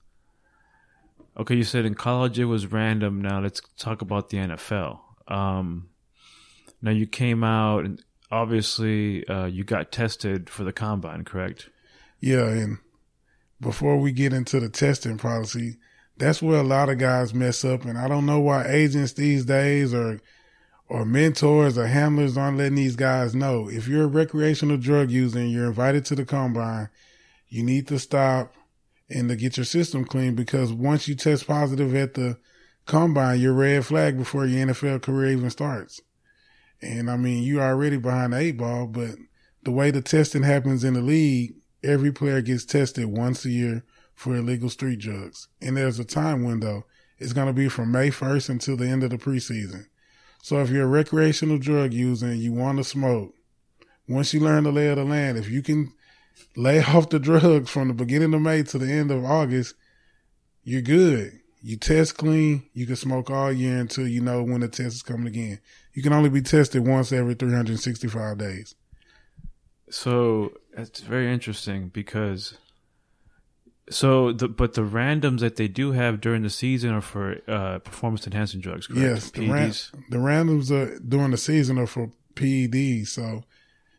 Okay, 1.37 1.57
you 1.57 1.65
said 1.65 1.85
in 1.85 1.95
college 1.95 2.39
it 2.39 2.45
was 2.45 2.69
random. 2.69 3.21
Now 3.21 3.41
let's 3.41 3.61
talk 3.77 4.01
about 4.01 4.31
the 4.31 4.39
NFL. 4.39 5.01
Um, 5.27 5.89
now 6.81 6.93
you 6.93 7.07
came 7.07 7.43
out 7.43 7.85
and 7.85 8.03
obviously 8.31 9.27
uh, 9.29 9.47
you 9.47 9.65
got 9.65 9.93
tested 9.93 10.49
for 10.51 10.65
the 10.65 10.73
combine, 10.73 11.25
correct? 11.25 11.71
Yeah, 12.21 12.49
and 12.49 12.79
before 13.61 13.99
we 13.99 14.13
get 14.13 14.33
into 14.33 14.61
the 14.61 14.69
testing 14.69 15.19
policy, 15.19 15.77
that's 16.17 16.43
where 16.43 16.61
a 16.61 16.65
lot 16.65 16.89
of 16.89 16.99
guys 16.99 17.35
mess 17.35 17.65
up, 17.65 17.85
and 17.85 17.99
I 17.99 18.09
don't 18.09 18.27
know 18.27 18.41
why 18.41 18.67
agents 18.67 19.13
these 19.13 19.45
days 19.45 19.93
or 19.93 20.21
or 20.87 21.05
mentors 21.05 21.79
or 21.79 21.87
handlers 21.87 22.37
aren't 22.37 22.59
letting 22.59 22.75
these 22.75 22.97
guys 22.97 23.35
know. 23.35 23.69
If 23.71 23.89
you're 23.89 24.05
a 24.05 24.07
recreational 24.09 24.77
drug 24.77 25.11
user 25.11 25.39
and 25.39 25.51
you're 25.51 25.67
invited 25.67 26.05
to 26.07 26.15
the 26.15 26.27
combine, 26.27 26.91
you 27.49 27.63
need 27.63 27.89
to 27.89 27.99
stop 27.99 28.55
and 29.09 29.29
to 29.29 29.37
get 29.37 29.57
your 29.57 29.65
system 29.65 30.05
clean 30.05 30.35
because 30.35 30.73
once 30.73 31.09
you 31.09 31.15
test 31.15 31.47
positive 31.47 31.95
at 31.95 32.15
the 32.15 32.39
combine, 32.87 33.41
you're 33.41 33.55
red 33.55 33.85
flag 33.85 34.19
before 34.19 34.45
your 34.47 34.67
NFL 34.67 35.03
career 35.03 35.33
even 35.33 35.51
starts. 35.51 36.01
And 36.85 37.11
I 37.11 37.17
mean, 37.17 37.43
you 37.43 37.61
already 37.61 37.97
behind 37.97 38.33
the 38.33 38.39
eight 38.39 38.59
ball, 38.59 38.87
but 38.87 39.17
the 39.63 39.71
way 39.71 39.91
the 39.91 40.03
testing 40.03 40.43
happens 40.43 40.85
in 40.85 40.95
the 40.95 41.01
league, 41.01 41.55
every 41.83 42.13
player 42.13 42.43
gets 42.43 42.65
tested 42.65 43.07
once 43.07 43.45
a 43.45 43.51
year 43.51 43.85
for 44.15 44.37
illegal 44.37 44.69
street 44.69 45.01
drugs. 45.01 45.49
And 45.61 45.77
there's 45.77 45.99
a 45.99 46.05
time 46.05 46.45
window. 46.45 46.85
It's 47.19 47.33
going 47.33 47.47
to 47.47 47.53
be 47.53 47.69
from 47.69 47.91
May 47.91 48.11
1st 48.11 48.51
until 48.51 48.77
the 48.77 48.87
end 48.87 49.03
of 49.03 49.11
the 49.11 49.19
preseason. 49.19 49.87
So 50.43 50.61
if 50.61 50.69
you're 50.69 50.85
a 50.85 50.87
recreational 50.87 51.59
drug 51.59 51.95
user 51.95 52.27
and 52.27 52.39
you 52.39 52.53
want 52.53 52.79
to 52.79 52.85
smoke, 52.85 53.35
once 54.07 54.35
you 54.35 54.41
learn 54.41 54.65
the 54.65 54.73
lay 54.73 54.89
of 54.89 54.97
the 54.97 55.05
land, 55.05 55.39
if 55.39 55.49
you 55.49 55.63
can 55.63 55.93
lay 56.57 56.83
off 56.85 57.09
the 57.09 57.19
drugs 57.19 57.71
from 57.71 57.89
the 57.89 57.95
beginning 57.95 58.35
of 58.35 58.43
May 58.43 58.63
to 58.65 58.79
the 58.79 58.91
end 58.91 59.11
of 59.11 59.25
August, 59.25 59.75
you're 60.63 60.83
good. 60.83 61.41
You 61.63 61.79
test 61.79 62.19
clean, 62.19 62.65
you 62.75 62.85
can 62.87 62.97
smoke 62.97 63.31
all 63.31 63.51
year 63.51 63.79
until 63.79 64.07
you 64.07 64.21
know 64.21 64.43
when 64.43 64.61
the 64.61 64.69
test 64.69 64.97
is 64.97 65.03
coming 65.03 65.27
again. 65.27 65.61
You 65.95 66.03
can 66.03 66.13
only 66.13 66.29
be 66.29 66.43
tested 66.43 66.87
once 66.87 67.13
every 67.13 67.35
365 67.35 68.39
days. 68.39 68.75
So 69.91 70.53
it's 70.77 71.01
very 71.01 71.33
interesting 71.33 71.89
because 71.89 72.59
so 73.91 74.33
the 74.33 74.49
but 74.49 74.75
the 74.75 74.83
randoms 74.83 75.41
that 75.41 75.57
they 75.57 75.69
do 75.69 75.93
have 75.93 76.21
during 76.21 76.43
the 76.43 76.51
season 76.51 76.91
are 76.95 77.01
for 77.01 77.37
uh, 77.47 77.79
performance 77.79 78.27
enhancing 78.27 78.61
drugs, 78.61 78.87
correct? 78.87 79.03
Yes, 79.03 79.31
the, 79.31 79.49
ran- 79.49 79.73
the 80.11 80.17
randoms 80.17 80.71
are 80.71 80.99
during 80.99 81.31
the 81.31 81.37
season 81.37 81.79
are 81.79 81.87
for 81.87 82.11
PEDs. 82.35 83.09
So 83.09 83.45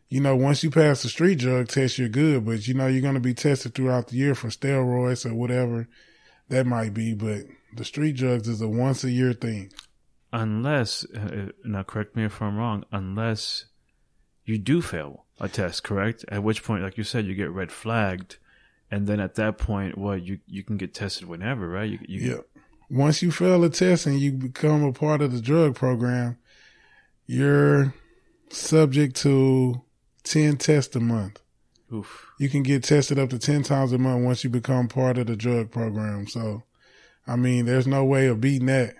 you 0.08 0.20
know, 0.20 0.36
once 0.36 0.62
you 0.62 0.70
pass 0.70 1.02
the 1.02 1.08
street 1.08 1.38
drug 1.38 1.68
test, 1.68 1.98
you're 1.98 2.08
good. 2.08 2.44
But 2.44 2.68
you 2.68 2.74
know, 2.74 2.86
you're 2.86 3.02
going 3.02 3.14
to 3.14 3.20
be 3.20 3.34
tested 3.34 3.74
throughout 3.74 4.08
the 4.08 4.16
year 4.16 4.34
for 4.34 4.48
steroids 4.48 5.28
or 5.28 5.34
whatever 5.34 5.88
that 6.48 6.66
might 6.66 6.94
be. 6.94 7.14
But 7.14 7.42
the 7.74 7.84
street 7.84 8.16
drugs 8.16 8.48
is 8.48 8.60
a 8.60 8.68
once 8.68 9.02
a 9.04 9.10
year 9.10 9.32
thing. 9.32 9.72
Unless, 10.36 11.06
uh, 11.14 11.46
now 11.64 11.82
correct 11.82 12.14
me 12.14 12.24
if 12.24 12.42
I'm 12.42 12.58
wrong, 12.58 12.84
unless 12.92 13.64
you 14.44 14.58
do 14.58 14.82
fail 14.82 15.24
a 15.40 15.48
test, 15.48 15.82
correct? 15.82 16.26
At 16.28 16.42
which 16.42 16.62
point, 16.62 16.82
like 16.82 16.98
you 16.98 17.04
said, 17.04 17.24
you 17.24 17.34
get 17.34 17.50
red 17.50 17.72
flagged. 17.72 18.36
And 18.90 19.06
then 19.06 19.18
at 19.18 19.36
that 19.36 19.56
point, 19.56 19.96
what 19.96 20.04
well, 20.04 20.18
you 20.18 20.40
you 20.46 20.62
can 20.62 20.76
get 20.76 20.92
tested 20.92 21.26
whenever, 21.26 21.66
right? 21.66 21.88
You, 21.88 21.98
you 22.06 22.30
yeah. 22.32 22.40
Once 22.90 23.22
you 23.22 23.32
fail 23.32 23.64
a 23.64 23.70
test 23.70 24.04
and 24.04 24.20
you 24.20 24.30
become 24.30 24.84
a 24.84 24.92
part 24.92 25.22
of 25.22 25.32
the 25.32 25.40
drug 25.40 25.74
program, 25.74 26.36
you're 27.26 27.94
subject 28.50 29.16
to 29.16 29.80
10 30.24 30.58
tests 30.58 30.94
a 30.94 31.00
month. 31.00 31.40
Oof. 31.90 32.26
You 32.38 32.50
can 32.50 32.62
get 32.62 32.84
tested 32.84 33.18
up 33.18 33.30
to 33.30 33.38
10 33.38 33.62
times 33.62 33.92
a 33.92 33.98
month 33.98 34.22
once 34.22 34.44
you 34.44 34.50
become 34.50 34.86
part 34.86 35.16
of 35.16 35.28
the 35.28 35.36
drug 35.36 35.70
program. 35.70 36.28
So, 36.28 36.64
I 37.26 37.36
mean, 37.36 37.64
there's 37.64 37.86
no 37.86 38.04
way 38.04 38.26
of 38.26 38.42
beating 38.42 38.66
that. 38.66 38.96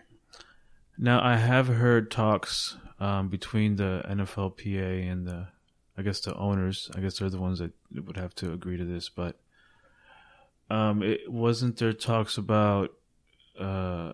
Now, 0.99 1.23
I 1.23 1.37
have 1.37 1.69
heard 1.69 2.11
talks 2.11 2.77
um, 2.99 3.29
between 3.29 3.77
the 3.77 4.03
NFLPA 4.09 5.11
and 5.11 5.27
the, 5.27 5.49
I 5.97 6.03
guess, 6.03 6.21
the 6.21 6.35
owners. 6.35 6.91
I 6.95 7.01
guess 7.01 7.19
they're 7.19 7.31
the 7.31 7.41
ones 7.41 7.59
that 7.59 7.73
would 7.95 8.17
have 8.17 8.35
to 8.37 8.53
agree 8.53 8.77
to 8.77 8.85
this, 8.85 9.09
but 9.09 9.39
um, 10.71 11.03
it 11.03 11.31
wasn't 11.31 11.77
there 11.77 11.93
talks 11.93 12.39
about 12.39 12.93
uh, 13.59 14.13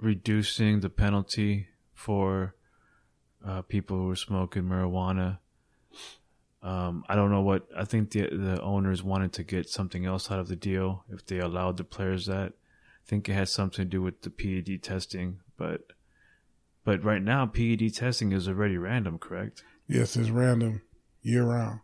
reducing 0.00 0.80
the 0.80 0.90
penalty 0.90 1.66
for 1.92 2.54
uh, 3.46 3.62
people 3.62 3.96
who 3.96 4.10
are 4.10 4.16
smoking 4.16 4.62
marijuana 4.62 5.38
um, 6.62 7.04
I 7.08 7.14
don't 7.14 7.30
know 7.30 7.40
what 7.40 7.66
I 7.74 7.84
think 7.84 8.10
the 8.10 8.28
the 8.28 8.60
owners 8.60 9.02
wanted 9.02 9.32
to 9.34 9.44
get 9.44 9.68
something 9.68 10.04
else 10.04 10.30
out 10.30 10.38
of 10.38 10.48
the 10.48 10.56
deal 10.56 11.04
if 11.10 11.24
they 11.24 11.38
allowed 11.38 11.76
the 11.76 11.84
players 11.84 12.26
that. 12.26 12.52
I 12.52 13.06
think 13.10 13.28
it 13.28 13.32
has 13.32 13.52
something 13.52 13.84
to 13.84 13.90
do 13.90 14.02
with 14.02 14.22
the 14.22 14.30
PED 14.30 14.82
testing, 14.82 15.40
but 15.60 15.82
but 16.84 17.04
right 17.04 17.22
now 17.22 17.44
PED 17.44 17.94
testing 17.94 18.32
is 18.32 18.48
already 18.48 18.78
random, 18.78 19.18
correct? 19.18 19.62
Yes, 19.86 20.16
it's 20.16 20.30
random 20.30 20.80
year 21.22 21.44
round. 21.44 21.80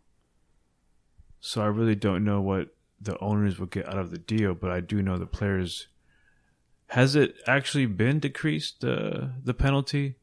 So 1.39 1.61
I 1.61 1.67
really 1.67 1.95
don't 1.95 2.25
know 2.25 2.41
what 2.41 2.75
the 2.99 3.17
owners 3.19 3.59
will 3.59 3.67
get 3.67 3.87
out 3.87 3.99
of 3.99 4.09
the 4.09 4.17
deal, 4.17 4.55
but 4.55 4.71
I 4.71 4.79
do 4.79 5.03
know 5.03 5.19
the 5.19 5.27
players. 5.27 5.87
Has 6.87 7.15
it 7.15 7.35
actually 7.45 7.85
been 7.85 8.19
decreased 8.19 8.83
uh, 8.83 9.27
the 9.43 9.53
penalty 9.53 10.15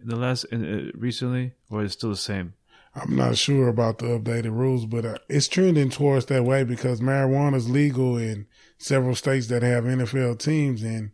in 0.00 0.08
the 0.08 0.16
last 0.16 0.44
in, 0.44 0.64
uh, 0.64 0.90
recently, 0.96 1.54
or 1.68 1.82
is 1.82 1.90
it 1.90 1.94
still 1.94 2.10
the 2.10 2.16
same? 2.16 2.54
I'm 2.94 3.16
not 3.16 3.36
sure 3.36 3.66
about 3.68 3.98
the 3.98 4.18
updated 4.18 4.52
rules, 4.52 4.86
but 4.86 5.04
uh, 5.04 5.18
it's 5.28 5.48
trending 5.48 5.90
towards 5.90 6.26
that 6.26 6.44
way 6.44 6.62
because 6.62 7.00
marijuana 7.00 7.56
is 7.56 7.68
legal 7.68 8.16
in 8.16 8.46
several 8.78 9.16
states 9.16 9.48
that 9.48 9.62
have 9.62 9.84
NFL 9.84 10.38
teams, 10.38 10.82
and 10.84 11.10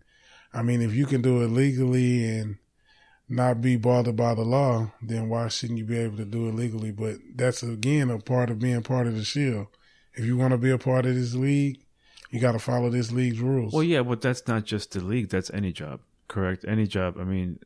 I 0.52 0.62
mean, 0.62 0.80
if 0.80 0.94
you 0.94 1.06
can 1.06 1.22
do 1.22 1.42
it 1.42 1.48
legally 1.48 2.24
and 2.24 2.56
not 3.28 3.60
be 3.60 3.76
bothered 3.76 4.16
by 4.16 4.34
the 4.34 4.42
law, 4.42 4.92
then 5.02 5.28
why 5.28 5.48
shouldn't 5.48 5.78
you 5.78 5.84
be 5.84 5.98
able 5.98 6.16
to 6.16 6.24
do 6.24 6.48
it 6.48 6.54
legally? 6.54 6.90
But 6.90 7.16
that's 7.34 7.62
again 7.62 8.10
a 8.10 8.18
part 8.18 8.50
of 8.50 8.58
being 8.58 8.82
part 8.82 9.06
of 9.06 9.14
the 9.14 9.24
shield. 9.24 9.66
If 10.14 10.24
you 10.24 10.36
want 10.36 10.52
to 10.52 10.58
be 10.58 10.70
a 10.70 10.78
part 10.78 11.06
of 11.06 11.14
this 11.14 11.34
league, 11.34 11.80
you 12.30 12.40
got 12.40 12.52
to 12.52 12.58
follow 12.58 12.90
this 12.90 13.12
league's 13.12 13.40
rules. 13.40 13.72
Well, 13.72 13.82
yeah, 13.82 14.02
but 14.02 14.20
that's 14.20 14.46
not 14.46 14.64
just 14.64 14.92
the 14.92 15.00
league. 15.00 15.28
That's 15.28 15.50
any 15.50 15.72
job, 15.72 16.00
correct? 16.26 16.64
Any 16.66 16.86
job. 16.86 17.16
I 17.18 17.24
mean, 17.24 17.58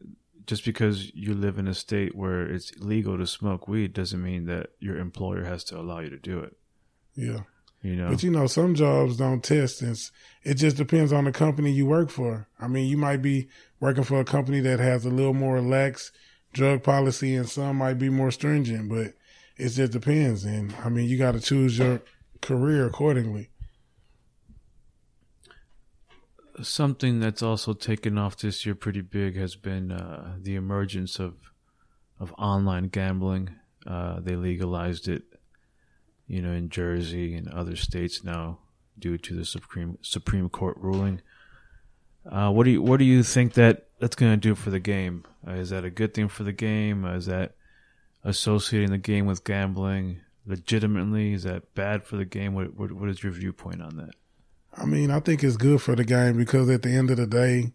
just 0.47 0.65
because 0.65 1.15
you 1.15 1.35
live 1.35 1.59
in 1.59 1.69
a 1.69 1.75
state 1.75 2.15
where 2.15 2.43
it's 2.43 2.77
legal 2.79 3.17
to 3.19 3.27
smoke 3.27 3.69
weed 3.69 3.93
doesn't 3.93 4.23
mean 4.23 4.47
that 4.47 4.71
your 4.81 4.99
employer 4.99 5.45
has 5.45 5.65
to 5.65 5.79
allow 5.79 6.01
you 6.01 6.11
to 6.11 6.19
do 6.19 6.41
it. 6.41 6.57
Yeah. 7.15 7.41
You 7.83 7.97
know, 7.97 8.11
But 8.11 8.23
you 8.23 8.31
know, 8.31 8.47
some 8.47 8.75
jobs 8.75 9.17
don't 9.17 9.43
test, 9.43 9.83
and 9.83 9.99
it 10.45 10.55
just 10.55 10.77
depends 10.77 11.13
on 11.13 11.25
the 11.25 11.33
company 11.33 11.73
you 11.73 11.85
work 11.85 12.11
for. 12.11 12.47
I 12.61 12.69
mean, 12.69 12.87
you 12.89 12.97
might 12.97 13.23
be 13.23 13.49
working 13.81 14.05
for 14.05 14.21
a 14.21 14.25
company 14.25 14.61
that 14.61 14.79
has 14.79 15.05
a 15.05 15.11
little 15.11 15.35
more 15.35 15.61
lax 15.61 16.13
drug 16.53 16.85
policy, 16.85 17.35
and 17.35 17.49
some 17.49 17.77
might 17.77 17.99
be 17.99 18.09
more 18.09 18.31
stringent. 18.31 18.89
But 18.89 19.15
it 19.57 19.71
just 19.71 19.93
depends, 19.93 20.45
and 20.45 20.73
I 20.85 20.91
mean, 20.91 21.09
you 21.09 21.19
got 21.19 21.33
to 21.33 21.41
choose 21.41 21.77
your 21.77 22.03
career 22.41 22.87
accordingly. 22.87 23.51
something 26.61 27.21
that's 27.21 27.43
also 27.43 27.73
taken 27.73 28.19
off 28.19 28.37
this 28.37 28.67
year 28.67 28.75
pretty 28.75 29.01
big 29.01 29.37
has 29.37 29.57
been 29.57 29.91
uh, 29.91 30.37
the 30.41 30.55
emergence 30.55 31.19
of 31.19 31.35
of 32.21 32.33
online 32.39 32.85
gambling. 32.85 33.51
Uh, 33.87 34.21
they 34.21 34.37
legalized 34.37 35.09
it, 35.09 35.25
you 36.33 36.41
know, 36.41 36.53
in 36.53 36.71
Jersey 36.71 37.35
and 37.35 37.47
other 37.51 37.77
states 37.77 38.25
now 38.25 38.59
due 38.99 39.19
to 39.19 39.35
the 39.35 39.45
Supreme 39.45 39.99
Supreme 40.01 40.49
Court 40.49 40.79
ruling. 40.79 41.21
Uh, 42.25 42.51
what 42.51 42.65
do 42.65 42.71
you 42.71 42.81
what 42.81 42.97
do 42.97 43.05
you 43.05 43.23
think 43.23 43.53
that 43.53 43.89
that's 44.01 44.17
going 44.17 44.33
to 44.33 44.39
do 44.39 44.55
for 44.55 44.71
the 44.71 44.81
game? 44.81 45.25
Uh, 45.47 45.53
is 45.53 45.69
that 45.69 45.85
a 45.85 45.91
good 45.91 46.15
thing 46.15 46.29
for 46.29 46.43
the 46.43 46.53
game? 46.53 47.05
Uh, 47.05 47.17
is 47.17 47.27
that 47.27 47.55
associating 48.25 48.91
the 48.91 48.97
game 48.97 49.27
with 49.27 49.45
gambling 49.45 50.21
legitimately? 50.47 51.35
Is 51.35 51.43
that 51.43 51.75
bad 51.75 52.03
for 52.03 52.17
the 52.17 52.25
game? 52.25 52.55
What 52.55 52.79
what, 52.79 52.93
what 52.93 53.11
is 53.11 53.23
your 53.23 53.33
viewpoint 53.33 53.83
on 53.83 53.99
that? 53.99 54.15
I 54.75 54.87
mean, 54.87 55.11
I 55.11 55.21
think 55.21 55.45
it's 55.45 55.59
good 55.59 55.83
for 55.83 55.95
the 55.95 56.05
game 56.05 56.39
because 56.39 56.71
at 56.71 56.81
the 56.81 56.97
end 56.97 57.11
of 57.11 57.19
the 57.19 57.27
day, 57.27 57.75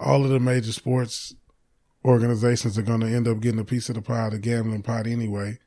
all 0.00 0.24
of 0.24 0.30
the 0.30 0.40
major 0.40 0.72
sports 0.72 1.34
organizations 2.06 2.78
are 2.78 2.82
going 2.82 3.00
to 3.00 3.06
end 3.14 3.28
up 3.28 3.40
getting 3.40 3.60
a 3.60 3.64
piece 3.64 3.90
of 3.90 3.96
the 3.96 4.02
pie, 4.02 4.30
the 4.30 4.38
gambling 4.38 4.82
pot 4.82 5.06
anyway. 5.06 5.58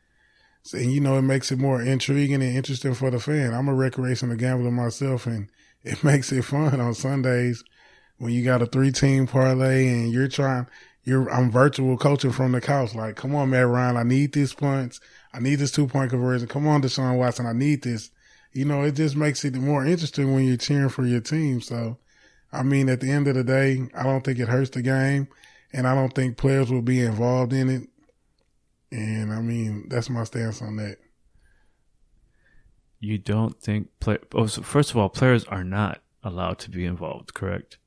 And 0.74 0.91
you 0.91 1.00
know, 1.00 1.17
it 1.17 1.24
makes 1.24 1.52
it 1.52 1.60
more 1.60 1.82
intriguing 1.82 2.41
and 2.41 2.56
interesting 2.56 2.93
for 2.93 3.10
the 3.10 3.19
fan. 3.19 3.54
I'm 3.54 3.67
a 3.67 3.74
recreational 3.74 4.36
gambler 4.36 4.71
myself, 4.71 5.26
and 5.26 5.50
it 5.84 6.04
makes 6.04 6.32
it 6.32 6.43
fun 6.43 6.80
on 6.80 6.93
Sundays 6.93 7.63
when 8.17 8.32
you 8.32 8.43
got 8.43 8.62
a 8.62 8.65
three 8.65 8.91
team 8.91 9.28
parlay 9.28 9.88
and 9.88 10.12
you're 10.12 10.28
trying. 10.28 10.67
You're 11.04 11.32
I'm 11.32 11.50
virtual 11.50 11.97
coaching 11.97 12.32
from 12.32 12.52
the 12.52 12.62
couch. 12.62 12.93
Like, 12.93 13.15
come 13.15 13.34
on, 13.34 13.50
Matt 13.50 13.67
Ryan, 13.67 13.97
I 13.97 14.04
need 14.04 14.34
these 14.34 14.54
points. 14.54 15.00
I 15.34 15.39
need 15.39 15.56
this 15.56 15.71
two 15.71 15.88
point 15.88 16.12
conversion. 16.12 16.47
Come 16.47 16.67
on, 16.67 16.84
Deshaun 16.84 17.17
Watson, 17.17 17.47
I 17.47 17.54
need 17.54 17.82
this 17.82 18.12
you 18.54 18.65
know, 18.65 18.84
it 18.84 18.95
just 18.95 19.15
makes 19.15 19.45
it 19.45 19.56
more 19.56 19.86
interesting 19.86 20.34
when 20.34 20.45
you're 20.45 20.58
cheering 20.58 20.89
for 20.89 21.06
your 21.06 21.21
team. 21.21 21.62
So, 21.62 21.97
I 22.52 22.63
mean, 22.63 22.89
at 22.89 23.00
the 23.00 23.12
end 23.12 23.28
of 23.28 23.36
the 23.36 23.43
day, 23.43 23.89
I 23.95 24.04
don't 24.04 24.24
think 24.24 24.39
it 24.39 24.50
hurts 24.50 24.71
the 24.71 24.82
game 24.82 25.28
and 25.71 25.88
I 25.88 25.95
don't 25.95 26.13
think 26.13 26.38
players 26.38 26.69
will 26.69 26.82
be 26.82 27.00
involved 27.00 27.54
in 27.54 27.69
it. 27.69 27.89
And 28.91 29.32
I 29.32 29.41
mean, 29.41 29.88
that's 29.88 30.10
my 30.10 30.23
stance 30.23 30.62
on 30.62 30.75
that. 30.77 30.97
You 32.99 33.17
don't 33.17 33.60
think 33.60 33.89
play? 33.99 34.17
Oh, 34.34 34.45
so 34.45 34.62
first 34.62 34.91
of 34.91 34.97
all, 34.97 35.10
players 35.10 35.43
are 35.45 35.63
not 35.63 36.01
allowed 36.23 36.60
to 36.60 36.69
be 36.69 36.86
involved, 36.86 37.34
correct? 37.34 37.77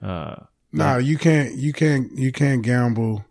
Uh, 0.00 0.36
nah, 0.72 0.98
you 0.98 1.18
can't. 1.18 1.54
You 1.54 1.72
can't. 1.72 2.16
You 2.16 2.30
can't 2.32 2.62
gamble 2.62 3.24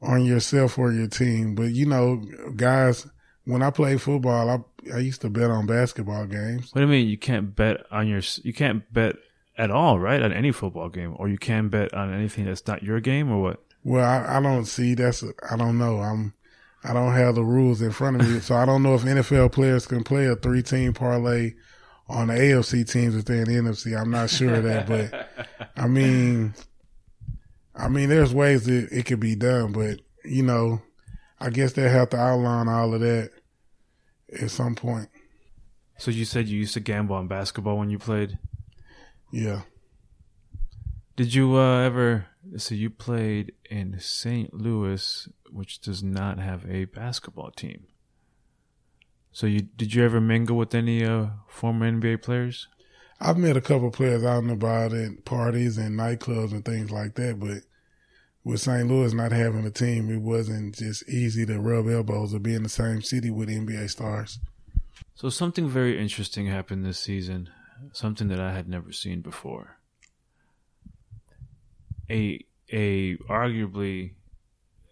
on 0.00 0.24
yourself 0.24 0.78
or 0.78 0.92
your 0.92 1.08
team. 1.08 1.54
But 1.54 1.70
you 1.70 1.86
know, 1.86 2.22
guys, 2.54 3.06
when 3.44 3.62
I 3.62 3.70
played 3.70 4.00
football, 4.00 4.48
I 4.48 4.92
I 4.94 4.98
used 4.98 5.22
to 5.22 5.30
bet 5.30 5.50
on 5.50 5.66
basketball 5.66 6.26
games. 6.26 6.72
What 6.72 6.80
do 6.80 6.86
you 6.86 6.92
mean 6.92 7.08
you 7.08 7.18
can't 7.18 7.56
bet 7.56 7.78
on 7.90 8.06
your 8.06 8.20
you 8.42 8.52
can't 8.52 8.90
bet 8.92 9.16
at 9.56 9.70
all, 9.70 9.98
right? 9.98 10.22
On 10.22 10.32
any 10.32 10.52
football 10.52 10.88
game, 10.88 11.14
or 11.16 11.28
you 11.28 11.38
can 11.38 11.68
bet 11.68 11.94
on 11.94 12.12
anything 12.12 12.44
that's 12.44 12.66
not 12.66 12.82
your 12.82 13.00
game, 13.00 13.30
or 13.30 13.40
what? 13.40 13.63
Well, 13.84 14.04
I, 14.04 14.38
I 14.38 14.40
don't 14.40 14.64
see 14.64 14.94
that's 14.94 15.22
I 15.50 15.56
don't 15.56 15.78
know. 15.78 16.00
I'm 16.00 16.32
I 16.82 16.92
don't 16.92 17.12
have 17.12 17.34
the 17.34 17.44
rules 17.44 17.80
in 17.80 17.92
front 17.92 18.20
of 18.20 18.28
me, 18.28 18.40
so 18.40 18.56
I 18.56 18.64
don't 18.64 18.82
know 18.82 18.94
if 18.94 19.02
NFL 19.02 19.52
players 19.52 19.86
can 19.86 20.02
play 20.04 20.26
a 20.26 20.36
three 20.36 20.62
team 20.62 20.92
parlay 20.92 21.52
on 22.08 22.28
the 22.28 22.34
AFC 22.34 22.90
teams 22.90 23.14
if 23.14 23.24
they're 23.24 23.42
in 23.42 23.64
the 23.64 23.70
NFC. 23.70 23.98
I'm 23.98 24.10
not 24.10 24.30
sure 24.30 24.54
of 24.54 24.64
that, 24.64 24.86
but 24.86 25.70
I 25.76 25.86
mean, 25.86 26.54
I 27.74 27.88
mean, 27.88 28.08
there's 28.08 28.34
ways 28.34 28.64
that 28.64 28.88
it 28.90 29.06
could 29.06 29.20
be 29.20 29.34
done, 29.34 29.72
but 29.72 30.00
you 30.24 30.42
know, 30.42 30.80
I 31.40 31.50
guess 31.50 31.72
they 31.72 31.88
have 31.88 32.10
to 32.10 32.16
outline 32.16 32.68
all 32.68 32.94
of 32.94 33.00
that 33.00 33.30
at 34.40 34.50
some 34.50 34.74
point. 34.74 35.08
So 35.98 36.10
you 36.10 36.24
said 36.24 36.48
you 36.48 36.58
used 36.58 36.74
to 36.74 36.80
gamble 36.80 37.16
on 37.16 37.28
basketball 37.28 37.78
when 37.78 37.90
you 37.90 37.98
played? 37.98 38.38
Yeah. 39.30 39.62
Did 41.16 41.32
you 41.32 41.56
uh, 41.56 41.80
ever? 41.80 42.26
So 42.56 42.74
you 42.74 42.90
played 42.90 43.52
in 43.70 43.98
St. 44.00 44.52
Louis, 44.52 45.28
which 45.50 45.80
does 45.80 46.02
not 46.02 46.38
have 46.38 46.68
a 46.68 46.86
basketball 46.86 47.50
team. 47.52 47.86
So 49.30 49.46
you 49.46 49.62
did 49.62 49.94
you 49.94 50.04
ever 50.04 50.20
mingle 50.20 50.56
with 50.56 50.74
any 50.74 51.04
uh, 51.04 51.26
former 51.48 51.90
NBA 51.90 52.22
players? 52.22 52.68
I've 53.20 53.38
met 53.38 53.56
a 53.56 53.60
couple 53.60 53.90
players 53.90 54.24
out 54.24 54.42
and 54.42 54.50
about 54.50 54.92
at 54.92 55.24
parties 55.24 55.78
and 55.78 55.98
nightclubs 55.98 56.52
and 56.52 56.64
things 56.64 56.90
like 56.90 57.14
that, 57.14 57.38
but 57.38 57.58
with 58.42 58.60
St. 58.60 58.88
Louis 58.88 59.14
not 59.14 59.32
having 59.32 59.64
a 59.64 59.70
team, 59.70 60.10
it 60.10 60.20
wasn't 60.20 60.74
just 60.74 61.08
easy 61.08 61.46
to 61.46 61.60
rub 61.60 61.88
elbows 61.88 62.34
or 62.34 62.40
be 62.40 62.54
in 62.54 62.64
the 62.64 62.68
same 62.68 63.02
city 63.02 63.30
with 63.30 63.48
NBA 63.48 63.88
stars. 63.90 64.40
So 65.14 65.30
something 65.30 65.68
very 65.68 65.98
interesting 65.98 66.46
happened 66.46 66.84
this 66.84 66.98
season, 66.98 67.50
something 67.92 68.28
that 68.28 68.40
I 68.40 68.52
had 68.52 68.68
never 68.68 68.92
seen 68.92 69.20
before. 69.20 69.78
A 72.10 72.44
a 72.72 73.16
arguably 73.28 74.12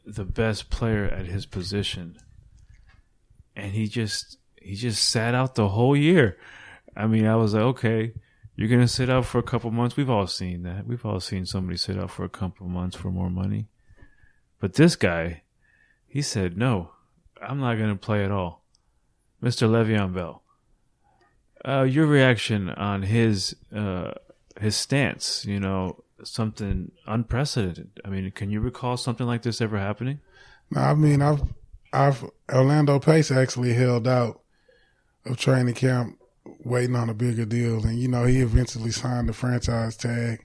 the 0.04 0.24
best 0.24 0.70
player 0.70 1.04
at 1.04 1.26
his 1.26 1.46
position 1.46 2.18
and 3.56 3.72
he 3.72 3.86
just 3.86 4.38
he 4.56 4.74
just 4.74 5.08
sat 5.08 5.34
out 5.34 5.54
the 5.54 5.68
whole 5.68 5.96
year. 5.96 6.38
I 6.96 7.06
mean, 7.06 7.26
I 7.26 7.36
was 7.36 7.54
like, 7.54 7.62
okay, 7.62 8.12
you're 8.56 8.68
gonna 8.68 8.88
sit 8.88 9.10
out 9.10 9.26
for 9.26 9.38
a 9.38 9.42
couple 9.42 9.70
months. 9.70 9.96
We've 9.96 10.10
all 10.10 10.26
seen 10.26 10.62
that. 10.62 10.86
We've 10.86 11.04
all 11.04 11.20
seen 11.20 11.46
somebody 11.46 11.76
sit 11.76 11.98
out 11.98 12.10
for 12.10 12.24
a 12.24 12.28
couple 12.28 12.66
months 12.68 12.96
for 12.96 13.10
more 13.10 13.30
money. 13.30 13.68
But 14.60 14.74
this 14.74 14.96
guy, 14.96 15.42
he 16.06 16.22
said, 16.22 16.56
"No, 16.56 16.92
I'm 17.40 17.60
not 17.60 17.78
gonna 17.78 17.96
play 17.96 18.24
at 18.24 18.30
all." 18.30 18.64
Mr. 19.42 19.68
Le'Veon 19.68 20.14
Bell, 20.14 20.42
uh, 21.64 21.82
your 21.82 22.06
reaction 22.06 22.70
on 22.70 23.02
his 23.02 23.56
uh, 23.74 24.12
his 24.60 24.76
stance? 24.76 25.44
You 25.44 25.58
know, 25.58 26.04
something 26.24 26.92
unprecedented. 27.06 27.90
I 28.04 28.08
mean, 28.08 28.30
can 28.30 28.50
you 28.50 28.60
recall 28.60 28.96
something 28.96 29.26
like 29.26 29.42
this 29.42 29.60
ever 29.60 29.78
happening? 29.78 30.20
No, 30.70 30.80
I 30.80 30.94
mean, 30.94 31.22
I've 31.22 31.42
I've 31.92 32.24
Orlando 32.52 32.98
Pace 32.98 33.30
actually 33.30 33.74
held 33.74 34.08
out 34.08 34.40
of 35.26 35.36
training 35.36 35.74
camp 35.74 36.18
waiting 36.64 36.96
on 36.96 37.10
a 37.10 37.14
bigger 37.14 37.44
deal. 37.44 37.84
And, 37.84 37.98
you 37.98 38.08
know, 38.08 38.24
he 38.24 38.40
eventually 38.40 38.90
signed 38.90 39.28
the 39.28 39.32
franchise 39.32 39.96
tag 39.96 40.44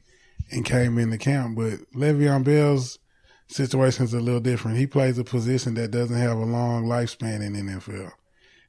and 0.51 0.65
came 0.65 0.97
into 0.97 1.17
camp. 1.17 1.57
But 1.57 1.79
Le'Veon 1.95 2.43
Bell's 2.43 2.99
situation 3.47 4.05
is 4.05 4.13
a 4.13 4.19
little 4.19 4.39
different. 4.39 4.77
He 4.77 4.87
plays 4.87 5.17
a 5.17 5.23
position 5.23 5.73
that 5.75 5.91
doesn't 5.91 6.17
have 6.17 6.37
a 6.37 6.45
long 6.45 6.85
lifespan 6.85 7.41
in 7.41 7.53
the 7.53 7.73
NFL. 7.73 8.11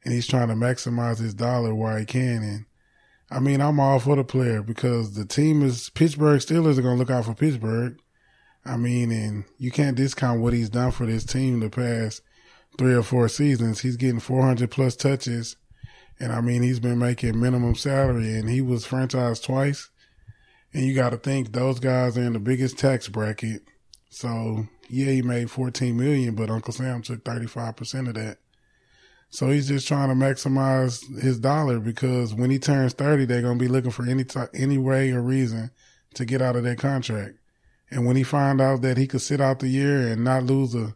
And 0.04 0.14
he's 0.14 0.26
trying 0.26 0.48
to 0.48 0.54
maximize 0.54 1.18
his 1.18 1.34
dollar 1.34 1.74
while 1.74 1.96
he 1.96 2.04
can. 2.04 2.42
And 2.42 2.64
I 3.30 3.40
mean, 3.40 3.60
I'm 3.60 3.78
all 3.78 3.98
for 3.98 4.16
the 4.16 4.24
player 4.24 4.62
because 4.62 5.14
the 5.14 5.24
team 5.24 5.62
is 5.62 5.90
Pittsburgh 5.90 6.40
Steelers 6.40 6.78
are 6.78 6.82
going 6.82 6.96
to 6.96 6.98
look 6.98 7.10
out 7.10 7.26
for 7.26 7.34
Pittsburgh. 7.34 7.98
I 8.64 8.76
mean, 8.76 9.10
and 9.10 9.44
you 9.58 9.70
can't 9.70 9.96
discount 9.96 10.40
what 10.40 10.52
he's 10.52 10.70
done 10.70 10.90
for 10.90 11.06
this 11.06 11.24
team 11.24 11.60
the 11.60 11.70
past 11.70 12.22
three 12.78 12.94
or 12.94 13.02
four 13.02 13.28
seasons. 13.28 13.80
He's 13.80 13.96
getting 13.96 14.20
400 14.20 14.70
plus 14.70 14.96
touches 14.96 15.56
and 16.20 16.32
I 16.32 16.40
mean, 16.40 16.62
he's 16.62 16.80
been 16.80 16.98
making 16.98 17.38
minimum 17.38 17.74
salary 17.74 18.36
and 18.36 18.48
he 18.48 18.60
was 18.60 18.86
franchised 18.86 19.44
twice. 19.44 19.90
And 20.72 20.84
you 20.84 20.94
got 20.94 21.10
to 21.10 21.16
think 21.16 21.52
those 21.52 21.80
guys 21.80 22.18
are 22.18 22.22
in 22.22 22.34
the 22.34 22.38
biggest 22.38 22.78
tax 22.78 23.08
bracket 23.08 23.62
So 24.10 24.66
yeah, 24.90 25.12
he 25.12 25.22
made 25.22 25.50
14 25.50 25.96
million, 25.96 26.34
but 26.34 26.50
Uncle 26.50 26.72
Sam 26.72 27.02
took 27.02 27.24
35% 27.24 28.08
of 28.08 28.14
that. 28.14 28.38
So 29.30 29.50
he's 29.50 29.68
just 29.68 29.86
trying 29.86 30.08
to 30.08 30.14
maximize 30.14 31.02
his 31.20 31.38
dollar 31.38 31.80
because 31.80 32.34
when 32.34 32.50
he 32.50 32.58
turns 32.58 32.94
30, 32.94 33.26
they're 33.26 33.42
going 33.42 33.58
to 33.58 33.62
be 33.62 33.68
looking 33.68 33.90
for 33.90 34.08
any 34.08 34.24
t- 34.24 34.40
any 34.54 34.78
way 34.78 35.10
or 35.10 35.20
reason 35.20 35.70
to 36.14 36.24
get 36.24 36.40
out 36.40 36.56
of 36.56 36.64
that 36.64 36.78
contract. 36.78 37.36
And 37.90 38.06
when 38.06 38.16
he 38.16 38.22
found 38.22 38.60
out 38.60 38.82
that 38.82 38.96
he 38.96 39.06
could 39.06 39.20
sit 39.20 39.40
out 39.40 39.60
the 39.60 39.68
year 39.68 40.08
and 40.08 40.24
not 40.24 40.44
lose 40.44 40.74
a 40.74 40.94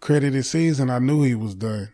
credited 0.00 0.44
season, 0.44 0.90
I 0.90 0.98
knew 0.98 1.22
he 1.22 1.34
was 1.34 1.54
done. 1.54 1.92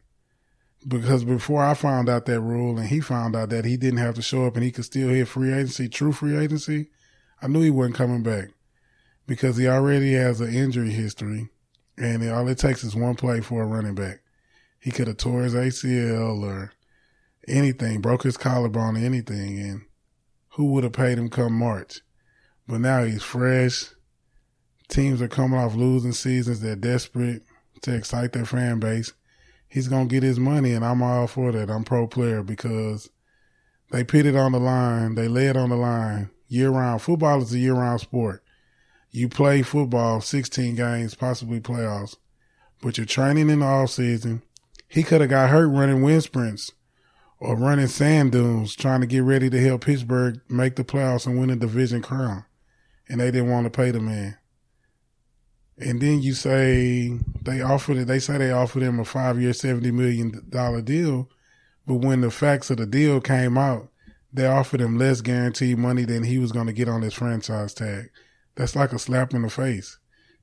Because 0.87 1.25
before 1.25 1.65
I 1.65 1.75
found 1.75 2.09
out 2.09 2.27
that 2.27 2.41
rule 2.41 2.79
and 2.79 2.89
he 2.89 3.01
found 3.01 3.35
out 3.35 3.49
that 3.51 3.65
he 3.65 3.77
didn't 3.77 4.01
have 4.01 4.15
to 4.17 4.23
show 4.23 4.47
up 4.47 4.55
and 4.55 4.65
he 4.65 4.71
could 4.71 4.85
still 4.85 5.09
hit 5.09 5.29
free 5.29 5.53
agency, 5.53 5.89
true 5.89 6.13
free 6.13 6.37
agency, 6.37 6.91
I 7.41 7.47
knew 7.47 7.63
he 7.63 7.71
wasn't 7.71 7.97
coming 7.97 8.23
back 8.23 8.49
because 9.27 9.57
he 9.57 9.67
already 9.67 10.13
has 10.13 10.41
an 10.41 10.55
injury 10.55 10.91
history 10.91 11.49
and 11.97 12.29
all 12.31 12.49
it 12.49 12.59
takes 12.59 12.85
is 12.85 12.95
one 12.95 13.15
play 13.15 13.41
for 13.41 13.63
a 13.63 13.67
running 13.67 13.95
back. 13.95 14.21
He 14.85 14.91
could 14.91 15.07
have 15.07 15.17
tore 15.17 15.45
his 15.45 15.55
ACL 15.55 16.43
or 16.43 16.73
anything, 17.49 18.03
broke 18.03 18.25
his 18.25 18.37
collarbone 18.37 18.99
or 18.99 19.01
anything, 19.01 19.59
and 19.59 19.87
who 20.51 20.67
would 20.67 20.85
have 20.85 20.93
paid 20.93 21.17
him 21.17 21.31
come 21.31 21.55
March? 21.55 22.03
But 22.69 22.83
now 22.83 23.03
he's 23.05 23.23
fresh. 23.23 23.87
Teams 24.89 25.23
are 25.23 25.29
coming 25.29 25.59
off 25.59 25.75
losing 25.75 26.13
seasons. 26.13 26.61
They're 26.61 26.77
desperate 26.77 27.45
to 27.81 27.95
excite 27.95 28.35
their 28.35 28.45
fan 28.45 28.79
base. 28.79 29.15
He's 29.67 29.89
going 29.89 30.07
to 30.07 30.15
get 30.15 30.23
his 30.23 30.39
money, 30.39 30.73
and 30.73 30.85
I'm 30.85 31.03
all 31.03 31.29
for 31.29 31.51
that. 31.51 31.71
I'm 31.71 31.85
pro 31.85 32.07
player 32.07 32.43
because 32.43 33.09
they 33.91 34.05
put 34.05 34.27
it 34.27 34.37
on 34.37 34.53
the 34.53 34.61
line. 34.61 35.15
They 35.15 35.29
lay 35.29 35.47
it 35.47 35.57
on 35.57 35.71
the 35.71 35.77
line 35.77 36.29
year 36.47 36.69
round. 36.69 37.01
Football 37.01 37.41
is 37.41 37.55
a 37.55 37.59
year 37.59 37.73
round 37.73 38.03
sport. 38.03 38.45
You 39.11 39.31
play 39.31 39.63
football 39.63 40.21
16 40.21 40.75
games, 40.75 41.15
possibly 41.15 41.59
playoffs, 41.59 42.17
but 42.83 42.99
you're 42.99 43.07
training 43.07 43.49
in 43.49 43.61
the 43.61 43.67
off 43.67 43.89
season. 43.89 44.43
He 44.95 45.03
could 45.03 45.23
have 45.23 45.31
got 45.31 45.51
hurt 45.51 45.67
running 45.67 46.03
wind 46.03 46.23
sprints 46.23 46.71
or 47.41 47.57
running 47.57 47.89
sand 47.89 48.31
dunes 48.31 48.77
trying 48.77 49.01
to 49.01 49.09
get 49.09 49.25
ready 49.25 49.51
to 49.51 49.61
help 49.61 49.85
Pittsburgh 49.85 50.41
make 50.49 50.77
the 50.77 50.85
playoffs 50.85 51.27
and 51.27 51.37
win 51.37 51.51
a 51.51 51.57
division 51.57 52.01
crown. 52.01 52.45
And 53.09 53.19
they 53.19 53.33
didn't 53.33 53.51
want 53.51 53.65
to 53.65 53.71
pay 53.71 53.91
the 53.91 53.99
man. 53.99 54.39
And 55.77 56.01
then 56.01 56.23
you 56.23 56.33
say 56.33 57.19
they 57.43 57.61
offered 57.61 57.97
it, 57.97 58.07
they 58.07 58.21
say 58.21 58.39
they 58.39 58.53
offered 58.53 58.85
him 58.85 59.01
a 59.01 59.05
five 59.05 59.41
year, 59.41 59.51
$70 59.51 59.93
million 59.93 60.85
deal. 60.85 61.29
But 61.89 61.95
when 61.95 62.21
the 62.21 62.31
facts 62.31 62.71
of 62.71 62.77
the 62.77 62.87
deal 62.87 63.21
came 63.21 63.59
out, 63.59 63.89
they 64.33 64.47
offered 64.47 64.81
him 64.81 64.97
less 64.97 65.23
guaranteed 65.23 65.77
money 65.77 66.05
than 66.05 66.23
he 66.23 66.39
was 66.39 66.53
going 66.53 66.69
to 66.69 66.73
get 66.73 66.89
on 66.89 67.03
his 67.03 67.15
franchise 67.15 67.75
tag. 67.75 68.11
That's 68.55 68.77
like 68.77 68.93
a 68.93 69.01
slap 69.01 69.35
in 69.35 69.43
the 69.43 69.51
face. 69.51 69.99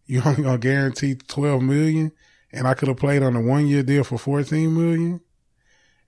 You 0.05 0.21
only 0.25 0.43
going 0.43 0.59
to 0.59 0.67
guarantee 0.67 1.15
12 1.15 1.63
million 1.63 2.11
and 2.53 2.67
I 2.67 2.73
could 2.73 2.87
have 2.87 2.97
played 2.97 3.23
on 3.23 3.35
a 3.35 3.41
one 3.41 3.67
year 3.67 3.83
deal 3.83 4.03
for 4.03 4.17
14 4.17 4.73
million. 4.73 5.21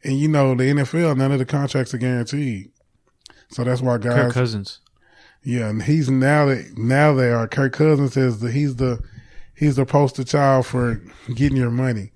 And 0.04 0.20
you 0.20 0.28
know, 0.28 0.54
the 0.56 0.64
NFL, 0.64 1.18
none 1.18 1.32
of 1.32 1.40
the 1.40 1.46
contracts 1.46 1.94
are 1.94 2.00
guaranteed. 2.00 2.72
So 3.50 3.64
that's 3.64 3.82
why 3.82 3.98
guys. 3.98 4.14
Kirk 4.14 4.34
Cousins. 4.34 4.80
Yeah, 5.44 5.70
and 5.70 5.84
he's 5.84 6.10
now 6.10 6.46
that 6.46 6.78
now 6.78 7.14
they 7.14 7.32
are. 7.32 7.48
Kirk 7.48 7.74
Cousins 7.74 8.14
says 8.14 8.40
that 8.40 8.54
he's 8.54 8.78
the 8.78 9.02
he's 9.56 9.76
the 9.76 9.86
poster 9.86 10.24
child 10.24 10.66
for 10.66 11.02
getting 11.34 11.58
your 11.58 11.72
money, 11.72 12.12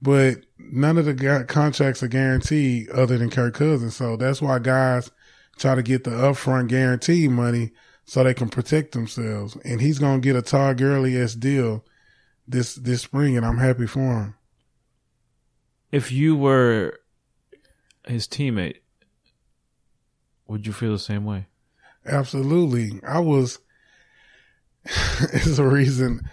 but 0.00 0.38
none 0.58 0.96
of 0.96 1.04
the 1.04 1.44
contracts 1.48 2.02
are 2.02 2.08
guaranteed 2.08 2.88
other 2.90 3.18
than 3.18 3.30
Kirk 3.30 3.54
Cousins. 3.54 3.96
So 3.96 4.16
that's 4.16 4.40
why 4.40 4.58
guys 4.60 5.10
try 5.58 5.74
to 5.74 5.82
get 5.82 6.04
the 6.04 6.10
upfront 6.10 6.68
guarantee 6.68 7.28
money 7.28 7.72
so 8.04 8.22
they 8.22 8.34
can 8.34 8.48
protect 8.48 8.92
themselves. 8.92 9.56
And 9.64 9.80
he's 9.80 9.98
gonna 9.98 10.20
get 10.20 10.36
a 10.36 10.42
Todd 10.42 10.78
Gurley 10.78 11.16
s 11.16 11.34
deal 11.34 11.84
this 12.50 12.74
this 12.74 13.02
spring, 13.02 13.36
and 13.36 13.46
I'm 13.46 13.58
happy 13.58 13.86
for 13.86 14.00
him. 14.00 14.34
If 15.92 16.12
you 16.12 16.36
were 16.36 17.00
his 18.06 18.26
teammate, 18.26 18.76
would 20.46 20.66
you 20.66 20.72
feel 20.72 20.92
the 20.92 20.98
same 20.98 21.24
way? 21.24 21.46
Absolutely. 22.04 23.00
I 23.06 23.18
was, 23.20 23.58
it's 24.84 25.58
a 25.58 25.66
reason. 25.66 26.28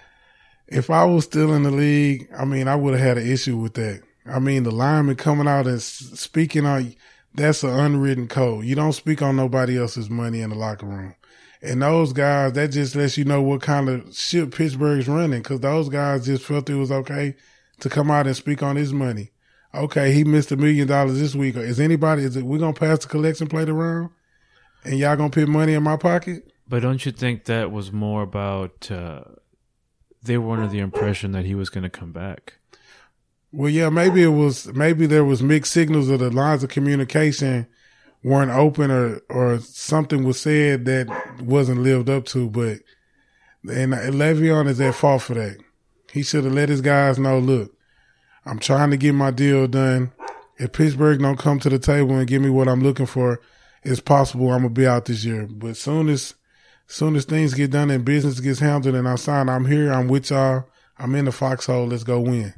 If 0.67 0.89
I 0.89 1.05
was 1.05 1.25
still 1.25 1.53
in 1.53 1.63
the 1.63 1.71
league, 1.71 2.27
I 2.37 2.45
mean, 2.45 2.67
I 2.67 2.75
would 2.75 2.93
have 2.93 3.03
had 3.03 3.17
an 3.17 3.29
issue 3.29 3.57
with 3.57 3.75
that. 3.75 4.01
I 4.25 4.39
mean, 4.39 4.63
the 4.63 4.71
lineman 4.71 5.15
coming 5.15 5.47
out 5.47 5.67
and 5.67 5.81
speaking 5.81 6.65
on, 6.65 6.93
that's 7.33 7.63
an 7.63 7.69
unwritten 7.69 8.27
code. 8.27 8.65
You 8.65 8.75
don't 8.75 8.93
speak 8.93 9.21
on 9.21 9.35
nobody 9.35 9.77
else's 9.77 10.09
money 10.09 10.41
in 10.41 10.49
the 10.49 10.55
locker 10.55 10.85
room. 10.85 11.15
And 11.61 11.81
those 11.81 12.13
guys, 12.13 12.53
that 12.53 12.69
just 12.69 12.95
lets 12.95 13.17
you 13.17 13.25
know 13.25 13.41
what 13.41 13.61
kind 13.61 13.89
of 13.89 14.15
ship 14.15 14.53
Pittsburgh's 14.53 15.07
running 15.07 15.41
because 15.41 15.59
those 15.59 15.89
guys 15.89 16.25
just 16.25 16.43
felt 16.43 16.69
it 16.69 16.75
was 16.75 16.91
okay 16.91 17.35
to 17.79 17.89
come 17.89 18.11
out 18.11 18.27
and 18.27 18.35
speak 18.35 18.61
on 18.61 18.75
his 18.75 18.93
money. 18.93 19.31
Okay, 19.73 20.13
he 20.13 20.23
missed 20.23 20.51
a 20.51 20.57
million 20.57 20.87
dollars 20.87 21.19
this 21.19 21.35
week. 21.35 21.55
Is 21.55 21.79
anybody, 21.79 22.23
is 22.23 22.37
it, 22.37 22.43
we 22.43 22.57
going 22.57 22.73
to 22.73 22.79
pass 22.79 22.99
the 22.99 23.07
collection 23.07 23.47
plate 23.47 23.69
around? 23.69 24.11
and 24.87 24.99
y'all 24.99 25.15
gonna 25.15 25.29
put 25.29 25.47
money 25.47 25.73
in 25.73 25.83
my 25.83 25.97
pocket. 25.97 26.51
But 26.67 26.81
don't 26.81 27.05
you 27.05 27.11
think 27.11 27.45
that 27.45 27.71
was 27.71 27.91
more 27.91 28.23
about 28.23 28.89
uh, 28.91 29.21
they 30.23 30.37
were 30.37 30.55
under 30.55 30.67
the 30.67 30.79
impression 30.79 31.31
that 31.31 31.45
he 31.45 31.55
was 31.55 31.69
going 31.69 31.83
to 31.83 31.89
come 31.89 32.11
back? 32.11 32.59
Well, 33.53 33.69
yeah, 33.69 33.89
maybe 33.89 34.21
it 34.21 34.27
was. 34.27 34.67
Maybe 34.73 35.05
there 35.05 35.23
was 35.23 35.41
mixed 35.41 35.71
signals 35.71 36.09
of 36.09 36.19
the 36.19 36.29
lines 36.29 36.63
of 36.63 36.69
communication 36.69 37.67
weren't 38.27 38.51
open, 38.51 38.91
or 38.91 39.21
or 39.29 39.59
something 39.59 40.23
was 40.23 40.39
said 40.39 40.85
that 40.85 41.07
wasn't 41.41 41.81
lived 41.81 42.09
up 42.09 42.25
to. 42.25 42.49
But 42.49 42.79
and 43.63 43.93
Le'Veon 43.93 44.67
is 44.67 44.81
at 44.81 44.95
fault 44.95 45.23
for 45.23 45.33
that. 45.35 45.57
He 46.11 46.23
should 46.23 46.43
have 46.43 46.53
let 46.53 46.69
his 46.69 46.81
guys 46.81 47.17
know. 47.17 47.39
Look, 47.39 47.73
I'm 48.45 48.59
trying 48.59 48.91
to 48.91 48.97
get 48.97 49.13
my 49.13 49.31
deal 49.31 49.67
done. 49.67 50.11
If 50.57 50.73
Pittsburgh 50.73 51.21
don't 51.21 51.39
come 51.39 51.59
to 51.59 51.69
the 51.69 51.79
table 51.79 52.15
and 52.15 52.27
give 52.27 52.41
me 52.41 52.49
what 52.49 52.67
I'm 52.67 52.81
looking 52.81 53.05
for, 53.05 53.39
it's 53.83 53.99
possible 54.01 54.51
I'm 54.51 54.63
gonna 54.63 54.69
be 54.69 54.87
out 54.87 55.05
this 55.05 55.23
year. 55.23 55.47
But 55.49 55.77
soon 55.77 56.09
as 56.09 56.35
soon 56.87 57.15
as 57.15 57.25
things 57.25 57.53
get 57.53 57.71
done 57.71 57.91
and 57.91 58.03
business 58.03 58.39
gets 58.39 58.59
handled 58.59 58.95
and 58.95 59.07
I 59.07 59.15
sign, 59.15 59.49
I'm 59.49 59.65
here. 59.65 59.91
I'm 59.91 60.07
with 60.07 60.29
y'all. 60.29 60.65
I'm 60.97 61.15
in 61.15 61.25
the 61.25 61.31
foxhole. 61.31 61.87
Let's 61.87 62.03
go 62.03 62.19
win. 62.19 62.53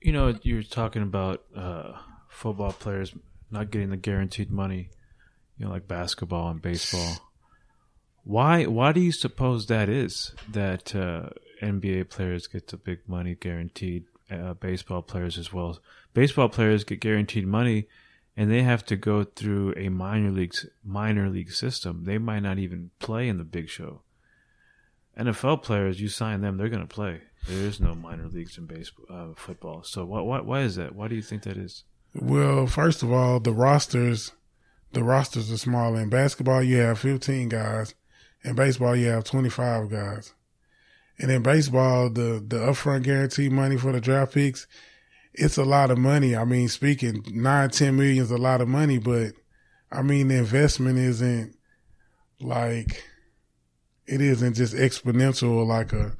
You 0.00 0.12
know, 0.12 0.38
you're 0.42 0.62
talking 0.62 1.02
about 1.02 1.44
uh, 1.54 1.92
football 2.28 2.72
players 2.72 3.14
not 3.50 3.70
getting 3.70 3.90
the 3.90 3.96
guaranteed 3.96 4.50
money. 4.50 4.90
You 5.58 5.66
know, 5.66 5.72
like 5.72 5.88
basketball 5.88 6.50
and 6.50 6.62
baseball. 6.62 7.16
Why? 8.24 8.64
Why 8.64 8.92
do 8.92 9.00
you 9.00 9.12
suppose 9.12 9.66
that 9.66 9.88
is? 9.88 10.34
That 10.50 10.94
uh, 10.94 11.30
NBA 11.62 12.08
players 12.10 12.46
get 12.46 12.68
the 12.68 12.76
big 12.76 13.00
money 13.06 13.34
guaranteed. 13.34 14.04
Uh, 14.30 14.54
baseball 14.54 15.02
players 15.02 15.36
as 15.36 15.52
well. 15.52 15.80
Baseball 16.14 16.48
players 16.48 16.84
get 16.84 17.00
guaranteed 17.00 17.46
money 17.46 17.88
and 18.36 18.50
they 18.50 18.62
have 18.62 18.84
to 18.86 18.96
go 18.96 19.24
through 19.24 19.74
a 19.76 19.88
minor 19.88 20.30
leagues 20.30 20.66
minor 20.84 21.28
league 21.28 21.52
system. 21.52 22.04
They 22.04 22.18
might 22.18 22.40
not 22.40 22.58
even 22.58 22.90
play 22.98 23.28
in 23.28 23.38
the 23.38 23.44
big 23.44 23.68
show. 23.68 24.02
NFL 25.18 25.62
players, 25.62 26.00
you 26.00 26.08
sign 26.08 26.40
them, 26.40 26.56
they're 26.56 26.68
going 26.68 26.86
to 26.86 26.86
play. 26.86 27.22
There 27.46 27.58
is 27.66 27.80
no 27.80 27.94
minor 27.94 28.28
leagues 28.28 28.56
in 28.56 28.66
baseball, 28.66 29.04
uh, 29.10 29.34
football. 29.34 29.82
So 29.82 30.04
why, 30.04 30.20
why, 30.20 30.40
why 30.40 30.60
is 30.60 30.76
that? 30.76 30.94
Why 30.94 31.08
do 31.08 31.16
you 31.16 31.22
think 31.22 31.42
that 31.42 31.56
is? 31.56 31.84
Well, 32.14 32.66
first 32.66 33.02
of 33.02 33.12
all, 33.12 33.40
the 33.40 33.52
rosters, 33.52 34.32
the 34.92 35.04
rosters 35.04 35.52
are 35.52 35.58
small. 35.58 35.96
In 35.96 36.08
basketball, 36.08 36.62
you 36.62 36.78
have 36.78 36.98
15 36.98 37.48
guys. 37.48 37.94
In 38.42 38.54
baseball, 38.54 38.96
you 38.96 39.06
have 39.08 39.24
25 39.24 39.90
guys. 39.90 40.34
And 41.18 41.30
in 41.30 41.42
baseball, 41.42 42.08
the, 42.10 42.42
the 42.46 42.56
upfront 42.58 43.02
guarantee 43.02 43.48
money 43.48 43.76
for 43.76 43.92
the 43.92 44.00
draft 44.00 44.34
picks 44.34 44.66
it's 45.34 45.56
a 45.56 45.64
lot 45.64 45.90
of 45.90 45.98
money. 45.98 46.36
I 46.36 46.44
mean, 46.44 46.68
speaking 46.68 47.24
nine, 47.28 47.70
ten 47.70 47.96
million 47.96 48.22
is 48.22 48.30
a 48.30 48.38
lot 48.38 48.60
of 48.60 48.68
money, 48.68 48.98
but 48.98 49.32
I 49.90 50.02
mean, 50.02 50.28
the 50.28 50.36
investment 50.36 50.98
isn't 50.98 51.56
like, 52.40 53.04
it 54.06 54.20
isn't 54.20 54.54
just 54.54 54.74
exponential 54.74 55.66
like 55.66 55.92
a, 55.92 56.12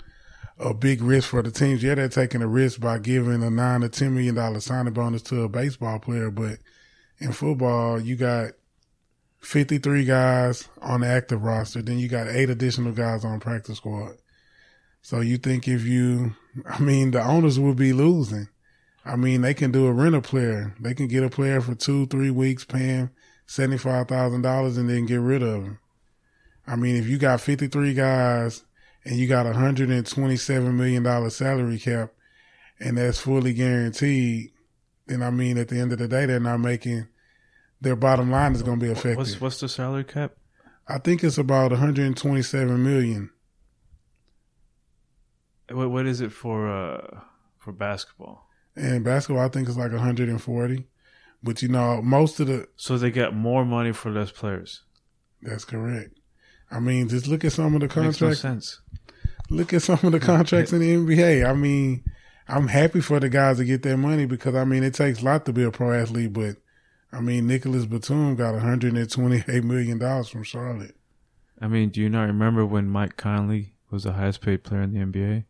a 0.61 0.75
big 0.75 1.03
risk 1.03 1.31
for 1.31 1.43
the 1.43 1.51
teams. 1.51 1.83
Yeah, 1.83 1.95
they're 1.95 2.09
taking 2.09 2.43
a 2.43 2.47
risk 2.47 2.81
by 2.81 2.99
giving 2.99 3.43
a 3.43 3.51
nine 3.51 3.83
or 3.83 3.89
ten 3.89 4.15
million 4.15 4.35
dollar 4.35 4.61
signing 4.61 4.93
bonus 4.93 5.23
to 5.23 5.43
a 5.43 5.49
baseball 5.49 5.99
player, 5.99 6.31
but 6.31 6.59
in 7.19 7.33
football, 7.33 8.01
you 8.01 8.17
got 8.17 8.53
53 9.41 10.05
guys 10.05 10.69
on 10.83 11.01
the 11.01 11.07
active 11.07 11.43
roster. 11.43 11.83
Then 11.83 11.99
you 11.99 12.09
got 12.09 12.29
eight 12.29 12.51
additional 12.51 12.93
guys 12.93 13.25
on 13.25 13.41
practice 13.41 13.79
squad. 13.79 14.17
So 15.03 15.21
you 15.21 15.39
think 15.39 15.67
if 15.67 15.85
you, 15.85 16.35
I 16.67 16.79
mean, 16.79 17.11
the 17.11 17.23
owners 17.23 17.59
will 17.59 17.75
be 17.75 17.93
losing. 17.93 18.49
I 19.05 19.17
mean, 19.17 19.41
they 19.41 19.55
can 19.55 19.73
do 19.73 19.87
a 19.87 19.93
rent 19.93 20.15
a 20.15 20.21
player. 20.21 20.75
They 20.79 20.93
can 20.93 21.09
get 21.09 21.25
a 21.25 21.31
player 21.31 21.63
for 21.63 21.75
two, 21.75 22.07
three 22.07 22.31
weeks, 22.31 22.67
paying 22.67 23.09
seventy 23.47 23.79
five 23.79 24.09
thousand 24.09 24.43
dollars, 24.43 24.77
and 24.77 24.91
then 24.91 25.07
get 25.07 25.21
rid 25.21 25.43
of 25.43 25.65
him. 25.65 25.79
I 26.67 26.77
mean, 26.77 26.97
if 26.97 27.09
you 27.09 27.17
got 27.17 27.41
fifty 27.41 27.67
three 27.67 27.95
guys 27.95 28.63
and 29.05 29.17
you 29.17 29.27
got 29.27 29.47
a 29.47 29.53
hundred 29.53 29.91
and 29.91 30.07
twenty 30.07 30.37
seven 30.37 30.77
million 30.77 31.03
dollar 31.03 31.31
salary 31.31 31.79
cap, 31.79 32.13
and 32.79 32.99
that's 32.99 33.19
fully 33.19 33.53
guaranteed, 33.53 34.53
then 35.07 35.23
I 35.23 35.31
mean, 35.31 35.59
at 35.59 35.69
the 35.69 35.79
end 35.79 35.93
of 35.93 35.99
the 35.99 36.09
day, 36.09 36.27
they're 36.27 36.41
not 36.41 36.61
making 36.61 37.09
their 37.81 37.97
bottom 37.97 38.31
line 38.31 38.55
is 38.55 38.63
going 38.63 38.79
to 38.79 38.87
be 38.87 38.93
affected. 38.93 39.17
What's 39.17 39.41
what's 39.41 39.61
the 39.61 39.69
salary 39.69 40.05
cap? 40.05 40.33
I 40.87 40.99
think 40.99 41.23
it's 41.25 41.39
about 41.39 41.71
one 41.71 41.81
hundred 41.81 42.07
and 42.07 42.17
twenty 42.17 42.43
seven 42.43 42.83
million. 42.83 43.31
What 45.71 45.91
what 45.91 46.07
is 46.07 46.21
it 46.21 46.33
for 46.33 46.69
uh 46.69 47.21
for 47.59 47.73
basketball? 47.73 48.47
And 48.77 49.05
basketball, 49.05 49.45
I 49.45 49.49
think 49.49 49.69
it's 49.69 49.77
like 49.77 49.91
140. 49.91 50.87
But 51.43 51.61
you 51.63 51.69
know, 51.69 52.01
most 52.03 52.39
of 52.41 52.47
the 52.47 52.69
So 52.77 52.97
they 52.99 53.11
got 53.11 53.35
more 53.35 53.65
money 53.65 53.93
for 53.93 54.11
less 54.11 54.31
players. 54.31 54.83
that's 55.43 55.65
correct. 55.65 56.20
I 56.71 56.81
mean, 56.81 57.09
just 57.09 57.27
look 57.27 57.45
at 57.45 57.53
some 57.53 57.75
of 57.75 57.81
the 57.81 57.87
Makes 57.87 57.97
no 57.97 58.03
contracts. 58.29 58.41
sense. 58.41 58.81
look 59.49 59.73
at 59.73 59.83
some 59.83 59.99
of 60.03 60.13
the 60.13 60.21
contracts 60.21 60.73
in 60.73 60.81
the 60.81 60.95
NBA. 60.95 61.49
I 61.49 61.53
mean, 61.55 62.05
I'm 62.49 62.69
happy 62.69 63.01
for 63.01 63.19
the 63.21 63.29
guys 63.29 63.57
to 63.59 63.65
get 63.65 63.83
their 63.83 63.97
money 63.97 64.27
because 64.27 64.55
I 64.55 64.65
mean 64.65 64.83
it 64.83 64.95
takes 64.95 65.21
a 65.21 65.25
lot 65.25 65.45
to 65.47 65.53
be 65.53 65.63
a 65.65 65.71
pro 65.71 65.93
athlete, 65.93 66.33
but 66.33 66.57
I 67.13 67.21
mean 67.21 67.47
Nicholas 67.47 67.87
Batum 67.87 68.37
got 68.37 68.55
128 68.55 69.65
million 69.65 69.99
dollars 69.99 70.29
from 70.29 70.45
Charlotte. 70.45 70.97
I 71.61 71.67
mean, 71.69 71.91
do 71.91 72.01
you 72.01 72.09
not 72.09 72.25
remember 72.27 72.65
when 72.65 72.87
Mike 72.89 73.17
Conley 73.17 73.75
was 73.91 74.05
the 74.05 74.13
highest 74.13 74.41
paid 74.41 74.63
player 74.65 74.83
in 74.83 74.93
the 74.93 75.01
NBA? 75.01 75.45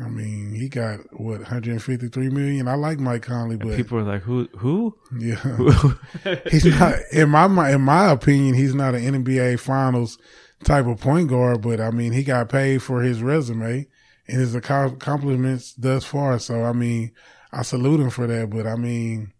I 0.00 0.08
mean, 0.08 0.54
he 0.54 0.68
got 0.68 1.00
what 1.12 1.40
153 1.40 2.30
million. 2.30 2.68
I 2.68 2.74
like 2.74 2.98
Mike 2.98 3.22
Conley, 3.22 3.56
And 3.56 3.68
but 3.68 3.76
people 3.76 3.98
are 3.98 4.02
like, 4.02 4.22
"Who? 4.22 4.48
Who?" 4.58 4.96
yeah, 5.18 5.36
he's 6.50 6.64
not 6.64 6.94
in 7.12 7.28
my 7.28 7.70
in 7.70 7.82
my 7.82 8.10
opinion, 8.10 8.54
he's 8.54 8.74
not 8.74 8.94
an 8.94 9.24
NBA 9.24 9.60
Finals 9.60 10.18
type 10.64 10.86
of 10.86 11.00
point 11.00 11.28
guard. 11.28 11.60
But 11.60 11.80
I 11.80 11.90
mean, 11.90 12.12
he 12.12 12.22
got 12.24 12.48
paid 12.48 12.82
for 12.82 13.02
his 13.02 13.22
resume 13.22 13.86
and 14.26 14.40
his 14.40 14.54
accomplishments 14.54 15.74
thus 15.74 16.04
far. 16.04 16.38
So 16.38 16.64
I 16.64 16.72
mean, 16.72 17.12
I 17.52 17.62
salute 17.62 18.00
him 18.00 18.10
for 18.10 18.26
that. 18.26 18.48
But 18.48 18.66
I 18.66 18.76
mean, 18.76 19.32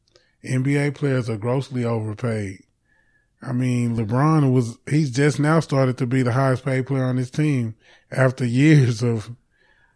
NBA 0.44 0.94
players 0.94 1.30
are 1.30 1.38
grossly 1.38 1.84
overpaid. 1.84 2.64
I 3.42 3.52
mean, 3.52 3.96
LeBron 3.96 4.52
was 4.52 4.76
he's 4.88 5.10
just 5.10 5.40
now 5.40 5.60
started 5.60 5.96
to 5.98 6.06
be 6.06 6.22
the 6.22 6.32
highest 6.32 6.66
paid 6.66 6.86
player 6.86 7.04
on 7.04 7.16
his 7.16 7.30
team 7.30 7.76
after 8.10 8.44
years 8.44 9.02
of 9.02 9.30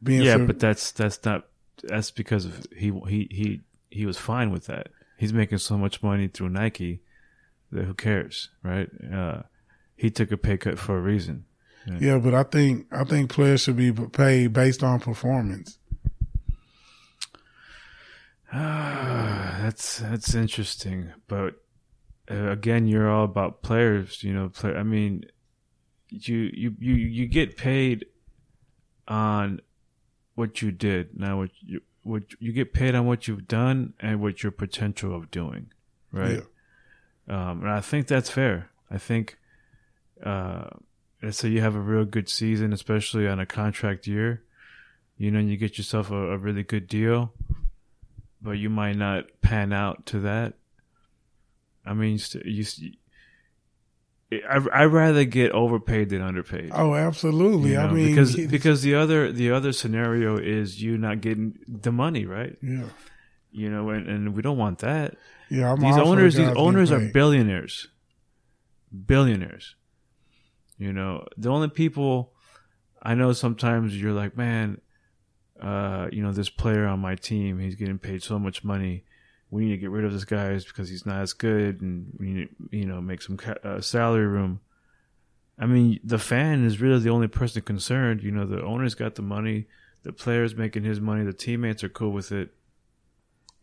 being 0.04 0.22
yeah, 0.22 0.36
but 0.38 0.60
that's 0.60 0.92
that's 0.92 1.24
not 1.24 1.46
that's 1.82 2.10
because 2.10 2.44
of 2.44 2.66
he 2.76 2.92
he 3.08 3.28
he 3.30 3.60
he 3.90 4.06
was 4.06 4.18
fine 4.18 4.50
with 4.50 4.66
that. 4.66 4.88
He's 5.16 5.32
making 5.32 5.58
so 5.58 5.78
much 5.78 6.02
money 6.02 6.28
through 6.28 6.50
Nike 6.50 7.00
that 7.72 7.84
who 7.84 7.94
cares, 7.94 8.50
right? 8.62 8.88
Uh, 9.12 9.42
he 9.96 10.10
took 10.10 10.30
a 10.32 10.36
pay 10.36 10.56
cut 10.56 10.78
for 10.78 10.96
a 10.96 11.00
reason. 11.00 11.46
Yeah, 12.00 12.18
but 12.18 12.34
I 12.34 12.44
think 12.44 12.86
I 12.92 13.04
think 13.04 13.30
players 13.30 13.62
should 13.62 13.76
be 13.76 13.92
paid 13.92 14.52
based 14.52 14.82
on 14.82 15.00
performance. 15.00 15.78
Ah, 18.52 19.58
that's 19.62 19.98
that's 19.98 20.34
interesting, 20.34 21.12
but 21.28 21.56
uh, 22.30 22.50
again, 22.50 22.86
you're 22.86 23.10
all 23.10 23.24
about 23.24 23.62
players. 23.62 24.22
You 24.22 24.32
know, 24.32 24.48
play. 24.48 24.74
I 24.74 24.82
mean, 24.82 25.24
you 26.08 26.50
you 26.54 26.74
you 26.78 26.94
you 26.94 27.26
get 27.26 27.56
paid 27.56 28.06
on 29.06 29.60
what 30.34 30.62
you 30.62 30.72
did. 30.72 31.18
Now, 31.18 31.38
what 31.38 31.50
you 31.60 31.80
what 32.02 32.22
you 32.38 32.52
get 32.52 32.72
paid 32.72 32.94
on 32.94 33.06
what 33.06 33.26
you've 33.26 33.48
done 33.48 33.94
and 33.98 34.20
what 34.20 34.42
your 34.42 34.52
potential 34.52 35.14
of 35.14 35.30
doing, 35.30 35.72
right? 36.12 36.42
Um, 37.28 37.62
and 37.62 37.70
I 37.70 37.80
think 37.80 38.06
that's 38.06 38.28
fair. 38.28 38.68
I 38.90 38.98
think, 38.98 39.38
uh, 40.22 40.68
let's 41.22 41.38
say 41.38 41.48
you 41.48 41.62
have 41.62 41.74
a 41.74 41.80
real 41.80 42.04
good 42.04 42.28
season, 42.28 42.74
especially 42.74 43.26
on 43.26 43.40
a 43.40 43.46
contract 43.46 44.06
year, 44.06 44.42
you 45.16 45.30
know, 45.30 45.38
and 45.38 45.48
you 45.50 45.56
get 45.56 45.78
yourself 45.78 46.10
a, 46.10 46.32
a 46.32 46.36
really 46.36 46.62
good 46.62 46.86
deal, 46.86 47.32
but 48.42 48.52
you 48.52 48.68
might 48.68 48.96
not 48.96 49.24
pan 49.40 49.72
out 49.72 50.04
to 50.06 50.20
that. 50.20 50.54
I 51.86 51.94
mean, 51.94 52.12
you, 52.12 52.18
st- 52.18 52.44
you 52.44 52.64
I 54.32 54.56
I 54.72 54.84
rather 54.84 55.24
get 55.24 55.52
overpaid 55.52 56.10
than 56.10 56.22
underpaid. 56.22 56.70
Oh, 56.74 56.94
absolutely. 56.94 57.72
you 57.72 57.78
I 57.78 57.90
mean, 57.90 58.08
because 58.08 58.34
because 58.34 58.82
the 58.82 58.94
other 58.94 59.30
the 59.30 59.50
other 59.52 59.72
scenario 59.72 60.36
is 60.36 60.82
you 60.82 60.98
not 60.98 61.20
getting 61.20 61.58
the 61.68 61.92
money, 61.92 62.26
right? 62.26 62.56
yeah, 62.62 62.84
You 63.52 63.70
know, 63.70 63.90
and, 63.90 64.08
and 64.08 64.34
we 64.34 64.42
don't 64.42 64.58
want 64.58 64.78
that 64.80 65.16
yeah. 65.50 65.72
I'm 65.72 65.80
these 65.80 65.92
all 65.92 65.98
for 65.98 66.04
the 66.04 66.10
owners 66.10 66.34
these 66.34 66.48
owners 66.56 66.92
are 66.92 67.00
billionaires 67.12 67.88
billionaires 69.06 69.74
you 70.78 70.92
know 70.92 71.26
the 71.36 71.50
only 71.50 71.68
people 71.68 72.32
i 73.02 73.14
know 73.14 73.32
sometimes 73.32 74.00
you're 74.00 74.12
like 74.12 74.36
man 74.36 74.80
uh 75.60 76.08
you 76.12 76.22
know 76.22 76.32
this 76.32 76.48
player 76.48 76.86
on 76.86 77.00
my 77.00 77.14
team 77.14 77.58
he's 77.58 77.74
getting 77.74 77.98
paid 77.98 78.22
so 78.22 78.38
much 78.38 78.64
money 78.64 79.04
we 79.54 79.66
need 79.66 79.70
to 79.70 79.78
get 79.78 79.90
rid 79.90 80.04
of 80.04 80.12
this 80.12 80.24
guy 80.24 80.56
because 80.58 80.88
he's 80.88 81.06
not 81.06 81.22
as 81.22 81.32
good 81.32 81.80
and 81.80 82.12
we 82.18 82.26
need 82.26 82.48
to 82.48 82.76
you 82.76 82.86
know 82.86 83.00
make 83.00 83.22
some 83.22 83.38
uh, 83.62 83.80
salary 83.80 84.26
room. 84.26 84.60
I 85.58 85.66
mean 85.66 86.00
the 86.02 86.18
fan 86.18 86.64
is 86.64 86.80
really 86.80 86.98
the 86.98 87.10
only 87.10 87.28
person 87.28 87.62
concerned. 87.62 88.22
You 88.22 88.32
know 88.32 88.46
the 88.46 88.62
owner's 88.62 88.94
got 88.94 89.14
the 89.14 89.22
money 89.22 89.66
the 90.02 90.12
player's 90.12 90.54
making 90.54 90.84
his 90.84 91.00
money 91.00 91.24
the 91.24 91.32
teammates 91.32 91.82
are 91.82 91.88
cool 91.88 92.12
with 92.12 92.30
it. 92.30 92.50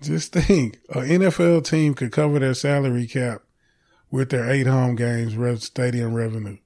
Just 0.01 0.33
think, 0.33 0.79
an 0.89 1.07
NFL 1.07 1.63
team 1.63 1.93
could 1.93 2.11
cover 2.11 2.39
their 2.39 2.55
salary 2.55 3.05
cap 3.05 3.43
with 4.09 4.31
their 4.31 4.49
eight 4.49 4.65
home 4.65 4.95
games 4.95 5.35
stadium 5.63 6.15
revenue, 6.15 6.57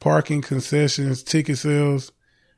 parking, 0.00 0.42
concessions, 0.42 1.22
ticket 1.22 1.58
sales. 1.58 2.10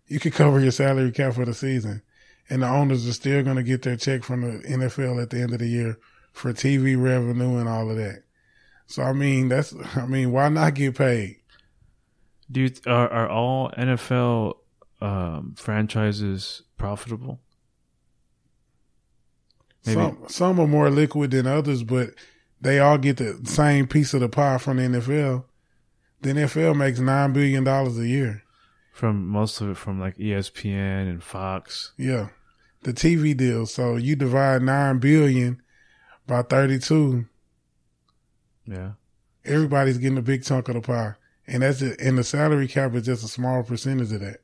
You 0.06 0.18
could 0.18 0.32
cover 0.32 0.60
your 0.60 0.70
salary 0.70 1.12
cap 1.12 1.34
for 1.34 1.44
the 1.44 1.52
season, 1.52 2.00
and 2.49 2.62
the 2.62 2.68
owners 2.68 3.07
are 3.09 3.12
still 3.12 3.42
going 3.42 3.57
to 3.57 3.62
get 3.62 3.82
their 3.82 3.97
check 3.97 4.22
from 4.22 4.42
the 4.42 4.59
NFL 4.68 5.22
at 5.22 5.30
the 5.30 5.40
end 5.40 5.53
of 5.53 5.59
the 5.59 5.68
year 5.68 5.99
for 6.32 6.53
TV 6.53 7.01
revenue 7.01 7.59
and 7.59 7.68
all 7.68 7.90
of 7.90 7.97
that. 7.97 8.22
So 8.86 9.03
I 9.03 9.12
mean, 9.12 9.49
that's 9.49 9.74
I 9.97 10.07
mean, 10.07 10.32
why 10.32 10.49
not 10.49 10.74
get 10.74 10.97
paid? 10.97 11.36
Do 12.51 12.61
you, 12.61 12.70
are 12.86 13.09
are 13.09 13.28
all 13.28 13.70
NFL 13.76 14.55
um, 15.01 15.55
franchises 15.57 16.62
profitable? 16.78 17.40
Maybe. 19.84 20.01
Some 20.01 20.18
some 20.28 20.61
are 20.61 20.66
more 20.66 20.90
liquid 20.90 21.32
than 21.32 21.47
others, 21.47 21.82
but 21.82 22.11
they 22.61 22.78
all 22.78 22.99
get 22.99 23.16
the 23.16 23.40
same 23.44 23.86
piece 23.86 24.14
of 24.14 24.20
the 24.20 24.28
pie 24.28 24.59
from 24.59 24.76
the 24.76 24.84
NFL. 24.84 25.44
The 26.22 26.32
NFL 26.32 26.76
makes 26.76 26.99
nine 26.99 27.32
billion 27.32 27.64
dollars 27.64 27.99
a 27.99 28.07
year. 28.07 28.42
From 28.97 29.26
most 29.28 29.61
of 29.61 29.68
it 29.68 29.76
from 29.76 30.01
like 30.01 30.16
ESPN 30.16 31.03
and 31.03 31.22
Fox. 31.22 31.92
Yeah, 31.99 32.28
the 32.82 32.94
TV 32.94 33.36
deal. 33.36 33.66
So 33.66 33.97
you 33.97 34.16
divide 34.16 34.62
nine 34.62 35.01
billion 35.01 35.61
by 36.26 36.40
thirty-two. 36.40 37.26
Yeah. 38.64 38.92
Everybody's 39.44 39.99
getting 39.99 40.16
a 40.16 40.22
big 40.22 40.44
chunk 40.44 40.70
of 40.70 40.76
the 40.76 40.80
pie, 40.80 41.12
and 41.47 41.62
that's 41.62 41.82
it. 41.82 42.01
And 42.01 42.16
the 42.16 42.24
salary 42.24 42.68
cap 42.68 42.94
is 42.94 43.05
just 43.05 43.22
a 43.22 43.28
small 43.28 43.62
percentage 43.62 44.12
of 44.12 44.20
that. 44.20 44.38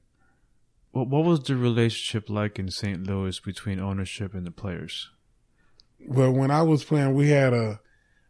What 0.90 1.08
what 1.08 1.24
was 1.24 1.42
the 1.42 1.56
relationship 1.56 2.28
like 2.28 2.58
in 2.58 2.70
St. 2.70 3.06
Louis 3.06 3.40
between 3.40 3.80
ownership 3.80 4.34
and 4.34 4.46
the 4.46 4.50
players? 4.50 5.08
Well, 5.98 6.30
when 6.30 6.50
I 6.50 6.60
was 6.60 6.84
playing, 6.84 7.14
we 7.14 7.30
had 7.30 7.54
a 7.54 7.80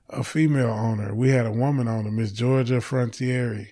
a 0.09 0.23
female 0.23 0.70
owner. 0.70 1.16
We 1.16 1.31
had 1.31 1.47
a 1.47 1.51
woman 1.51 1.89
owner, 1.89 2.12
Miss 2.12 2.31
Georgia 2.31 2.81
Frontiere. 2.81 3.70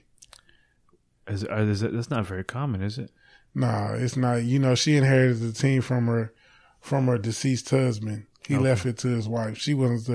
Is, 1.30 1.44
uh, 1.44 1.56
is 1.56 1.80
that, 1.80 1.92
that's 1.92 2.10
not 2.10 2.26
very 2.26 2.44
common, 2.44 2.82
is 2.82 2.98
it? 2.98 3.10
Nah, 3.54 3.94
it's 3.94 4.16
not. 4.16 4.42
You 4.44 4.58
know, 4.58 4.74
she 4.74 4.96
inherited 4.96 5.40
the 5.40 5.52
team 5.52 5.82
from 5.82 6.06
her 6.06 6.32
from 6.80 7.06
her 7.06 7.18
deceased 7.18 7.68
husband. 7.70 8.26
He 8.46 8.54
Okay. 8.54 8.62
left 8.64 8.86
it 8.86 8.96
to 8.98 9.08
his 9.08 9.28
wife. 9.28 9.58
She 9.58 9.74
wasn't 9.74 10.06
the 10.06 10.14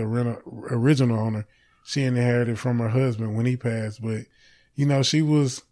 original 0.74 1.20
owner. 1.20 1.46
She 1.86 2.04
inherited 2.04 2.58
from 2.58 2.80
her 2.80 2.90
husband 2.90 3.36
when 3.36 3.46
he 3.46 3.56
passed. 3.56 4.02
But 4.02 4.26
you 4.76 4.86
know, 4.86 5.04
she 5.04 5.22
was. 5.22 5.64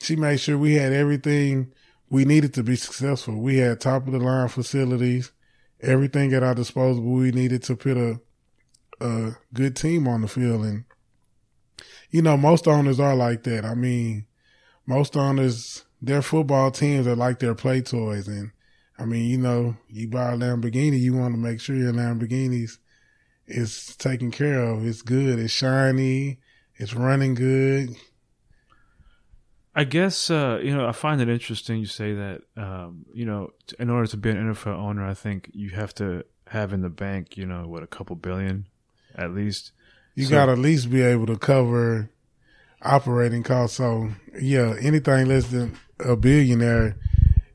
She 0.00 0.16
made 0.16 0.40
sure 0.40 0.58
we 0.58 0.74
had 0.74 0.92
everything 0.92 1.72
we 2.10 2.24
needed 2.24 2.52
to 2.54 2.62
be 2.64 2.74
successful. 2.76 3.40
We 3.40 3.58
had 3.58 3.80
top 3.80 4.06
of 4.06 4.12
the 4.12 4.18
line 4.18 4.48
facilities, 4.48 5.30
everything 5.80 6.32
at 6.32 6.42
our 6.42 6.54
disposal 6.54 7.02
we 7.04 7.30
needed 7.30 7.62
to 7.64 7.76
put 7.76 7.96
a 7.96 8.20
a 9.00 9.36
good 9.54 9.76
team 9.76 10.06
on 10.08 10.22
the 10.22 10.28
field. 10.28 10.64
And 10.64 10.84
you 12.10 12.22
know, 12.22 12.36
most 12.36 12.66
owners 12.66 13.00
are 13.00 13.14
like 13.14 13.44
that. 13.44 13.64
I 13.64 13.74
mean, 13.74 14.26
most 14.86 15.16
owners, 15.16 15.84
their 16.00 16.22
football 16.22 16.70
teams 16.70 17.06
are 17.06 17.16
like 17.16 17.38
their 17.38 17.54
play 17.54 17.80
toys. 17.80 18.28
And 18.28 18.50
I 18.98 19.04
mean, 19.04 19.28
you 19.28 19.38
know, 19.38 19.76
you 19.88 20.08
buy 20.08 20.32
a 20.32 20.36
Lamborghini, 20.36 20.98
you 20.98 21.14
want 21.14 21.34
to 21.34 21.40
make 21.40 21.60
sure 21.60 21.76
your 21.76 21.92
Lamborghini's 21.92 22.78
is 23.46 23.96
taken 23.96 24.30
care 24.30 24.60
of. 24.62 24.86
It's 24.86 25.02
good. 25.02 25.38
It's 25.38 25.52
shiny. 25.52 26.38
It's 26.76 26.94
running 26.94 27.34
good. 27.34 27.90
I 29.74 29.84
guess 29.84 30.30
uh, 30.30 30.60
you 30.62 30.74
know 30.76 30.86
I 30.86 30.92
find 30.92 31.20
it 31.20 31.28
interesting 31.28 31.78
you 31.80 31.86
say 31.86 32.12
that. 32.14 32.42
Um, 32.56 33.06
you 33.14 33.24
know, 33.24 33.50
in 33.78 33.88
order 33.88 34.06
to 34.08 34.16
be 34.16 34.30
an 34.30 34.36
NFL 34.52 34.76
owner, 34.76 35.06
I 35.06 35.14
think 35.14 35.50
you 35.54 35.70
have 35.70 35.94
to 35.94 36.24
have 36.48 36.72
in 36.74 36.82
the 36.82 36.90
bank, 36.90 37.36
you 37.38 37.46
know, 37.46 37.66
what 37.66 37.82
a 37.82 37.86
couple 37.86 38.14
billion, 38.16 38.66
at 39.14 39.32
least. 39.32 39.72
You 40.14 40.26
So- 40.26 40.30
got 40.32 40.46
to 40.46 40.52
at 40.52 40.58
least 40.58 40.90
be 40.90 41.00
able 41.00 41.24
to 41.26 41.38
cover 41.38 42.10
operating 42.84 43.42
costs. 43.42 43.76
So 43.76 44.10
yeah, 44.40 44.74
anything 44.80 45.26
less 45.26 45.48
than 45.48 45.78
a 46.00 46.16
billionaire, 46.16 46.96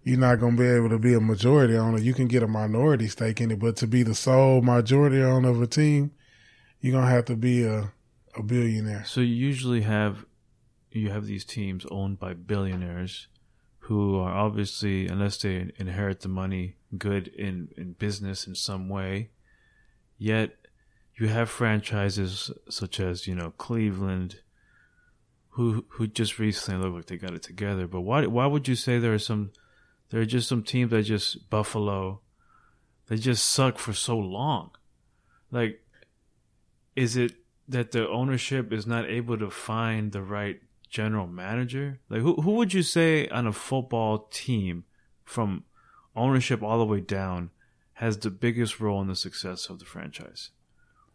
you're 0.03 0.19
not 0.19 0.39
going 0.39 0.55
to 0.55 0.61
be 0.61 0.69
able 0.69 0.89
to 0.89 0.99
be 0.99 1.13
a 1.13 1.19
majority 1.19 1.75
owner. 1.75 1.99
You 1.99 2.13
can 2.13 2.27
get 2.27 2.43
a 2.43 2.47
minority 2.47 3.07
stake 3.07 3.41
in 3.41 3.51
it, 3.51 3.59
but 3.59 3.75
to 3.77 3.87
be 3.87 4.03
the 4.03 4.15
sole 4.15 4.61
majority 4.61 5.21
owner 5.21 5.49
of 5.49 5.61
a 5.61 5.67
team, 5.67 6.11
you're 6.79 6.93
going 6.93 7.05
to 7.05 7.11
have 7.11 7.25
to 7.25 7.35
be 7.35 7.63
a, 7.63 7.91
a 8.35 8.43
billionaire. 8.43 9.03
So 9.05 9.21
you 9.21 9.35
usually 9.35 9.81
have 9.81 10.25
you 10.91 11.11
have 11.11 11.25
these 11.25 11.45
teams 11.45 11.85
owned 11.91 12.19
by 12.19 12.33
billionaires 12.33 13.27
who 13.79 14.19
are 14.19 14.33
obviously, 14.33 15.07
unless 15.07 15.37
they 15.37 15.71
inherit 15.77 16.21
the 16.21 16.27
money, 16.27 16.75
good 16.97 17.27
in, 17.29 17.69
in 17.77 17.93
business 17.93 18.47
in 18.47 18.55
some 18.55 18.89
way. 18.89 19.29
Yet 20.17 20.55
you 21.15 21.27
have 21.27 21.49
franchises 21.49 22.51
such 22.69 22.99
as, 22.99 23.27
you 23.27 23.35
know, 23.35 23.51
Cleveland, 23.51 24.41
who 25.57 25.83
who 25.89 26.05
just 26.05 26.37
recently 26.37 26.85
look 26.85 26.93
like 26.93 27.05
they 27.07 27.17
got 27.17 27.33
it 27.33 27.41
together. 27.41 27.87
But 27.87 28.01
why 28.01 28.27
why 28.27 28.45
would 28.45 28.67
you 28.67 28.75
say 28.75 28.99
there 28.99 29.15
are 29.15 29.19
some 29.19 29.51
there 30.09 30.21
are 30.21 30.25
just 30.25 30.47
some 30.47 30.61
teams 30.61 30.91
that 30.91 31.01
just 31.01 31.49
Buffalo, 31.49 32.21
they 33.07 33.17
just 33.17 33.43
suck 33.43 33.79
for 33.79 33.91
so 33.91 34.19
long? 34.19 34.69
Like, 35.51 35.81
is 36.95 37.17
it 37.17 37.33
that 37.67 37.91
the 37.91 38.07
ownership 38.07 38.71
is 38.71 38.85
not 38.85 39.09
able 39.09 39.35
to 39.39 39.49
find 39.49 40.11
the 40.11 40.21
right 40.21 40.61
general 40.91 41.25
manager? 41.25 42.01
Like 42.07 42.21
who 42.21 42.35
who 42.35 42.51
would 42.51 42.75
you 42.75 42.83
say 42.83 43.27
on 43.29 43.47
a 43.47 43.51
football 43.51 44.27
team 44.29 44.83
from 45.25 45.63
ownership 46.15 46.61
all 46.61 46.77
the 46.77 46.85
way 46.85 47.01
down 47.01 47.49
has 47.93 48.19
the 48.19 48.29
biggest 48.29 48.79
role 48.79 49.01
in 49.01 49.07
the 49.07 49.15
success 49.15 49.69
of 49.69 49.79
the 49.79 49.85
franchise? 49.85 50.51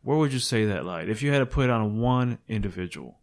Where 0.02 0.18
would 0.18 0.32
you 0.32 0.40
say 0.40 0.64
that 0.64 0.84
lied? 0.84 1.08
If 1.08 1.22
you 1.22 1.30
had 1.30 1.38
to 1.38 1.46
put 1.46 1.66
it 1.66 1.70
on 1.70 2.00
one 2.00 2.38
individual. 2.48 3.20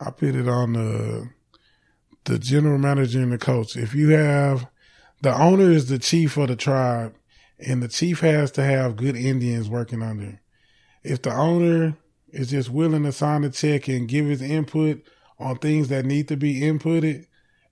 I 0.00 0.10
put 0.10 0.34
it 0.34 0.48
on 0.48 0.72
the 0.72 1.30
the 2.24 2.38
general 2.38 2.78
manager 2.78 3.20
and 3.20 3.32
the 3.32 3.38
coach. 3.38 3.76
If 3.76 3.94
you 3.94 4.10
have 4.10 4.66
the 5.22 5.34
owner 5.34 5.70
is 5.70 5.88
the 5.88 5.98
chief 5.98 6.36
of 6.36 6.48
the 6.48 6.56
tribe 6.56 7.14
and 7.58 7.82
the 7.82 7.88
chief 7.88 8.20
has 8.20 8.50
to 8.52 8.62
have 8.62 8.96
good 8.96 9.16
Indians 9.16 9.68
working 9.68 10.02
under. 10.02 10.40
If 11.02 11.22
the 11.22 11.34
owner 11.34 11.96
is 12.28 12.50
just 12.50 12.70
willing 12.70 13.02
to 13.04 13.12
sign 13.12 13.44
a 13.44 13.50
check 13.50 13.88
and 13.88 14.08
give 14.08 14.26
his 14.26 14.42
input 14.42 15.02
on 15.38 15.56
things 15.56 15.88
that 15.88 16.04
need 16.04 16.28
to 16.28 16.36
be 16.36 16.60
inputted 16.60 17.26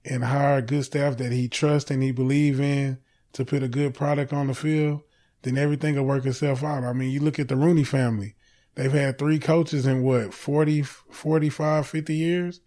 and 0.05 0.24
hire 0.24 0.62
good 0.62 0.85
staff 0.85 1.16
that 1.18 1.33
he 1.33 1.49
trusts 1.49 1.91
and 1.91 2.03
he 2.03 2.12
believe 2.12 2.61
in 2.61 2.99
to 3.33 3.45
put 3.45 3.62
a 3.62 3.68
good 3.68 3.95
product 3.95 4.33
on 4.33 4.47
the 4.47 4.55
field, 4.55 5.03
then 5.43 5.59
everything 5.59 5.95
will 5.95 6.05
work 6.05 6.26
itself 6.26 6.64
out. 6.64 6.85
I 6.85 6.93
mean, 6.93 7.11
you 7.11 7.20
look 7.20 7.39
at 7.39 7.49
the 7.49 7.57
Rooney 7.57 7.85
family. 7.85 8.35
They've 8.79 8.93
had 8.93 9.18
three 9.18 9.41
coaches 9.41 9.87
in 9.87 10.05
what, 10.05 10.33
40, 10.33 10.83
45, 10.83 11.85
50 11.85 12.14
years? 12.14 12.61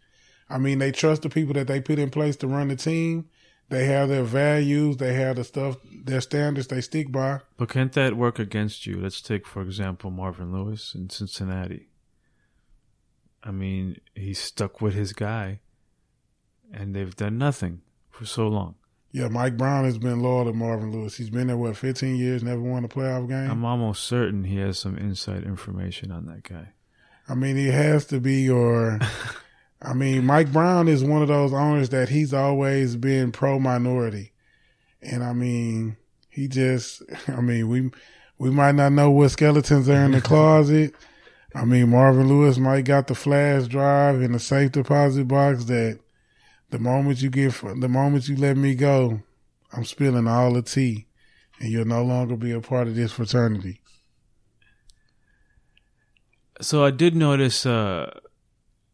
I 0.49 0.57
mean, 0.57 0.80
they 0.80 0.91
trust 0.91 1.22
the 1.22 1.30
people 1.30 1.53
that 1.53 1.68
they 1.68 1.80
put 1.80 1.99
in 1.99 2.09
place 2.09 2.36
to 2.38 2.47
run 2.47 2.68
the 2.68 2.76
team. 2.76 3.30
They 3.70 3.86
have 3.86 4.09
their 4.09 4.24
values. 4.24 4.97
They 4.97 5.14
have 5.14 5.38
the 5.38 5.45
stuff, 5.45 5.78
their 6.03 6.20
standards 6.20 6.68
they 6.68 6.82
stick 6.82 7.14
by. 7.14 7.39
But 7.55 7.70
can't 7.70 7.93
that 7.93 8.18
work 8.18 8.39
against 8.39 8.86
you? 8.86 8.99
Let's 8.99 9.22
take, 9.22 9.47
for 9.47 9.62
example, 9.62 10.12
Marvin 10.12 10.51
Lewis 10.51 10.93
in 10.93 11.09
Cincinnati. 11.09 11.88
I 13.41 13.51
mean, 13.51 14.01
he's 14.14 14.39
stuck 14.39 14.82
with 14.82 14.93
his 14.93 15.14
guy, 15.14 15.62
and 16.74 16.93
they've 16.93 17.16
done 17.16 17.38
nothing 17.38 17.84
for 18.09 18.26
so 18.26 18.49
long. 18.49 18.76
Yeah, 19.12 19.28
Mike 19.28 19.57
Brown 19.57 19.84
has 19.84 19.97
been 19.97 20.22
loyal 20.22 20.45
to 20.45 20.53
Marvin 20.53 20.91
Lewis. 20.91 21.18
He's 21.18 21.30
been 21.30 21.47
there, 21.47 21.57
what, 21.57 21.76
15 21.76 22.16
years, 22.16 22.43
never 22.43 22.62
won 22.62 22.86
a 22.86 22.88
playoff 22.88 23.28
game? 23.28 23.51
I'm 23.51 23.66
almost 23.66 24.05
certain 24.05 24.45
he 24.45 24.57
has 24.57 24.80
some 24.80 24.97
inside 24.97 25.43
information 25.43 26.12
on 26.12 26.26
that 26.28 26.43
guy. 26.43 26.70
I 27.28 27.36
mean, 27.36 27.57
he 27.57 27.68
has 27.68 28.05
to 28.05 28.22
be, 28.22 28.49
or 28.49 28.99
I 29.82 29.93
mean, 29.93 30.26
Mike 30.26 30.51
Brown 30.53 30.88
is 30.88 31.03
one 31.03 31.22
of 31.22 31.28
those 31.28 31.51
owners 31.51 31.89
that 31.89 32.09
he's 32.09 32.34
always 32.34 32.95
been 32.95 33.34
pro 33.34 33.59
minority. 33.59 34.32
And 35.01 35.24
I 35.24 35.34
mean, 35.34 35.97
he 36.30 36.47
just, 36.47 37.03
I 37.28 37.41
mean, 37.41 37.68
we, 37.68 37.91
we 38.38 38.49
might 38.49 38.76
not 38.76 38.93
know 38.93 39.12
what 39.12 39.32
skeletons 39.32 39.89
are 39.89 40.05
in 40.05 40.12
the 40.12 40.22
closet. 40.22 40.95
I 41.53 41.66
mean, 41.66 41.89
Marvin 41.89 42.30
Lewis 42.30 42.57
might 42.57 42.86
got 42.86 43.07
the 43.07 43.16
flash 43.16 43.68
drive 43.68 44.22
in 44.22 44.32
the 44.32 44.39
safe 44.39 44.72
deposit 44.72 45.28
box 45.28 45.66
that 45.66 45.99
the 46.72 46.80
moment 46.80 47.22
you 47.22 47.30
get, 47.30 47.53
the 47.61 47.89
moment 47.89 48.28
you 48.28 48.36
let 48.36 48.57
me 48.57 48.76
go, 48.76 49.22
I'm 49.72 49.86
spilling 49.86 50.28
all 50.28 50.53
the 50.53 50.61
tea 50.61 51.07
and 51.59 51.69
you'll 51.69 51.86
no 51.86 52.03
longer 52.03 52.36
be 52.36 52.51
a 52.51 52.59
part 52.59 52.88
of 52.88 52.95
this 52.95 53.11
fraternity. 53.11 53.82
So 56.59 56.84
I 56.84 56.91
did 56.91 57.15
notice, 57.15 57.65
uh, 57.65 58.19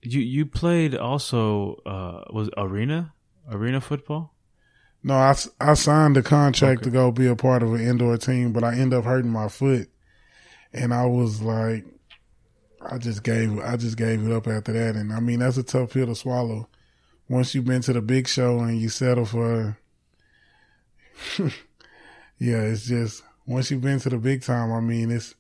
you 0.02 0.22
you 0.22 0.46
played 0.46 0.96
also 0.96 1.82
uh, 1.86 2.24
was 2.32 2.50
arena 2.58 3.14
arena 3.52 3.82
football. 3.82 4.34
No, 5.04 5.16
I, 5.16 5.36
I 5.60 5.74
signed 5.74 6.18
a 6.18 6.24
contract 6.24 6.82
okay. 6.82 6.86
to 6.86 6.92
go 6.92 7.12
be 7.12 7.28
a 7.28 7.36
part 7.36 7.64
of 7.64 7.74
an 7.74 7.82
indoor 7.82 8.18
team, 8.18 8.52
but 8.52 8.64
I 8.64 8.74
ended 8.74 9.00
up 9.00 9.06
hurting 9.06 9.32
my 9.32 9.48
foot, 9.48 9.90
and 10.74 10.94
I 10.94 11.06
was 11.06 11.42
like, 11.42 11.86
I 12.82 12.98
just 12.98 13.24
gave 13.24 13.60
I 13.60 13.76
just 13.76 13.98
gave 13.98 14.26
it 14.26 14.32
up 14.32 14.48
after 14.48 14.74
that. 14.74 14.96
And 14.96 15.12
I 15.12 15.20
mean 15.20 15.40
that's 15.40 15.58
a 15.58 15.64
tough 15.64 15.92
pill 15.92 16.08
to 16.08 16.16
swallow. 16.16 16.70
Once 17.30 17.54
you've 17.54 17.66
been 17.66 17.82
to 17.82 17.94
the 17.94 18.02
big 18.02 18.28
show 18.28 18.60
and 18.60 18.80
you 18.80 18.90
settle 18.90 19.26
for, 19.26 19.78
yeah, 22.38 22.62
it's 22.62 22.86
just 22.86 23.24
once 23.46 23.70
you've 23.70 23.82
been 23.82 24.00
to 24.00 24.10
the 24.10 24.18
big 24.18 24.44
time. 24.44 24.72
I 24.72 24.80
mean 24.80 25.12
it's 25.12 25.36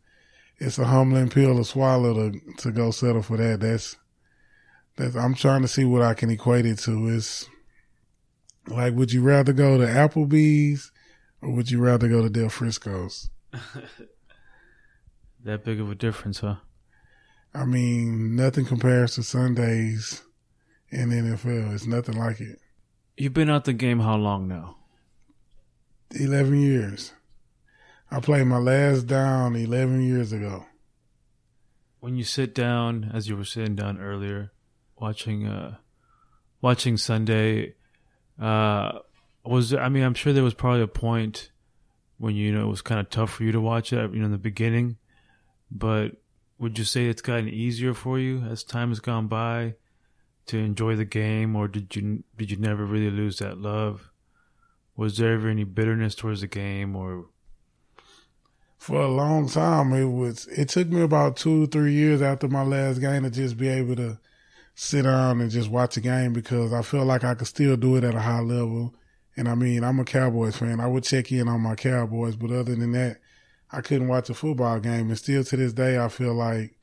it's 0.57 0.79
a 0.79 0.85
humbling 0.85 1.29
pill 1.29 1.57
to 1.57 1.63
swallow 1.63 2.13
to 2.13 2.39
to 2.57 2.71
go 2.71 2.91
settle 2.91 3.21
for 3.21 3.37
that. 3.37 3.61
That's 3.61 3.95
that's, 4.97 5.15
I'm 5.15 5.35
trying 5.35 5.61
to 5.61 5.67
see 5.67 5.85
what 5.85 6.01
I 6.01 6.13
can 6.13 6.29
equate 6.29 6.65
it 6.65 6.79
to. 6.79 7.07
It's 7.09 7.47
like, 8.67 8.95
would 8.95 9.13
you 9.13 9.21
rather 9.21 9.53
go 9.53 9.77
to 9.77 9.85
Applebee's 9.85 10.91
or 11.41 11.51
would 11.51 11.71
you 11.71 11.79
rather 11.79 12.09
go 12.09 12.23
to 12.23 12.29
Del 12.29 12.49
Frisco's? 12.49 13.29
that 15.43 15.63
big 15.63 15.79
of 15.79 15.91
a 15.91 15.95
difference, 15.95 16.39
huh? 16.39 16.55
I 17.53 17.65
mean, 17.65 18.35
nothing 18.35 18.65
compares 18.65 19.15
to 19.15 19.23
Sundays 19.23 20.23
in 20.89 21.09
NFL. 21.09 21.73
It's 21.73 21.85
nothing 21.85 22.17
like 22.17 22.39
it. 22.39 22.59
You've 23.15 23.33
been 23.33 23.49
out 23.49 23.65
the 23.65 23.73
game 23.73 23.99
how 23.99 24.15
long 24.15 24.47
now? 24.47 24.77
11 26.11 26.59
years. 26.59 27.13
I 28.09 28.19
played 28.19 28.47
my 28.47 28.59
last 28.59 29.07
down 29.07 29.55
11 29.55 30.01
years 30.01 30.31
ago. 30.31 30.65
When 31.99 32.15
you 32.15 32.23
sit 32.23 32.55
down, 32.55 33.11
as 33.13 33.27
you 33.27 33.35
were 33.35 33.43
sitting 33.43 33.75
down 33.75 33.99
earlier, 33.99 34.51
watching 34.99 35.45
uh 35.45 35.75
watching 36.61 36.97
Sunday 36.97 37.75
uh 38.41 38.99
was 39.43 39.73
I 39.73 39.89
mean 39.89 40.03
I'm 40.03 40.13
sure 40.13 40.33
there 40.33 40.43
was 40.43 40.53
probably 40.53 40.81
a 40.81 40.87
point 40.87 41.51
when 42.17 42.35
you 42.35 42.51
know 42.51 42.63
it 42.63 42.69
was 42.69 42.81
kind 42.81 42.99
of 42.99 43.09
tough 43.09 43.31
for 43.31 43.43
you 43.43 43.51
to 43.51 43.61
watch 43.61 43.93
it 43.93 44.11
you 44.13 44.19
know 44.19 44.25
in 44.25 44.31
the 44.31 44.37
beginning 44.37 44.97
but 45.69 46.13
would 46.57 46.77
you 46.77 46.83
say 46.83 47.05
it's 47.05 47.21
gotten 47.21 47.47
easier 47.47 47.93
for 47.93 48.17
you 48.17 48.39
as 48.41 48.63
time 48.63 48.89
has 48.89 48.99
gone 48.99 49.27
by 49.27 49.75
to 50.47 50.57
enjoy 50.57 50.95
the 50.95 51.05
game 51.05 51.55
or 51.55 51.67
did 51.67 51.95
you 51.95 52.23
did 52.35 52.49
you 52.49 52.57
never 52.57 52.85
really 52.85 53.11
lose 53.11 53.39
that 53.39 53.57
love 53.57 54.11
was 54.95 55.17
there 55.17 55.33
ever 55.33 55.49
any 55.49 55.63
bitterness 55.63 56.15
towards 56.15 56.41
the 56.41 56.47
game 56.47 56.95
or 56.95 57.25
for 58.77 59.01
a 59.01 59.07
long 59.07 59.47
time 59.47 59.93
it 59.93 60.05
was 60.05 60.47
it 60.47 60.69
took 60.69 60.87
me 60.87 61.01
about 61.01 61.35
two 61.35 61.67
three 61.67 61.93
years 61.93 62.21
after 62.21 62.47
my 62.47 62.63
last 62.63 62.99
game 62.99 63.23
to 63.23 63.29
just 63.29 63.57
be 63.57 63.67
able 63.67 63.95
to 63.95 64.19
sit 64.79 65.01
down 65.01 65.41
and 65.41 65.49
just 65.49 65.71
watch 65.71 65.97
a 65.97 66.01
game 66.01 66.33
because 66.33 66.71
I 66.71 66.83
feel 66.83 67.03
like 67.03 67.23
I 67.23 67.33
could 67.33 67.47
still 67.47 67.75
do 67.75 67.95
it 67.95 68.03
at 68.03 68.13
a 68.13 68.19
high 68.19 68.41
level. 68.41 68.93
And 69.35 69.49
I 69.49 69.55
mean, 69.55 69.83
I'm 69.83 69.99
a 69.99 70.05
Cowboys 70.05 70.55
fan. 70.55 70.79
I 70.79 70.85
would 70.85 71.03
check 71.03 71.31
in 71.31 71.47
on 71.47 71.61
my 71.61 71.73
Cowboys, 71.73 72.35
but 72.35 72.51
other 72.51 72.75
than 72.75 72.91
that, 72.91 73.17
I 73.71 73.81
couldn't 73.81 74.07
watch 74.07 74.29
a 74.29 74.35
football 74.35 74.79
game. 74.79 75.09
And 75.09 75.17
still 75.17 75.43
to 75.43 75.57
this 75.57 75.73
day, 75.73 75.97
I 75.97 76.09
feel 76.09 76.35
like 76.35 76.76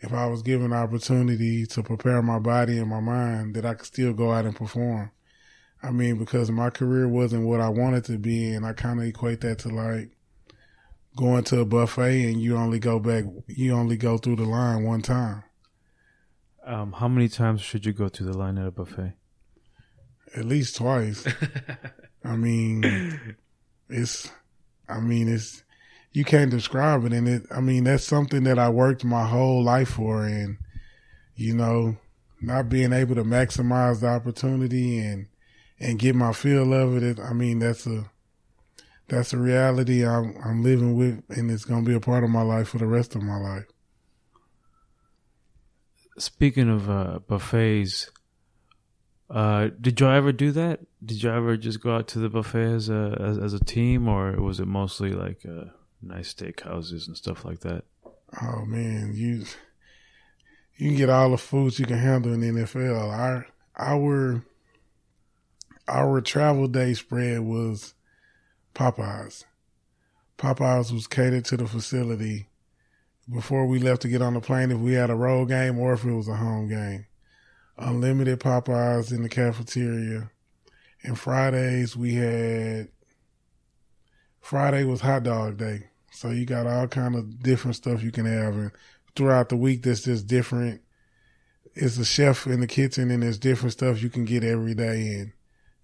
if 0.00 0.12
I 0.12 0.26
was 0.26 0.42
given 0.42 0.70
the 0.70 0.76
opportunity 0.76 1.66
to 1.66 1.82
prepare 1.82 2.22
my 2.22 2.38
body 2.38 2.78
and 2.78 2.88
my 2.88 3.00
mind, 3.00 3.54
that 3.54 3.66
I 3.66 3.74
could 3.74 3.86
still 3.86 4.12
go 4.12 4.32
out 4.32 4.46
and 4.46 4.56
perform. 4.56 5.10
I 5.82 5.90
mean, 5.90 6.18
because 6.18 6.50
my 6.50 6.70
career 6.70 7.08
wasn't 7.08 7.46
what 7.46 7.60
I 7.60 7.68
wanted 7.68 8.04
to 8.06 8.18
be, 8.18 8.52
and 8.52 8.66
I 8.66 8.72
kind 8.72 9.00
of 9.00 9.06
equate 9.06 9.40
that 9.42 9.60
to 9.60 9.68
like 9.68 10.10
going 11.16 11.44
to 11.44 11.60
a 11.60 11.64
buffet 11.64 12.24
and 12.24 12.40
you 12.40 12.56
only 12.56 12.78
go 12.78 12.98
back, 12.98 13.24
you 13.46 13.72
only 13.72 13.96
go 13.96 14.16
through 14.16 14.36
the 14.36 14.44
line 14.44 14.84
one 14.84 15.02
time. 15.02 15.42
Um, 16.64 16.92
how 16.92 17.08
many 17.08 17.28
times 17.28 17.60
should 17.60 17.84
you 17.84 17.92
go 17.92 18.08
through 18.08 18.26
the 18.26 18.38
line 18.38 18.58
at 18.58 18.66
a 18.66 18.70
buffet? 18.70 19.14
At 20.36 20.44
least 20.44 20.76
twice. 20.76 21.26
I 22.24 22.36
mean, 22.36 23.36
it's, 23.88 24.30
I 24.88 25.00
mean, 25.00 25.28
it's, 25.28 25.64
you 26.12 26.24
can't 26.24 26.50
describe 26.50 27.04
it. 27.04 27.12
And 27.12 27.28
it, 27.28 27.46
I 27.50 27.60
mean, 27.60 27.84
that's 27.84 28.04
something 28.04 28.44
that 28.44 28.58
I 28.58 28.68
worked 28.68 29.04
my 29.04 29.26
whole 29.26 29.62
life 29.62 29.90
for. 29.90 30.24
And, 30.24 30.58
you 31.34 31.54
know, 31.54 31.96
not 32.40 32.68
being 32.68 32.92
able 32.92 33.14
to 33.14 33.24
maximize 33.24 34.00
the 34.00 34.08
opportunity 34.08 34.98
and, 34.98 35.26
and 35.78 35.98
get 35.98 36.14
my 36.14 36.32
feel 36.32 36.72
of 36.72 37.02
it. 37.02 37.18
I 37.20 37.32
mean, 37.32 37.58
that's 37.58 37.86
a, 37.86 38.10
that's 39.08 39.32
a 39.32 39.38
reality 39.38 40.06
I'm, 40.06 40.36
I'm 40.44 40.62
living 40.62 40.96
with 40.96 41.22
and 41.28 41.50
it's 41.50 41.64
going 41.64 41.84
to 41.84 41.88
be 41.88 41.96
a 41.96 42.00
part 42.00 42.24
of 42.24 42.30
my 42.30 42.42
life 42.42 42.68
for 42.68 42.78
the 42.78 42.86
rest 42.86 43.14
of 43.14 43.22
my 43.22 43.36
life. 43.36 43.64
Speaking 46.18 46.68
of 46.68 46.90
uh, 46.90 47.20
buffets, 47.20 48.10
uh, 49.30 49.68
did 49.80 50.00
you 50.00 50.08
ever 50.08 50.32
do 50.32 50.50
that? 50.52 50.80
Did 51.04 51.22
you 51.22 51.30
ever 51.30 51.56
just 51.56 51.80
go 51.80 51.96
out 51.96 52.08
to 52.08 52.18
the 52.18 52.28
buffet 52.28 52.74
as 52.74 52.88
a 52.88 53.16
as, 53.20 53.38
as 53.38 53.54
a 53.54 53.64
team, 53.64 54.08
or 54.08 54.32
was 54.42 54.58
it 54.60 54.66
mostly 54.66 55.12
like 55.12 55.46
uh, 55.46 55.70
nice 56.02 56.34
steakhouses 56.34 57.06
and 57.06 57.16
stuff 57.16 57.44
like 57.44 57.60
that? 57.60 57.84
Oh 58.42 58.64
man, 58.64 59.12
you 59.14 59.44
you 60.76 60.88
can 60.88 60.96
get 60.96 61.10
all 61.10 61.30
the 61.30 61.38
foods 61.38 61.78
you 61.78 61.86
can 61.86 61.98
handle 61.98 62.32
in 62.32 62.40
the 62.40 62.62
NFL. 62.62 63.10
Our 63.10 63.46
our 63.76 64.44
our 65.88 66.20
travel 66.20 66.68
day 66.68 66.94
spread 66.94 67.40
was 67.40 67.94
Popeyes. 68.74 69.44
Popeyes 70.38 70.92
was 70.92 71.06
catered 71.06 71.44
to 71.46 71.56
the 71.56 71.66
facility 71.66 72.48
before 73.30 73.66
we 73.66 73.78
left 73.78 74.02
to 74.02 74.08
get 74.08 74.22
on 74.22 74.34
the 74.34 74.40
plane 74.40 74.70
if 74.70 74.78
we 74.78 74.94
had 74.94 75.10
a 75.10 75.14
road 75.14 75.48
game 75.48 75.78
or 75.78 75.92
if 75.92 76.04
it 76.04 76.12
was 76.12 76.28
a 76.28 76.36
home 76.36 76.68
game. 76.68 77.06
Unlimited 77.76 78.40
Popeyes 78.40 79.12
in 79.12 79.22
the 79.22 79.28
cafeteria. 79.28 80.30
And 81.02 81.18
Fridays 81.18 81.96
we 81.96 82.14
had 82.14 82.88
Friday 84.40 84.84
was 84.84 85.02
hot 85.02 85.24
dog 85.24 85.58
day. 85.58 85.89
So 86.20 86.28
you 86.28 86.44
got 86.44 86.66
all 86.66 86.86
kind 86.86 87.16
of 87.16 87.42
different 87.42 87.76
stuff 87.76 88.02
you 88.02 88.12
can 88.12 88.26
have 88.26 88.54
and 88.54 88.72
throughout 89.16 89.48
the 89.48 89.56
week 89.56 89.82
that's 89.82 90.02
just 90.02 90.26
different. 90.26 90.82
It's 91.74 91.96
a 91.96 92.04
chef 92.04 92.46
in 92.46 92.60
the 92.60 92.66
kitchen 92.66 93.10
and 93.10 93.22
there's 93.22 93.38
different 93.38 93.72
stuff 93.72 94.02
you 94.02 94.10
can 94.10 94.26
get 94.26 94.44
every 94.44 94.74
day 94.74 95.14
and 95.14 95.32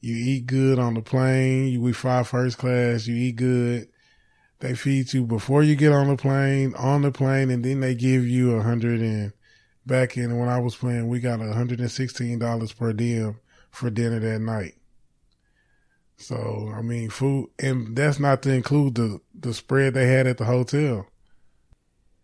you 0.03 0.15
eat 0.15 0.45
good 0.45 0.79
on 0.79 0.93
the 0.93 1.01
plane. 1.01 1.69
You, 1.69 1.81
we 1.81 1.95
fly 1.95 2.23
first 2.23 2.59
class. 2.59 3.07
You 3.07 3.17
eat 3.17 3.37
good. 3.37 3.89
They 4.59 4.75
feed 4.75 5.15
you 5.15 5.25
before 5.25 5.63
you 5.63 5.75
get 5.75 5.93
on 5.93 6.09
the 6.09 6.19
plane, 6.19 6.75
on 6.75 7.01
the 7.01 7.13
plane, 7.13 7.49
and 7.49 7.65
then 7.65 7.81
they 7.81 7.95
give 7.95 8.27
you 8.27 8.57
a 8.57 8.63
hundred 8.63 9.01
and 9.01 9.33
back 9.87 10.19
in 10.19 10.39
when 10.39 10.51
I 10.51 10.59
was 10.59 10.77
playing, 10.77 11.09
we 11.09 11.19
got 11.19 11.41
a 11.41 11.55
hundred 11.55 11.81
and 11.81 11.91
sixteen 11.91 12.39
dollars 12.39 12.75
per 12.75 12.93
diem 12.93 13.41
for 13.71 13.89
dinner 13.89 14.21
that 14.21 14.41
night. 14.41 14.75
So 16.17 16.73
I 16.75 16.83
mean, 16.83 17.11
food, 17.11 17.51
and 17.59 17.97
that's 17.97 18.19
not 18.19 18.43
to 18.43 18.53
include 18.53 18.95
the 18.95 19.21
the 19.39 19.53
spread 19.53 19.95
they 19.95 20.09
had 20.09 20.27
at 20.27 20.39
the 20.39 20.45
hotel. 20.45 21.07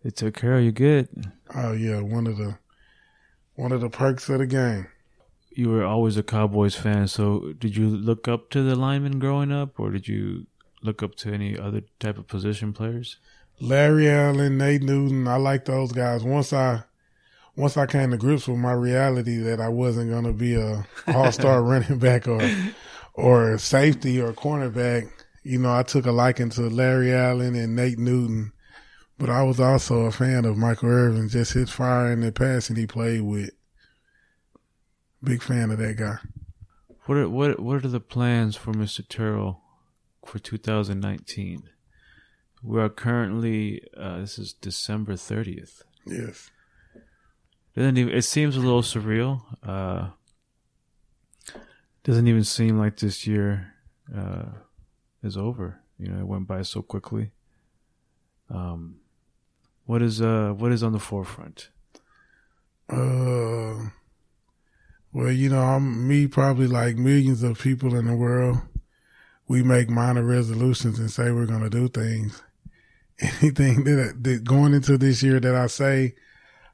They 0.03 0.11
took 0.11 0.35
care 0.35 0.59
of 0.59 0.65
you 0.65 0.73
good. 0.73 1.09
Oh 1.55 1.73
yeah, 1.73 2.01
one 2.01 2.27
of 2.27 2.37
the 2.37 2.59
one 3.55 3.73
of 3.73 3.81
the 3.81 3.91
perks 3.91 4.29
of 4.29 4.39
the 4.39 4.47
game. 4.47 4.87
You 5.51 5.69
were 5.69 5.85
always 5.85 6.17
a 6.17 6.23
Cowboys 6.23 6.75
fan, 6.75 7.09
so 7.09 7.53
did 7.59 7.77
you 7.77 7.87
look 7.87 8.27
up 8.27 8.49
to 8.51 8.63
the 8.63 8.75
linemen 8.75 9.19
growing 9.19 9.53
up, 9.53 9.79
or 9.79 9.91
did 9.91 10.09
you 10.09 10.47
look 10.83 11.03
up 11.03 11.15
to 11.17 11.33
any 11.33 11.59
other 11.59 11.83
type 12.01 12.17
of 12.17 12.27
position 12.27 12.73
players? 12.73 13.19
Larry 13.61 14.09
Allen, 14.09 14.57
Nate 14.57 14.83
Newton, 14.83 15.29
I 15.29 15.37
like 15.37 15.67
those 15.67 15.93
guys. 15.93 16.25
Once 16.25 16.53
I 16.55 16.85
once 17.55 17.77
I 17.77 17.87
came 17.87 18.11
to 18.11 18.17
grips 18.17 18.49
with 18.49 18.59
my 18.59 18.73
reality 18.73 19.37
that 19.37 19.61
I 19.61 19.69
wasn't 19.69 20.11
gonna 20.11 20.33
be 20.33 20.55
a 20.55 20.87
all 21.07 21.31
star 21.31 21.63
running 21.63 21.99
back 21.99 22.27
or 22.27 22.41
or 23.15 23.59
safety 23.59 24.21
or 24.21 24.33
cornerback, 24.33 25.11
you 25.43 25.59
know, 25.59 25.75
I 25.75 25.83
took 25.83 26.07
a 26.07 26.13
liking 26.13 26.51
to 26.51 26.63
Larry 26.63 27.13
Allen 27.13 27.55
and 27.55 27.77
Nate 27.77 27.99
Newton. 27.99 28.53
But 29.19 29.31
I 29.31 29.43
was 29.43 29.61
also 29.61 30.01
a 30.01 30.13
fan 30.13 30.45
of 30.45 30.57
Michael 30.57 30.89
Irvin, 30.89 31.29
just 31.29 31.53
his 31.53 31.71
fire 31.71 32.11
and 32.11 32.23
the 32.23 32.33
passing 32.33 32.77
he 32.77 32.87
played 32.87 33.23
with. 33.23 33.51
Big 35.23 35.43
fan 35.43 35.71
of 35.71 35.79
that 35.79 35.97
guy. 35.97 36.17
What 37.07 37.19
are, 37.19 37.29
what 37.29 37.61
what 37.61 37.85
are 37.85 37.89
the 37.89 38.01
plans 38.01 38.57
for 38.57 38.73
Mr. 38.73 39.07
Terrell 39.07 39.61
for 40.25 40.39
2019? 40.39 41.65
We 42.65 42.81
are 42.81 42.89
currently 42.89 43.83
uh, 43.97 44.19
this 44.19 44.39
is 44.39 44.53
December 44.55 45.15
30th. 45.15 45.83
Yes. 46.07 46.51
Doesn't 47.77 47.97
even, 47.97 48.13
it 48.13 48.23
seems 48.23 48.57
a 48.57 48.61
little 48.61 48.83
surreal. 48.83 49.43
Uh, 49.63 50.11
doesn't 52.05 52.27
even 52.27 52.45
seem 52.45 52.79
like 52.79 52.97
this 52.99 53.27
year 53.27 53.75
uh, 54.17 54.47
is 55.23 55.37
over. 55.37 55.81
You 55.99 56.09
know, 56.09 56.21
it 56.21 56.27
went 56.27 56.47
by 56.47 56.63
so 56.63 56.83
quickly. 56.83 57.31
Um, 58.51 58.97
what 59.87 60.03
is 60.03 60.21
uh 60.21 60.53
what 60.57 60.73
is 60.73 60.83
on 60.83 60.93
the 60.93 60.99
forefront? 60.99 61.71
Uh, 62.89 63.91
well, 65.13 65.31
you 65.31 65.49
know, 65.49 65.63
I'm 65.63 66.07
me 66.07 66.27
probably 66.27 66.67
like 66.67 66.97
millions 66.97 67.43
of 67.43 67.59
people 67.59 67.95
in 67.95 68.07
the 68.07 68.17
world. 68.17 68.59
We 69.49 69.63
make 69.63 69.89
minor 69.89 70.25
resolutions 70.25 70.99
and 70.99 71.11
say 71.11 71.31
we're 71.31 71.47
going 71.47 71.63
to 71.63 71.71
do 71.71 71.89
things. 71.89 72.43
Anything 73.21 73.85
that, 73.85 74.23
that 74.23 74.45
going 74.45 74.73
into 74.75 74.97
this 74.99 75.23
year 75.23 75.39
that 75.41 75.55
I 75.55 75.67
say 75.67 76.15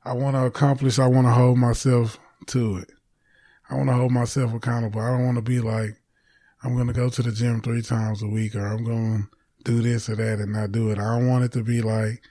I 0.04 0.12
want 0.12 0.36
to 0.36 0.44
accomplish, 0.44 0.98
I 0.98 1.06
want 1.06 1.26
to 1.26 1.32
hold 1.32 1.58
myself 1.58 2.18
to 2.48 2.76
it. 2.78 2.92
I 3.70 3.74
want 3.74 3.88
to 3.88 3.94
hold 3.94 4.12
myself 4.12 4.54
accountable. 4.54 5.00
I 5.00 5.10
don't 5.10 5.26
want 5.26 5.36
to 5.36 5.42
be 5.42 5.60
like, 5.60 6.00
I'm 6.62 6.74
going 6.74 6.86
to 6.86 6.92
go 6.92 7.08
to 7.08 7.22
the 7.22 7.32
gym 7.32 7.60
three 7.60 7.82
times 7.82 8.22
a 8.22 8.26
week 8.26 8.54
or 8.54 8.66
I'm 8.66 8.84
going 8.84 9.28
to 9.64 9.64
do 9.64 9.82
this 9.82 10.08
or 10.08 10.16
that 10.16 10.38
and 10.38 10.52
not 10.52 10.72
do 10.72 10.90
it. 10.90 10.98
I 10.98 11.16
don't 11.16 11.28
want 11.28 11.44
it 11.44 11.52
to 11.52 11.62
be 11.62 11.82
like 11.82 12.22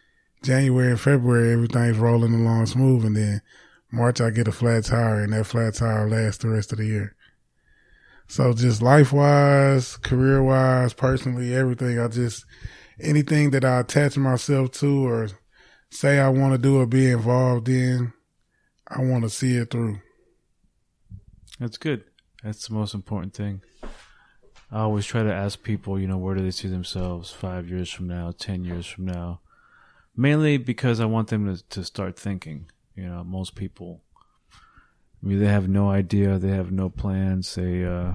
January 0.44 0.92
and 0.92 1.00
February, 1.00 1.54
everything's 1.54 1.98
rolling 1.98 2.34
along 2.34 2.66
smooth. 2.66 3.06
And 3.06 3.16
then 3.16 3.42
March, 3.92 4.20
I 4.20 4.32
get 4.32 4.48
a 4.48 4.52
flat 4.52 4.86
tire 4.86 5.24
and 5.24 5.34
that 5.34 5.46
flat 5.46 5.76
tire 5.76 6.10
lasts 6.10 6.44
the 6.44 6.50
rest 6.50 6.72
of 6.72 6.80
the 6.80 6.86
year. 6.86 7.16
So 8.28 8.54
just 8.54 8.82
life 8.82 9.14
wise, 9.14 9.96
career 9.98 10.44
wise, 10.44 10.94
personally, 10.94 11.56
everything, 11.56 12.00
I 12.00 12.08
just, 12.10 12.46
anything 13.00 13.52
that 13.52 13.64
I 13.64 13.80
attach 13.80 14.18
myself 14.18 14.72
to 14.74 15.08
or 15.08 15.30
say 15.90 16.20
I 16.20 16.30
want 16.30 16.54
to 16.54 16.58
do 16.58 16.82
or 16.82 16.86
be 16.86 17.12
involved 17.12 17.70
in, 17.70 18.12
I 18.88 19.02
want 19.02 19.24
to 19.24 19.30
see 19.30 19.56
it 19.56 19.72
through. 19.72 20.00
That's 21.60 21.78
good. 21.78 22.03
That's 22.43 22.68
the 22.68 22.74
most 22.74 22.93
important 22.93 23.34
thing. 23.34 23.62
I 24.72 24.80
always 24.82 25.05
try 25.05 25.24
to 25.24 25.34
ask 25.34 25.64
people, 25.64 25.99
you 25.99 26.08
know, 26.08 26.18
where 26.18 26.36
do 26.36 26.43
they 26.43 26.51
see 26.51 26.68
themselves 26.68 27.32
five 27.32 27.70
years 27.70 27.89
from 27.89 28.08
now, 28.08 28.34
ten 28.38 28.64
years 28.64 28.86
from 28.86 29.05
now? 29.05 29.41
Mainly 30.16 30.58
because 30.58 30.99
I 30.99 31.05
want 31.05 31.30
them 31.30 31.55
to, 31.55 31.64
to 31.70 31.84
start 31.84 32.18
thinking. 32.18 32.70
You 32.95 33.08
know, 33.08 33.24
most 33.24 33.55
people, 33.55 34.01
I 34.53 35.28
mean, 35.28 35.39
they 35.39 35.47
have 35.47 35.70
no 35.70 35.89
idea, 35.89 36.38
they 36.38 36.49
have 36.49 36.72
no 36.72 36.89
plans. 36.89 37.55
They, 37.55 37.86
uh, 37.86 38.14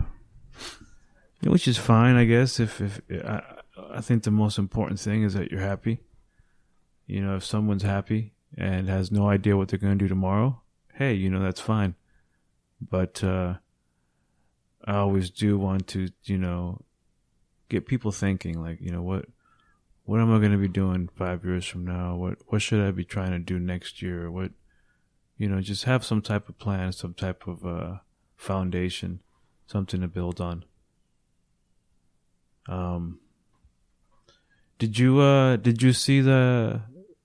which 1.42 1.66
is 1.66 1.78
fine, 1.78 2.16
I 2.16 2.24
guess. 2.24 2.60
If 2.60 2.80
if 2.80 3.00
I, 3.24 3.42
I 3.90 4.00
think 4.00 4.22
the 4.22 4.30
most 4.30 4.58
important 4.58 5.00
thing 5.00 5.22
is 5.22 5.34
that 5.34 5.50
you're 5.50 5.60
happy. 5.60 6.00
You 7.06 7.22
know, 7.22 7.36
if 7.36 7.44
someone's 7.44 7.82
happy 7.82 8.34
and 8.56 8.88
has 8.88 9.10
no 9.10 9.28
idea 9.28 9.56
what 9.56 9.68
they're 9.68 9.78
going 9.78 9.98
to 9.98 10.04
do 10.04 10.08
tomorrow, 10.08 10.60
hey, 10.94 11.14
you 11.14 11.30
know, 11.30 11.40
that's 11.40 11.60
fine 11.60 11.94
but 12.90 13.22
uh, 13.22 13.54
I 14.84 14.96
always 14.96 15.30
do 15.30 15.58
want 15.58 15.86
to, 15.88 16.08
you 16.24 16.38
know, 16.38 16.80
get 17.68 17.86
people 17.86 18.12
thinking 18.12 18.60
like, 18.60 18.80
you 18.80 18.90
know, 18.90 19.02
what 19.02 19.26
what 20.04 20.20
am 20.20 20.34
I 20.34 20.38
going 20.38 20.52
to 20.52 20.58
be 20.58 20.68
doing 20.68 21.08
5 21.16 21.44
years 21.44 21.64
from 21.64 21.86
now? 21.86 22.16
What 22.16 22.38
what 22.46 22.60
should 22.60 22.86
I 22.86 22.90
be 22.90 23.04
trying 23.04 23.30
to 23.30 23.38
do 23.38 23.58
next 23.58 24.02
year? 24.02 24.30
What 24.30 24.50
you 25.38 25.48
know, 25.48 25.60
just 25.60 25.84
have 25.84 26.04
some 26.04 26.22
type 26.22 26.48
of 26.48 26.58
plan, 26.58 26.92
some 26.92 27.14
type 27.14 27.46
of 27.46 27.64
uh, 27.64 27.98
foundation, 28.36 29.20
something 29.66 30.00
to 30.00 30.08
build 30.08 30.40
on. 30.40 30.64
Um 32.68 33.20
did 34.78 34.98
you 34.98 35.20
uh 35.20 35.56
did 35.56 35.82
you 35.82 35.92
see 35.92 36.20
the 36.20 36.82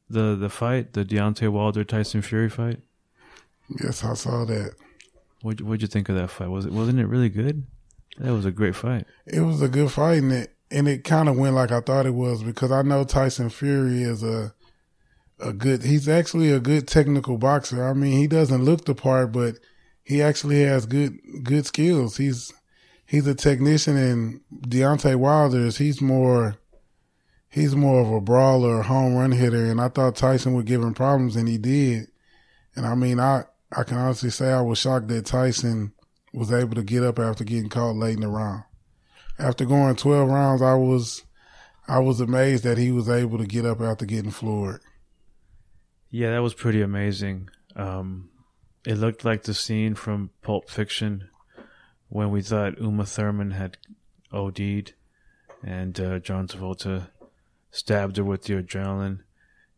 the 0.10 0.36
the 0.36 0.49
fight, 0.49 0.93
the 0.93 1.03
Deontay 1.03 1.49
Wilder 1.49 1.84
Tyson 1.84 2.22
Fury 2.22 2.49
fight? 2.49 2.80
Yes, 3.84 4.03
I 4.03 4.14
saw 4.14 4.45
that. 4.45 4.76
What 5.42 5.62
what'd 5.62 5.82
you 5.82 5.88
think 5.88 6.10
of 6.10 6.16
that 6.16 6.30
fight? 6.30 6.50
Was 6.50 6.66
it 6.66 6.72
wasn't 6.72 7.00
it 7.00 7.08
really 7.08 7.30
good? 7.30 7.66
That 8.20 8.34
was 8.34 8.46
a 8.46 8.52
great 8.52 8.76
fight. 8.76 9.06
It 9.26 9.42
was 9.42 9.62
a 9.62 9.68
good 9.68 9.92
fight, 9.92 10.24
and 10.24 10.32
it 10.32 10.56
and 10.72 10.88
it 10.88 11.04
kind 11.04 11.30
of 11.30 11.38
went 11.38 11.56
like 11.56 11.72
I 11.72 11.82
thought 11.82 12.06
it 12.06 12.14
was 12.14 12.44
because 12.44 12.72
I 12.72 12.82
know 12.82 13.04
Tyson 13.04 13.50
Fury 13.50 14.02
is 14.02 14.24
a 14.24 14.54
a 15.40 15.54
good. 15.54 15.84
He's 15.84 16.10
actually 16.10 16.52
a 16.52 16.60
good 16.60 16.88
technical 16.88 17.38
boxer. 17.38 17.88
I 17.88 17.94
mean, 17.94 18.18
he 18.18 18.28
doesn't 18.28 18.64
look 18.64 18.86
the 18.86 18.96
part, 18.96 19.32
but 19.32 19.56
he 20.04 20.22
actually 20.22 20.64
has 20.64 20.86
good 20.86 21.20
good 21.44 21.66
skills. 21.66 22.18
He's 22.18 22.52
he's 23.06 23.28
a 23.28 23.36
technician, 23.36 23.98
and 23.98 24.42
Deontay 24.52 25.16
Wilder 25.16 25.60
is 25.60 25.78
he's 25.78 26.02
more 26.02 26.58
he's 27.50 27.76
more 27.76 28.02
of 28.02 28.12
a 28.12 28.22
brawler, 28.22 28.82
home 28.82 29.16
run 29.16 29.32
hitter, 29.32 29.66
and 29.66 29.80
I 29.80 29.90
thought 29.90 30.16
Tyson 30.16 30.54
would 30.54 30.66
give 30.66 30.82
him 30.82 30.94
problems, 30.94 31.36
and 31.36 31.48
he 31.48 31.58
did. 31.58 32.08
And 32.76 32.86
I 32.86 32.96
mean, 32.96 33.20
I 33.20 33.46
I 33.72 33.84
can 33.84 33.97
honestly 33.97 34.30
say 34.30 34.51
I 34.51 34.61
was 34.61 34.78
shocked 34.78 35.07
that 35.09 35.26
Tyson 35.26 35.93
was 36.34 36.51
able 36.51 36.76
to 36.76 36.84
get 36.84 37.03
up 37.03 37.20
after 37.20 37.43
getting 37.43 37.70
caught 37.70 37.95
late 37.95 38.15
in 38.15 38.22
the 38.22 38.28
round. 38.28 38.63
After 39.39 39.65
going 39.65 39.95
12 39.95 40.30
rounds, 40.30 40.61
I 40.61 40.74
was 40.76 41.24
I 41.88 41.99
was 41.99 42.20
amazed 42.20 42.63
that 42.63 42.78
he 42.78 42.91
was 42.91 43.09
able 43.09 43.38
to 43.38 43.45
get 43.45 43.65
up 43.65 43.80
after 43.82 44.05
getting 44.05 44.32
floored. 44.32 44.82
Yeah, 46.09 46.32
that 46.32 46.41
was 46.41 46.53
pretty 46.53 46.82
amazing. 46.82 47.49
Um, 47.76 48.30
it 48.86 48.95
looked 48.95 49.24
like 49.24 49.43
the 49.43 49.53
scene 49.53 49.95
from 49.95 50.32
Pulp 50.41 50.70
Fiction 50.70 51.30
when 52.09 52.32
we 52.32 52.41
thought 52.41 52.80
Uma 52.80 53.05
Thurman 53.05 53.51
had 53.51 53.78
OD'd 54.32 54.93
and 55.63 55.99
uh, 55.99 56.20
John 56.20 56.47
Travolta 56.47 57.09
stabbed 57.72 58.18
her 58.18 58.24
with 58.24 58.43
the 58.43 58.61
adrenaline 58.61 59.20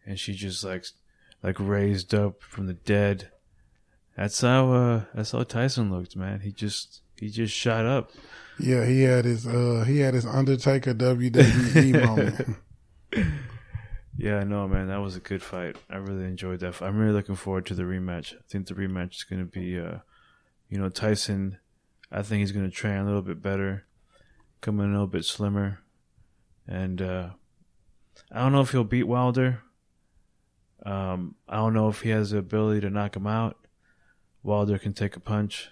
and 0.05 0.19
she 0.19 0.33
just 0.33 0.63
like 0.63 0.85
like 1.41 1.59
raised 1.59 2.13
up 2.13 2.41
from 2.41 2.67
the 2.67 2.73
dead 2.73 3.31
that's 4.19 4.41
how 4.41 4.73
uh, 4.73 5.01
that's 5.13 5.31
how 5.31 5.43
Tyson 5.43 5.91
looked, 5.91 6.17
man. 6.17 6.41
He 6.41 6.51
just 6.51 7.03
he 7.17 7.29
just 7.29 7.55
shot 7.55 7.85
up. 7.85 8.11
Yeah, 8.59 8.85
he 8.85 9.03
had 9.03 9.23
his 9.23 9.47
uh 9.47 9.85
he 9.87 9.99
had 9.99 10.13
his 10.13 10.25
Undertaker 10.25 10.93
WWE 10.93 12.05
moment. 12.05 12.57
Yeah, 14.17 14.43
no, 14.43 14.67
man, 14.67 14.89
that 14.89 14.99
was 14.99 15.15
a 15.15 15.21
good 15.21 15.41
fight. 15.41 15.77
I 15.89 15.95
really 15.95 16.25
enjoyed 16.25 16.59
that. 16.59 16.81
I'm 16.81 16.97
really 16.97 17.13
looking 17.13 17.35
forward 17.35 17.65
to 17.67 17.73
the 17.73 17.83
rematch. 17.83 18.33
I 18.33 18.41
think 18.49 18.67
the 18.67 18.73
rematch 18.73 19.15
is 19.15 19.23
going 19.23 19.39
to 19.39 19.45
be, 19.45 19.79
uh, 19.79 19.99
you 20.67 20.77
know, 20.77 20.89
Tyson. 20.89 21.57
I 22.11 22.21
think 22.21 22.41
he's 22.41 22.51
going 22.51 22.69
to 22.69 22.75
train 22.75 22.97
a 22.97 23.05
little 23.05 23.21
bit 23.21 23.41
better, 23.41 23.85
come 24.59 24.81
in 24.81 24.89
a 24.89 24.91
little 24.91 25.07
bit 25.07 25.23
slimmer, 25.23 25.79
and 26.67 27.01
uh, 27.01 27.29
I 28.29 28.39
don't 28.39 28.51
know 28.51 28.59
if 28.59 28.71
he'll 28.71 28.83
beat 28.83 29.07
Wilder. 29.07 29.61
Um, 30.85 31.35
I 31.47 31.55
don't 31.55 31.73
know 31.73 31.87
if 31.87 32.01
he 32.01 32.09
has 32.09 32.31
the 32.31 32.39
ability 32.39 32.81
to 32.81 32.89
knock 32.89 33.15
him 33.15 33.25
out. 33.27 33.55
Wilder 34.43 34.77
can 34.77 34.93
take 34.93 35.15
a 35.15 35.19
punch. 35.19 35.69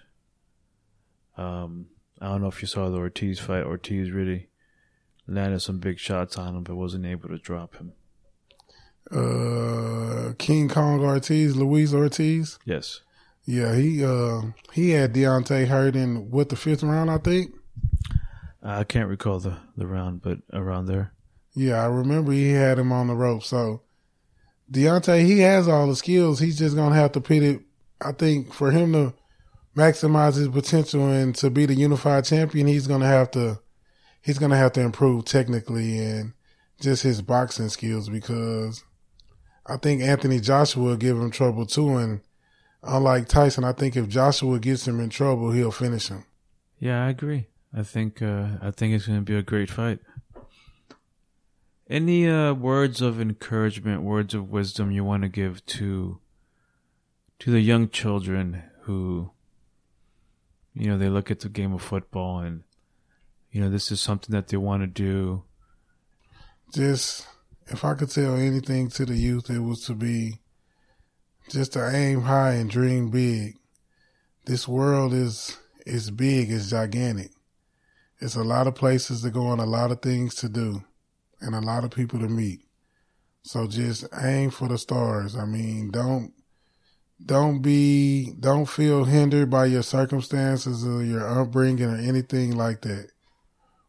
Um, 1.36 1.86
I 2.20 2.26
don't 2.26 2.42
know 2.42 2.48
if 2.48 2.60
you 2.62 2.68
saw 2.68 2.88
the 2.90 2.98
Ortiz 2.98 3.38
fight. 3.38 3.64
Ortiz 3.64 4.10
really 4.10 4.48
landed 5.26 5.60
some 5.60 5.78
big 5.78 5.98
shots 5.98 6.36
on 6.36 6.56
him, 6.56 6.62
but 6.64 6.76
wasn't 6.76 7.06
able 7.06 7.28
to 7.28 7.38
drop 7.38 7.76
him. 7.76 7.92
Uh, 9.10 10.34
King 10.38 10.68
Kong 10.68 11.00
Ortiz, 11.00 11.56
Luis 11.56 11.94
Ortiz. 11.94 12.58
Yes. 12.64 13.00
Yeah, 13.46 13.74
he 13.74 14.04
uh 14.04 14.42
he 14.74 14.90
had 14.90 15.14
Deontay 15.14 15.68
hurt 15.68 15.96
in 15.96 16.30
what 16.30 16.50
the 16.50 16.56
fifth 16.56 16.82
round, 16.82 17.10
I 17.10 17.16
think. 17.16 17.54
I 18.62 18.84
can't 18.84 19.08
recall 19.08 19.38
the 19.38 19.56
the 19.74 19.86
round, 19.86 20.20
but 20.20 20.40
around 20.52 20.84
there. 20.84 21.14
Yeah, 21.54 21.82
I 21.82 21.86
remember 21.86 22.32
he 22.32 22.50
had 22.50 22.78
him 22.78 22.92
on 22.92 23.06
the 23.06 23.14
rope. 23.14 23.42
So 23.44 23.80
Deontay, 24.70 25.24
he 25.24 25.38
has 25.38 25.66
all 25.66 25.86
the 25.86 25.96
skills. 25.96 26.40
He's 26.40 26.58
just 26.58 26.76
gonna 26.76 26.94
have 26.94 27.12
to 27.12 27.22
put 27.22 27.42
it. 27.42 27.62
I 28.00 28.12
think 28.12 28.52
for 28.52 28.70
him 28.70 28.92
to 28.92 29.14
maximize 29.76 30.36
his 30.36 30.48
potential 30.48 31.08
and 31.08 31.34
to 31.36 31.50
be 31.50 31.66
the 31.66 31.74
unified 31.74 32.24
champion, 32.24 32.66
he's 32.66 32.86
gonna 32.86 33.06
have 33.06 33.30
to 33.32 33.60
he's 34.22 34.38
gonna 34.38 34.56
have 34.56 34.72
to 34.72 34.80
improve 34.80 35.24
technically 35.24 35.98
and 35.98 36.32
just 36.80 37.02
his 37.02 37.22
boxing 37.22 37.68
skills 37.68 38.08
because 38.08 38.84
I 39.66 39.76
think 39.76 40.02
Anthony 40.02 40.40
Joshua 40.40 40.82
will 40.82 40.96
give 40.96 41.16
him 41.16 41.30
trouble 41.30 41.66
too. 41.66 41.96
And 41.96 42.20
unlike 42.82 43.28
Tyson, 43.28 43.64
I 43.64 43.72
think 43.72 43.96
if 43.96 44.08
Joshua 44.08 44.58
gets 44.58 44.86
him 44.86 45.00
in 45.00 45.10
trouble, 45.10 45.50
he'll 45.50 45.72
finish 45.72 46.08
him. 46.08 46.24
Yeah, 46.78 47.04
I 47.04 47.10
agree. 47.10 47.48
I 47.74 47.82
think 47.82 48.22
uh, 48.22 48.48
I 48.62 48.70
think 48.70 48.94
it's 48.94 49.06
to 49.06 49.20
be 49.20 49.36
a 49.36 49.42
great 49.42 49.70
fight. 49.70 49.98
Any 51.90 52.28
uh, 52.28 52.52
words 52.52 53.00
of 53.00 53.20
encouragement, 53.20 54.02
words 54.02 54.34
of 54.34 54.50
wisdom 54.50 54.90
you 54.90 55.04
want 55.04 55.22
to 55.22 55.28
give 55.28 55.64
to 55.66 56.20
to 57.40 57.50
the 57.50 57.60
young 57.60 57.88
children 57.88 58.62
who, 58.82 59.30
you 60.74 60.88
know, 60.88 60.98
they 60.98 61.08
look 61.08 61.30
at 61.30 61.40
the 61.40 61.48
game 61.48 61.72
of 61.72 61.82
football 61.82 62.40
and, 62.40 62.62
you 63.50 63.60
know, 63.60 63.70
this 63.70 63.90
is 63.90 64.00
something 64.00 64.32
that 64.34 64.48
they 64.48 64.56
want 64.56 64.82
to 64.82 64.86
do. 64.86 65.44
Just 66.74 67.26
if 67.68 67.84
I 67.84 67.94
could 67.94 68.10
tell 68.10 68.34
anything 68.34 68.88
to 68.90 69.06
the 69.06 69.16
youth, 69.16 69.50
it 69.50 69.60
was 69.60 69.84
to 69.86 69.94
be 69.94 70.40
just 71.48 71.72
to 71.74 71.94
aim 71.94 72.22
high 72.22 72.52
and 72.52 72.68
dream 72.68 73.10
big. 73.10 73.56
This 74.44 74.66
world 74.66 75.12
is 75.12 75.56
is 75.86 76.10
big, 76.10 76.50
it's 76.50 76.70
gigantic. 76.70 77.30
It's 78.20 78.34
a 78.34 78.42
lot 78.42 78.66
of 78.66 78.74
places 78.74 79.22
to 79.22 79.30
go 79.30 79.52
and 79.52 79.60
a 79.60 79.66
lot 79.66 79.90
of 79.90 80.02
things 80.02 80.34
to 80.36 80.48
do 80.48 80.82
and 81.40 81.54
a 81.54 81.60
lot 81.60 81.84
of 81.84 81.90
people 81.90 82.18
to 82.18 82.28
meet. 82.28 82.62
So 83.42 83.66
just 83.66 84.04
aim 84.20 84.50
for 84.50 84.68
the 84.68 84.76
stars. 84.76 85.36
I 85.36 85.44
mean, 85.44 85.90
don't 85.90 86.32
don't 87.24 87.60
be 87.60 88.32
don't 88.38 88.66
feel 88.66 89.04
hindered 89.04 89.50
by 89.50 89.66
your 89.66 89.82
circumstances 89.82 90.86
or 90.86 91.02
your 91.02 91.26
upbringing 91.40 91.86
or 91.86 91.96
anything 91.96 92.56
like 92.56 92.82
that. 92.82 93.10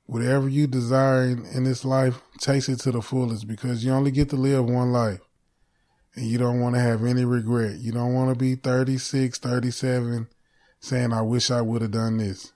Whatever 0.05 0.49
you 0.49 0.65
desire 0.65 1.23
in, 1.25 1.63
this 1.65 1.85
life, 1.85 2.19
chase 2.39 2.67
it 2.67 2.79
to 2.79 2.91
the 2.91 3.01
fullest 3.01 3.47
because 3.47 3.85
you 3.85 3.91
only 3.91 4.09
get 4.09 4.31
to 4.31 4.35
live 4.35 4.65
one 4.65 4.91
life. 4.91 5.19
And 6.15 6.25
you 6.25 6.39
don't 6.39 6.59
want 6.59 6.73
to 6.73 6.81
have 6.81 7.05
any 7.05 7.23
regret. 7.23 7.77
You 7.77 7.91
don't 7.91 8.15
want 8.15 8.33
to 8.33 8.35
be 8.35 8.55
36, 8.55 9.37
37 9.37 10.27
saying, 10.79 11.13
I 11.13 11.21
wish 11.21 11.51
I 11.51 11.61
would 11.61 11.83
have 11.83 11.91
done 11.91 12.17
this. 12.17 12.53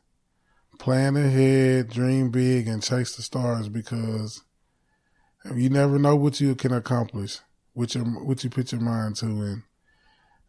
Plan 0.79 1.15
ahead, 1.15 1.89
dream 1.89 2.31
big, 2.31 2.67
and 2.67 2.81
chase 2.81 3.15
the 3.15 3.21
stars 3.21 3.69
because 3.69 4.41
you 5.53 5.69
never 5.69 5.99
know 5.99 6.15
what 6.15 6.41
you 6.41 6.55
can 6.55 6.73
accomplish, 6.73 7.39
what 7.73 7.93
you 7.93 8.01
what 8.01 8.43
you 8.43 8.49
put 8.49 8.71
your 8.71 8.81
mind 8.81 9.17
to, 9.17 9.27
and 9.27 9.63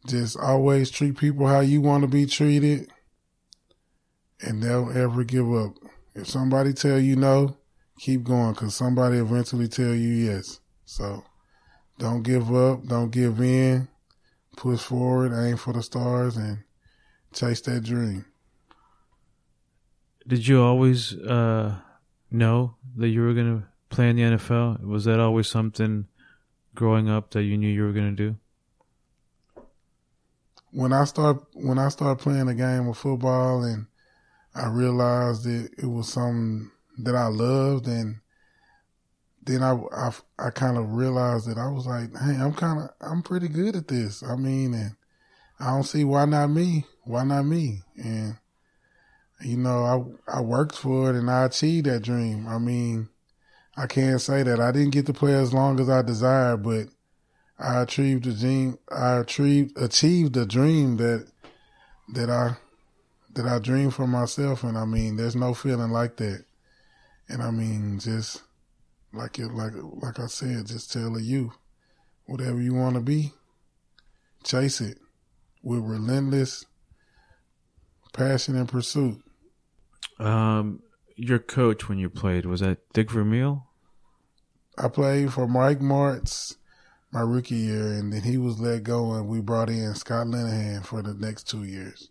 just 0.06 0.36
always 0.38 0.90
treat 0.90 1.16
people 1.16 1.46
how 1.46 1.60
you 1.60 1.80
want 1.80 2.02
to 2.02 2.08
be 2.08 2.26
treated, 2.26 2.90
and 4.40 4.62
they'll 4.62 4.96
ever 4.96 5.24
give 5.24 5.52
up. 5.52 5.74
If 6.14 6.28
somebody 6.28 6.72
tell 6.72 6.98
you 6.98 7.16
no, 7.16 7.56
keep 7.98 8.24
going, 8.24 8.52
because 8.52 8.74
somebody 8.74 9.18
eventually 9.18 9.68
tell 9.68 9.94
you 9.94 10.08
yes. 10.08 10.60
So 10.84 11.24
don't 11.98 12.22
give 12.22 12.54
up, 12.54 12.86
don't 12.86 13.10
give 13.10 13.40
in, 13.40 13.88
push 14.56 14.80
forward, 14.80 15.32
aim 15.32 15.56
for 15.56 15.72
the 15.72 15.82
stars, 15.82 16.36
and 16.36 16.58
chase 17.32 17.60
that 17.62 17.84
dream. 17.84 18.24
Did 20.26 20.46
you 20.46 20.62
always 20.62 21.14
uh, 21.18 21.76
know 22.30 22.76
that 22.96 23.08
you 23.08 23.22
were 23.22 23.34
going 23.34 23.60
to 23.60 23.66
play 23.90 24.08
in 24.08 24.16
the 24.16 24.22
NFL? 24.22 24.82
Was 24.84 25.04
that 25.04 25.20
always 25.20 25.48
something 25.48 26.06
growing 26.74 27.08
up 27.08 27.30
that 27.32 27.42
you 27.42 27.56
knew 27.56 27.68
you 27.68 27.82
were 27.82 27.92
going 27.92 28.14
to 28.14 28.30
do? 28.30 28.36
When 30.74 30.92
I 30.92 31.04
start 31.04 31.44
when 31.54 31.78
I 31.78 31.88
started 31.88 32.22
playing 32.22 32.48
a 32.48 32.54
game 32.54 32.88
of 32.88 32.98
football 32.98 33.62
and 33.62 33.86
I 34.54 34.66
realized 34.66 35.44
that 35.44 35.70
it 35.78 35.86
was 35.86 36.08
something 36.08 36.70
that 36.98 37.14
I 37.14 37.28
loved 37.28 37.86
and 37.86 38.16
then 39.44 39.62
I, 39.62 39.74
I, 39.94 40.10
I 40.38 40.50
kind 40.50 40.76
of 40.78 40.94
realized 40.94 41.48
that 41.48 41.58
I 41.58 41.68
was 41.68 41.86
like, 41.86 42.10
hey, 42.16 42.36
I'm 42.40 42.54
kind 42.54 42.80
of, 42.80 42.90
I'm 43.00 43.22
pretty 43.22 43.48
good 43.48 43.76
at 43.76 43.88
this. 43.88 44.22
I 44.22 44.36
mean, 44.36 44.74
and 44.74 44.96
I 45.60 45.66
don't 45.66 45.84
see 45.84 46.04
why 46.04 46.24
not 46.24 46.48
me? 46.48 46.86
Why 47.02 47.24
not 47.24 47.42
me? 47.42 47.82
And, 47.96 48.36
you 49.42 49.58
know, 49.58 50.16
I, 50.28 50.38
I 50.38 50.40
worked 50.40 50.76
for 50.76 51.10
it 51.10 51.16
and 51.16 51.30
I 51.30 51.44
achieved 51.44 51.86
that 51.86 52.02
dream. 52.02 52.46
I 52.48 52.58
mean, 52.58 53.08
I 53.76 53.86
can't 53.86 54.20
say 54.20 54.42
that 54.42 54.60
I 54.60 54.72
didn't 54.72 54.92
get 54.92 55.06
to 55.06 55.12
play 55.12 55.34
as 55.34 55.52
long 55.52 55.78
as 55.78 55.90
I 55.90 56.02
desired, 56.02 56.62
but 56.62 56.86
I 57.58 57.82
achieved 57.82 58.24
the 58.24 58.32
dream. 58.32 58.78
I 58.90 59.18
achieved 59.18 59.78
achieved 59.80 60.34
the 60.34 60.46
dream 60.46 60.96
that 60.96 61.30
that 62.14 62.30
I 62.30 62.56
that 63.34 63.46
I 63.46 63.58
dreamed 63.58 63.94
for 63.94 64.06
myself, 64.06 64.62
and 64.62 64.76
I 64.76 64.84
mean, 64.84 65.16
there's 65.16 65.36
no 65.36 65.54
feeling 65.54 65.90
like 65.90 66.16
that. 66.16 66.44
And 67.28 67.42
I 67.42 67.50
mean, 67.50 67.98
just 67.98 68.42
like 69.12 69.38
it, 69.38 69.52
like 69.52 69.72
like 69.74 70.18
I 70.18 70.26
said, 70.26 70.66
just 70.66 70.92
tell 70.92 71.18
youth, 71.18 71.52
whatever 72.26 72.60
you 72.60 72.74
want 72.74 72.96
to 72.96 73.00
be, 73.00 73.32
chase 74.42 74.80
it 74.80 74.98
with 75.62 75.80
relentless 75.80 76.66
passion 78.12 78.56
and 78.56 78.68
pursuit. 78.68 79.22
Um, 80.18 80.80
your 81.16 81.38
coach 81.38 81.88
when 81.88 81.98
you 81.98 82.08
played 82.08 82.46
was 82.46 82.60
that 82.60 82.78
Dick 82.92 83.10
Vermeil? 83.10 83.66
I 84.76 84.88
played 84.88 85.32
for 85.32 85.46
Mike 85.46 85.80
Martz 85.80 86.56
my 87.14 87.20
rookie 87.20 87.54
year, 87.54 87.92
and 87.92 88.12
then 88.12 88.22
he 88.22 88.36
was 88.36 88.58
let 88.58 88.82
go, 88.82 89.12
and 89.12 89.28
we 89.28 89.40
brought 89.40 89.70
in 89.70 89.94
Scott 89.94 90.26
Linehan 90.26 90.84
for 90.84 91.00
the 91.00 91.14
next 91.14 91.48
two 91.48 91.62
years. 91.62 92.10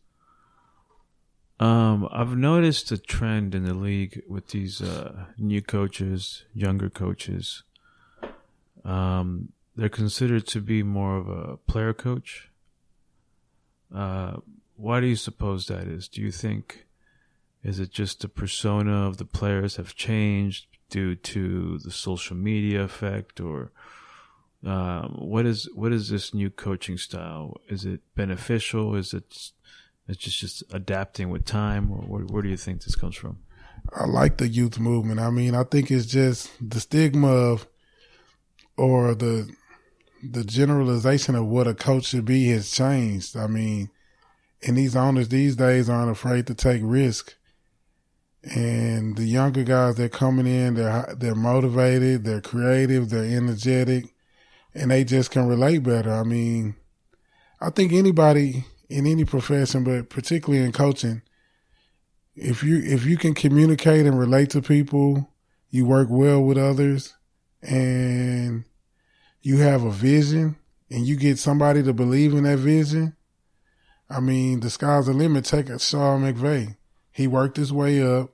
Um, 1.59 2.07
I've 2.11 2.37
noticed 2.37 2.91
a 2.91 2.97
trend 2.97 3.53
in 3.53 3.65
the 3.65 3.73
league 3.73 4.23
with 4.27 4.47
these 4.47 4.81
uh, 4.81 5.25
new 5.37 5.61
coaches, 5.61 6.45
younger 6.53 6.89
coaches. 6.89 7.63
Um, 8.85 9.49
they're 9.75 9.89
considered 9.89 10.47
to 10.47 10.61
be 10.61 10.83
more 10.83 11.17
of 11.17 11.27
a 11.27 11.57
player 11.57 11.93
coach. 11.93 12.49
Uh, 13.93 14.37
why 14.77 15.01
do 15.01 15.07
you 15.07 15.15
suppose 15.15 15.67
that 15.67 15.87
is? 15.87 16.07
Do 16.07 16.21
you 16.21 16.31
think 16.31 16.85
is 17.63 17.79
it 17.79 17.91
just 17.91 18.21
the 18.21 18.27
persona 18.27 19.07
of 19.07 19.17
the 19.17 19.25
players 19.25 19.77
have 19.77 19.95
changed 19.95 20.67
due 20.89 21.15
to 21.15 21.77
the 21.79 21.91
social 21.91 22.35
media 22.35 22.83
effect, 22.83 23.39
or 23.39 23.71
um, 24.65 25.15
what 25.19 25.45
is 25.45 25.69
what 25.73 25.91
is 25.91 26.09
this 26.09 26.33
new 26.33 26.49
coaching 26.49 26.97
style? 26.97 27.57
Is 27.69 27.85
it 27.85 28.01
beneficial? 28.15 28.95
Is 28.95 29.13
it 29.13 29.51
it's 30.07 30.17
just 30.17 30.39
just 30.39 30.63
adapting 30.71 31.29
with 31.29 31.45
time, 31.45 31.91
or 31.91 31.97
where, 31.97 32.23
where 32.23 32.41
do 32.41 32.49
you 32.49 32.57
think 32.57 32.83
this 32.83 32.95
comes 32.95 33.15
from? 33.15 33.39
I 33.91 34.05
like 34.05 34.37
the 34.37 34.47
youth 34.47 34.79
movement. 34.79 35.19
I 35.19 35.29
mean, 35.29 35.55
I 35.55 35.63
think 35.63 35.91
it's 35.91 36.05
just 36.05 36.49
the 36.61 36.79
stigma 36.79 37.27
of, 37.27 37.67
or 38.77 39.13
the, 39.13 39.49
the 40.23 40.43
generalization 40.43 41.35
of 41.35 41.45
what 41.45 41.67
a 41.67 41.73
coach 41.73 42.05
should 42.05 42.25
be 42.25 42.49
has 42.49 42.71
changed. 42.71 43.35
I 43.35 43.47
mean, 43.47 43.89
and 44.65 44.77
these 44.77 44.95
owners 44.95 45.29
these 45.29 45.55
days 45.55 45.89
aren't 45.89 46.11
afraid 46.11 46.47
to 46.47 46.55
take 46.55 46.81
risk. 46.83 47.35
And 48.43 49.15
the 49.15 49.25
younger 49.25 49.63
guys, 49.63 49.95
they're 49.95 50.09
coming 50.09 50.47
in, 50.47 50.73
they're, 50.73 51.15
they're 51.17 51.35
motivated, 51.35 52.23
they're 52.23 52.41
creative, 52.41 53.09
they're 53.09 53.37
energetic, 53.37 54.13
and 54.75 54.91
they 54.91 55.03
just 55.03 55.31
can 55.31 55.47
relate 55.47 55.83
better. 55.83 56.11
I 56.11 56.23
mean, 56.23 56.75
I 57.61 57.69
think 57.69 57.93
anybody 57.93 58.65
in 58.89 59.07
any 59.07 59.25
profession, 59.25 59.83
but 59.83 60.09
particularly 60.09 60.63
in 60.63 60.71
coaching, 60.71 61.21
if 62.35 62.63
you 62.63 62.81
if 62.83 63.05
you 63.05 63.17
can 63.17 63.33
communicate 63.33 64.05
and 64.05 64.17
relate 64.17 64.49
to 64.51 64.61
people, 64.61 65.29
you 65.69 65.85
work 65.85 66.07
well 66.09 66.43
with 66.43 66.57
others, 66.57 67.13
and 67.61 68.65
you 69.41 69.57
have 69.59 69.83
a 69.83 69.91
vision, 69.91 70.55
and 70.89 71.05
you 71.05 71.15
get 71.15 71.37
somebody 71.37 71.83
to 71.83 71.93
believe 71.93 72.33
in 72.33 72.43
that 72.43 72.59
vision. 72.59 73.15
I 74.09 74.19
mean, 74.19 74.59
the 74.59 74.69
sky's 74.69 75.05
the 75.05 75.13
limit. 75.13 75.45
Take 75.45 75.69
a 75.69 75.79
Sean 75.79 76.21
McVay. 76.21 76.77
He 77.11 77.27
worked 77.27 77.57
his 77.57 77.71
way 77.71 78.01
up. 78.01 78.31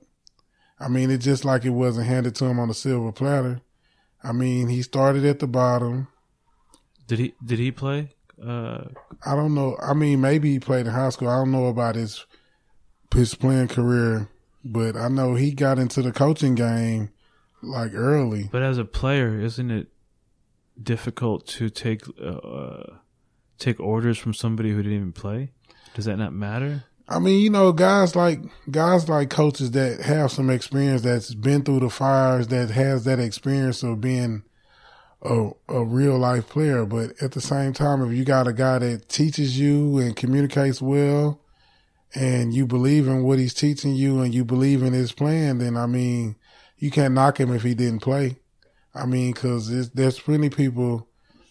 I 0.78 0.88
mean, 0.88 1.10
it's 1.10 1.24
just 1.24 1.44
like 1.44 1.64
it 1.64 1.70
wasn't 1.70 2.06
handed 2.06 2.34
to 2.36 2.46
him 2.46 2.58
on 2.58 2.70
a 2.70 2.74
silver 2.74 3.12
platter. 3.12 3.60
I 4.22 4.32
mean, 4.32 4.68
he 4.68 4.82
started 4.82 5.24
at 5.24 5.38
the 5.38 5.46
bottom. 5.46 6.08
Did 7.10 7.18
he 7.18 7.34
did 7.44 7.58
he 7.58 7.72
play? 7.72 8.10
Uh, 8.40 8.84
I 9.26 9.34
don't 9.34 9.52
know. 9.52 9.76
I 9.82 9.94
mean, 9.94 10.20
maybe 10.20 10.52
he 10.52 10.60
played 10.60 10.86
in 10.86 10.92
high 10.92 11.08
school. 11.08 11.26
I 11.26 11.38
don't 11.38 11.50
know 11.50 11.66
about 11.66 11.96
his 11.96 12.24
his 13.12 13.34
playing 13.34 13.66
career, 13.66 14.28
but 14.64 14.94
I 14.94 15.08
know 15.08 15.34
he 15.34 15.50
got 15.50 15.80
into 15.80 16.02
the 16.02 16.12
coaching 16.12 16.54
game 16.54 17.10
like 17.62 17.94
early. 17.94 18.48
but 18.52 18.62
as 18.62 18.78
a 18.78 18.84
player, 18.84 19.40
isn't 19.40 19.72
it 19.72 19.88
difficult 20.80 21.48
to 21.48 21.68
take 21.68 22.02
uh, 22.22 22.84
take 23.58 23.80
orders 23.80 24.16
from 24.16 24.32
somebody 24.32 24.70
who 24.70 24.76
didn't 24.76 24.96
even 24.96 25.12
play? 25.12 25.50
Does 25.94 26.04
that 26.04 26.16
not 26.16 26.32
matter? 26.32 26.84
I 27.08 27.18
mean, 27.18 27.40
you 27.40 27.50
know, 27.50 27.72
guys 27.72 28.14
like 28.14 28.38
guys 28.70 29.08
like 29.08 29.30
coaches 29.30 29.72
that 29.72 30.02
have 30.02 30.30
some 30.30 30.48
experience 30.48 31.02
that's 31.02 31.34
been 31.34 31.64
through 31.64 31.80
the 31.80 31.90
fires, 31.90 32.46
that 32.48 32.70
has 32.70 33.02
that 33.02 33.18
experience 33.18 33.82
of 33.82 34.00
being 34.00 34.44
a, 35.22 35.50
a 35.68 35.84
real 35.84 36.18
life 36.18 36.48
player. 36.48 36.84
But 36.84 37.20
at 37.22 37.32
the 37.32 37.40
same 37.40 37.72
time, 37.72 38.02
if 38.02 38.16
you 38.16 38.24
got 38.24 38.48
a 38.48 38.52
guy 38.52 38.78
that 38.78 39.08
teaches 39.08 39.58
you 39.58 39.98
and 39.98 40.16
communicates 40.16 40.80
well, 40.80 41.40
and 42.14 42.52
you 42.52 42.66
believe 42.66 43.06
in 43.06 43.22
what 43.22 43.38
he's 43.38 43.54
teaching 43.54 43.94
you, 43.94 44.20
and 44.20 44.34
you 44.34 44.44
believe 44.44 44.82
in 44.82 44.92
his 44.92 45.12
plan, 45.12 45.58
then 45.58 45.76
I 45.76 45.86
mean, 45.86 46.36
you 46.76 46.90
can't 46.90 47.14
knock 47.14 47.38
him 47.38 47.54
if 47.54 47.62
he 47.62 47.74
didn't 47.74 48.00
play. 48.00 48.36
I 48.94 49.06
mean, 49.06 49.32
because 49.32 49.90
there's 49.92 50.18
plenty 50.18 50.50
people, 50.50 51.08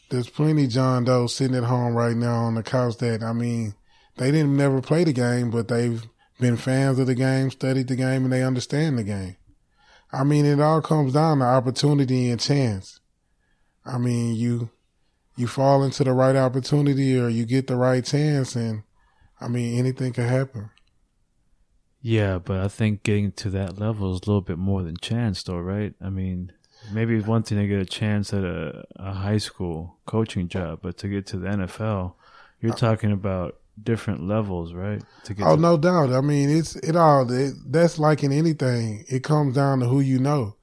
there's 0.10 0.30
plenty 0.30 0.68
John 0.68 1.06
Doe 1.06 1.28
sitting 1.28 1.56
at 1.56 1.64
home 1.64 1.96
right 1.96 2.16
now 2.16 2.36
on 2.44 2.56
the 2.56 2.64
couch 2.64 2.98
that 2.98 3.24
I 3.24 3.32
mean 3.32 3.76
they 4.18 4.32
didn't 4.32 4.58
never 4.58 4.82
play 4.82 5.06
the 5.06 5.14
game, 5.14 5.50
but 5.50 5.70
they've 5.70 6.06
been 6.40 6.58
fans 6.58 7.00
of 7.00 7.08
the 7.08 7.16
game, 7.16 7.52
studied 7.52 7.88
the 7.88 7.96
game, 7.96 8.24
and 8.24 8.34
they 8.34 8.44
understand 8.44 8.98
the 8.98 9.04
game. 9.04 9.38
I 10.12 10.24
mean, 10.24 10.46
it 10.46 10.60
all 10.60 10.82
comes 10.82 11.14
down 11.14 11.40
to 11.40 11.46
opportunity 11.46 12.30
and 12.30 12.40
chance. 12.40 13.00
I 13.90 13.98
mean, 13.98 14.36
you 14.36 14.70
you 15.36 15.48
fall 15.48 15.84
into 15.84 16.04
the 16.04 16.14
right 16.14 16.36
opportunity 16.36 17.20
or 17.20 17.30
you 17.30 17.46
get 17.46 17.68
the 17.68 17.76
right 17.78 18.06
chance, 18.06 18.56
and 18.56 18.84
I 19.42 19.48
mean, 19.50 19.78
anything 19.80 20.14
can 20.14 20.28
happen. 20.28 20.72
Yeah, 22.02 22.40
but 22.40 22.60
I 22.60 22.68
think 22.70 23.04
getting 23.04 23.32
to 23.34 23.50
that 23.52 23.78
level 23.78 24.14
is 24.14 24.22
a 24.22 24.26
little 24.26 24.42
bit 24.42 24.58
more 24.58 24.84
than 24.84 24.96
chance, 24.98 25.44
though, 25.44 25.60
right? 25.60 25.94
I 26.02 26.10
mean, 26.10 26.54
maybe 26.92 27.16
it's 27.16 27.28
one 27.28 27.44
thing 27.44 27.58
to 27.58 27.68
get 27.68 27.82
a 27.82 27.86
chance 27.86 28.34
at 28.34 28.44
a, 28.44 28.86
a 28.96 29.14
high 29.14 29.38
school 29.38 29.98
coaching 30.06 30.48
job, 30.48 30.80
but 30.82 30.98
to 31.00 31.10
get 31.10 31.26
to 31.28 31.38
the 31.38 31.48
NFL, 31.50 32.14
you're 32.62 32.72
uh, 32.72 32.76
talking 32.76 33.12
about 33.12 33.58
different 33.82 34.26
levels, 34.28 34.74
right? 34.74 35.04
To 35.26 35.34
get 35.34 35.46
Oh, 35.46 35.56
to, 35.56 35.62
no 35.62 35.78
doubt. 35.78 36.12
I 36.14 36.22
mean, 36.22 36.50
it's 36.50 36.76
it 36.78 36.96
all. 36.96 37.30
It, 37.32 37.54
that's 37.66 38.00
like 38.00 38.24
in 38.24 38.32
anything. 38.32 39.06
It 39.10 39.24
comes 39.24 39.56
down 39.56 39.80
to 39.80 39.88
who 39.88 40.00
you 40.00 40.20
know. 40.20 40.56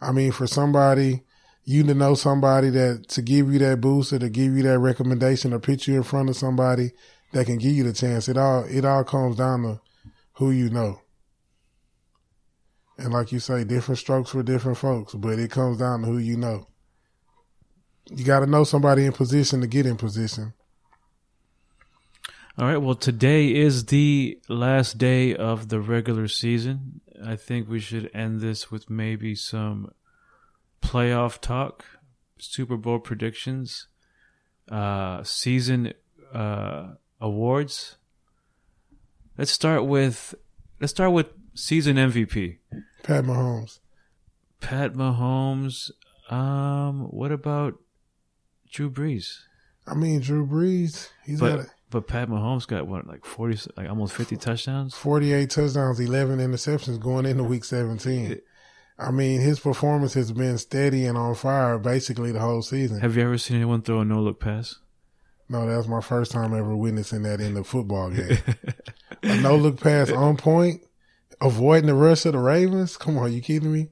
I 0.00 0.12
mean, 0.12 0.32
for 0.32 0.46
somebody, 0.46 1.22
you 1.64 1.84
to 1.84 1.94
know 1.94 2.14
somebody 2.14 2.70
that 2.70 3.08
to 3.08 3.22
give 3.22 3.52
you 3.52 3.58
that 3.60 3.80
boost 3.80 4.12
or 4.12 4.18
to 4.18 4.28
give 4.28 4.56
you 4.56 4.62
that 4.62 4.78
recommendation 4.78 5.52
or 5.52 5.58
put 5.58 5.86
you 5.86 5.94
in 5.94 6.02
front 6.02 6.28
of 6.28 6.36
somebody 6.36 6.90
that 7.32 7.46
can 7.46 7.58
give 7.58 7.72
you 7.72 7.84
the 7.84 7.92
chance. 7.92 8.28
It 8.28 8.36
all 8.36 8.64
it 8.64 8.84
all 8.84 9.04
comes 9.04 9.36
down 9.36 9.62
to 9.62 9.80
who 10.34 10.50
you 10.50 10.70
know. 10.70 11.00
And 12.98 13.12
like 13.12 13.32
you 13.32 13.40
say, 13.40 13.64
different 13.64 13.98
strokes 13.98 14.30
for 14.30 14.42
different 14.42 14.78
folks, 14.78 15.14
but 15.14 15.38
it 15.38 15.50
comes 15.50 15.78
down 15.78 16.02
to 16.02 16.06
who 16.06 16.18
you 16.18 16.36
know. 16.36 16.68
You 18.10 18.24
got 18.24 18.40
to 18.40 18.46
know 18.46 18.64
somebody 18.64 19.06
in 19.06 19.12
position 19.12 19.60
to 19.60 19.66
get 19.66 19.86
in 19.86 19.96
position. 19.96 20.52
All 22.58 22.66
right. 22.66 22.76
Well, 22.76 22.94
today 22.94 23.54
is 23.54 23.86
the 23.86 24.38
last 24.48 24.98
day 24.98 25.34
of 25.34 25.68
the 25.68 25.80
regular 25.80 26.28
season. 26.28 27.00
I 27.24 27.36
think 27.36 27.68
we 27.68 27.80
should 27.80 28.10
end 28.12 28.40
this 28.40 28.70
with 28.70 28.90
maybe 28.90 29.34
some 29.34 29.90
playoff 30.82 31.40
talk, 31.40 31.84
Super 32.38 32.76
Bowl 32.76 32.98
predictions, 32.98 33.86
uh, 34.70 35.22
season 35.22 35.94
uh, 36.34 36.94
awards. 37.20 37.96
Let's 39.38 39.50
start 39.50 39.86
with 39.86 40.34
let's 40.80 40.90
start 40.90 41.12
with 41.12 41.28
season 41.54 41.96
MVP. 41.96 42.58
Pat 43.02 43.24
Mahomes. 43.24 43.78
Pat 44.60 44.92
Mahomes. 44.94 45.90
Um, 46.30 47.04
what 47.10 47.32
about 47.32 47.74
Drew 48.70 48.90
Brees? 48.90 49.38
I 49.86 49.94
mean, 49.94 50.20
Drew 50.20 50.46
Brees. 50.46 51.08
He's 51.24 51.40
But 51.40 51.56
got 51.56 51.66
but 51.90 52.06
Pat 52.06 52.28
Mahomes 52.28 52.66
got 52.66 52.86
what 52.86 53.06
like 53.06 53.24
forty, 53.24 53.58
like 53.76 53.88
almost 53.88 54.14
fifty 54.14 54.36
touchdowns. 54.36 54.94
48 54.94 55.50
touchdowns, 55.50 56.00
11 56.00 56.38
interceptions 56.38 56.98
going 57.00 57.26
into 57.26 57.44
week 57.44 57.64
17. 57.64 58.40
I 59.02 59.10
mean, 59.10 59.40
his 59.40 59.60
performance 59.60 60.14
has 60.14 60.32
been 60.32 60.58
steady 60.58 61.06
and 61.06 61.18
on 61.18 61.34
fire 61.34 61.78
basically 61.78 62.32
the 62.32 62.40
whole 62.40 62.62
season. 62.62 63.00
Have 63.00 63.16
you 63.16 63.22
ever 63.22 63.38
seen 63.38 63.56
anyone 63.56 63.82
throw 63.82 64.00
a 64.00 64.04
no 64.04 64.20
look 64.20 64.40
pass? 64.40 64.76
No, 65.48 65.66
that 65.66 65.76
was 65.76 65.88
my 65.88 66.00
first 66.00 66.32
time 66.32 66.54
ever 66.54 66.74
witnessing 66.74 67.24
that 67.24 67.40
in 67.40 67.54
the 67.54 67.64
football 67.64 68.10
game. 68.10 68.38
a 69.22 69.40
no 69.40 69.56
look 69.56 69.80
pass 69.80 70.10
on 70.10 70.36
point, 70.36 70.82
avoiding 71.40 71.88
the 71.88 71.94
rush 71.94 72.24
of 72.24 72.32
the 72.32 72.38
Ravens. 72.38 72.96
Come 72.96 73.18
on, 73.18 73.32
you 73.32 73.42
kidding 73.42 73.72
me? 73.72 73.88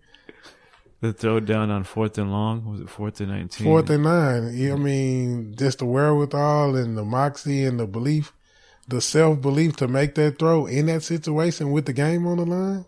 The 1.00 1.12
throw 1.12 1.40
down 1.40 1.70
on 1.70 1.84
fourth 1.84 2.18
and 2.18 2.30
long 2.30 2.64
was 2.70 2.80
it 2.80 2.90
fourth 2.90 3.20
and 3.20 3.30
nineteen? 3.30 3.66
Fourth 3.66 3.88
and 3.90 4.04
nine. 4.04 4.52
Yeah, 4.54 4.74
I 4.74 4.76
mean, 4.76 5.54
just 5.56 5.78
the 5.78 5.86
wherewithal 5.86 6.76
and 6.76 6.96
the 6.96 7.04
moxie 7.04 7.64
and 7.64 7.80
the 7.80 7.86
belief, 7.86 8.34
the 8.86 9.00
self 9.00 9.40
belief 9.40 9.76
to 9.76 9.88
make 9.88 10.14
that 10.16 10.38
throw 10.38 10.66
in 10.66 10.86
that 10.86 11.02
situation 11.02 11.72
with 11.72 11.86
the 11.86 11.94
game 11.94 12.26
on 12.26 12.36
the 12.36 12.46
line. 12.46 12.84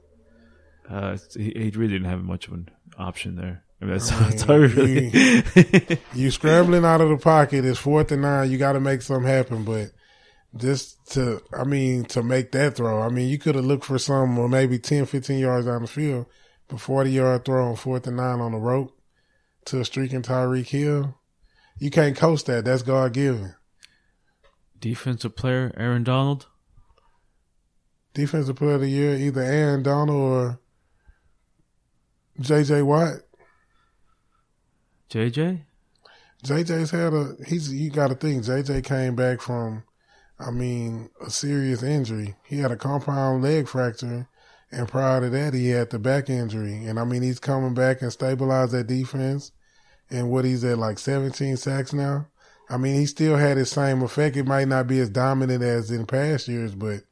Uh, 0.88 1.16
he, 1.36 1.52
he 1.54 1.70
really 1.70 1.92
didn't 1.92 2.10
have 2.10 2.22
much 2.22 2.48
of 2.48 2.54
an 2.54 2.68
option 2.98 3.36
there. 3.36 3.64
I 3.80 3.84
mean, 3.84 3.94
that's, 3.94 4.12
I 4.12 4.20
mean, 4.20 4.30
that's 4.30 4.48
all 4.48 4.62
he 4.62 4.74
really. 4.74 5.98
You 6.14 6.30
scrambling 6.30 6.84
out 6.84 7.00
of 7.00 7.08
the 7.08 7.16
pocket. 7.16 7.64
It's 7.64 7.78
fourth 7.78 8.12
and 8.12 8.22
nine. 8.22 8.50
You 8.50 8.58
got 8.58 8.72
to 8.72 8.80
make 8.80 9.02
something 9.02 9.28
happen. 9.28 9.64
But 9.64 9.90
just 10.56 11.04
to, 11.12 11.42
I 11.56 11.64
mean, 11.64 12.04
to 12.06 12.22
make 12.22 12.52
that 12.52 12.76
throw, 12.76 13.02
I 13.02 13.08
mean, 13.08 13.28
you 13.28 13.38
could 13.38 13.54
have 13.54 13.64
looked 13.64 13.84
for 13.84 13.98
some 13.98 14.38
or 14.38 14.48
maybe 14.48 14.78
10, 14.78 15.06
15 15.06 15.38
yards 15.38 15.66
down 15.66 15.82
the 15.82 15.88
field, 15.88 16.26
but 16.68 16.80
40 16.80 17.10
yard 17.10 17.44
throw 17.44 17.68
on 17.68 17.76
fourth 17.76 18.06
and 18.06 18.16
nine 18.16 18.40
on 18.40 18.52
the 18.52 18.58
rope 18.58 18.96
to 19.66 19.80
a 19.80 19.84
streaking 19.84 20.22
Tyreek 20.22 20.68
Hill. 20.68 21.18
You 21.78 21.90
can't 21.90 22.16
coach 22.16 22.44
that. 22.44 22.64
That's 22.64 22.82
God 22.82 23.12
given. 23.12 23.54
Defensive 24.78 25.36
player 25.36 25.72
Aaron 25.76 26.04
Donald. 26.04 26.46
Defensive 28.14 28.56
player 28.56 28.74
of 28.74 28.82
the 28.82 28.90
year, 28.90 29.14
either 29.14 29.40
Aaron 29.40 29.82
Donald 29.82 30.20
or 30.20 30.60
JJ 32.42 32.84
Watt. 32.84 33.22
JJ. 35.10 35.62
JJ's 36.44 36.90
had 36.90 37.14
a 37.14 37.36
he's 37.46 37.72
you 37.72 37.90
got 37.90 38.08
to 38.08 38.14
think 38.16 38.42
JJ 38.42 38.84
came 38.84 39.14
back 39.14 39.40
from 39.40 39.84
I 40.40 40.50
mean 40.50 41.10
a 41.24 41.30
serious 41.30 41.82
injury. 41.82 42.34
He 42.44 42.58
had 42.58 42.72
a 42.72 42.76
compound 42.76 43.44
leg 43.44 43.68
fracture 43.68 44.28
and 44.72 44.88
prior 44.88 45.20
to 45.20 45.30
that 45.30 45.54
he 45.54 45.68
had 45.68 45.90
the 45.90 46.00
back 46.00 46.28
injury 46.28 46.84
and 46.84 46.98
I 46.98 47.04
mean 47.04 47.22
he's 47.22 47.38
coming 47.38 47.74
back 47.74 48.02
and 48.02 48.12
stabilized 48.12 48.72
that 48.72 48.88
defense 48.88 49.52
and 50.10 50.30
what 50.30 50.44
he's 50.44 50.64
at 50.64 50.78
like 50.78 50.98
17 50.98 51.56
sacks 51.56 51.92
now. 51.92 52.26
I 52.68 52.76
mean 52.76 52.96
he 52.96 53.06
still 53.06 53.36
had 53.36 53.56
his 53.56 53.70
same 53.70 54.02
effect. 54.02 54.36
It 54.36 54.46
might 54.46 54.66
not 54.66 54.88
be 54.88 54.98
as 54.98 55.10
dominant 55.10 55.62
as 55.62 55.92
in 55.92 56.06
past 56.06 56.48
years 56.48 56.74
but 56.74 57.02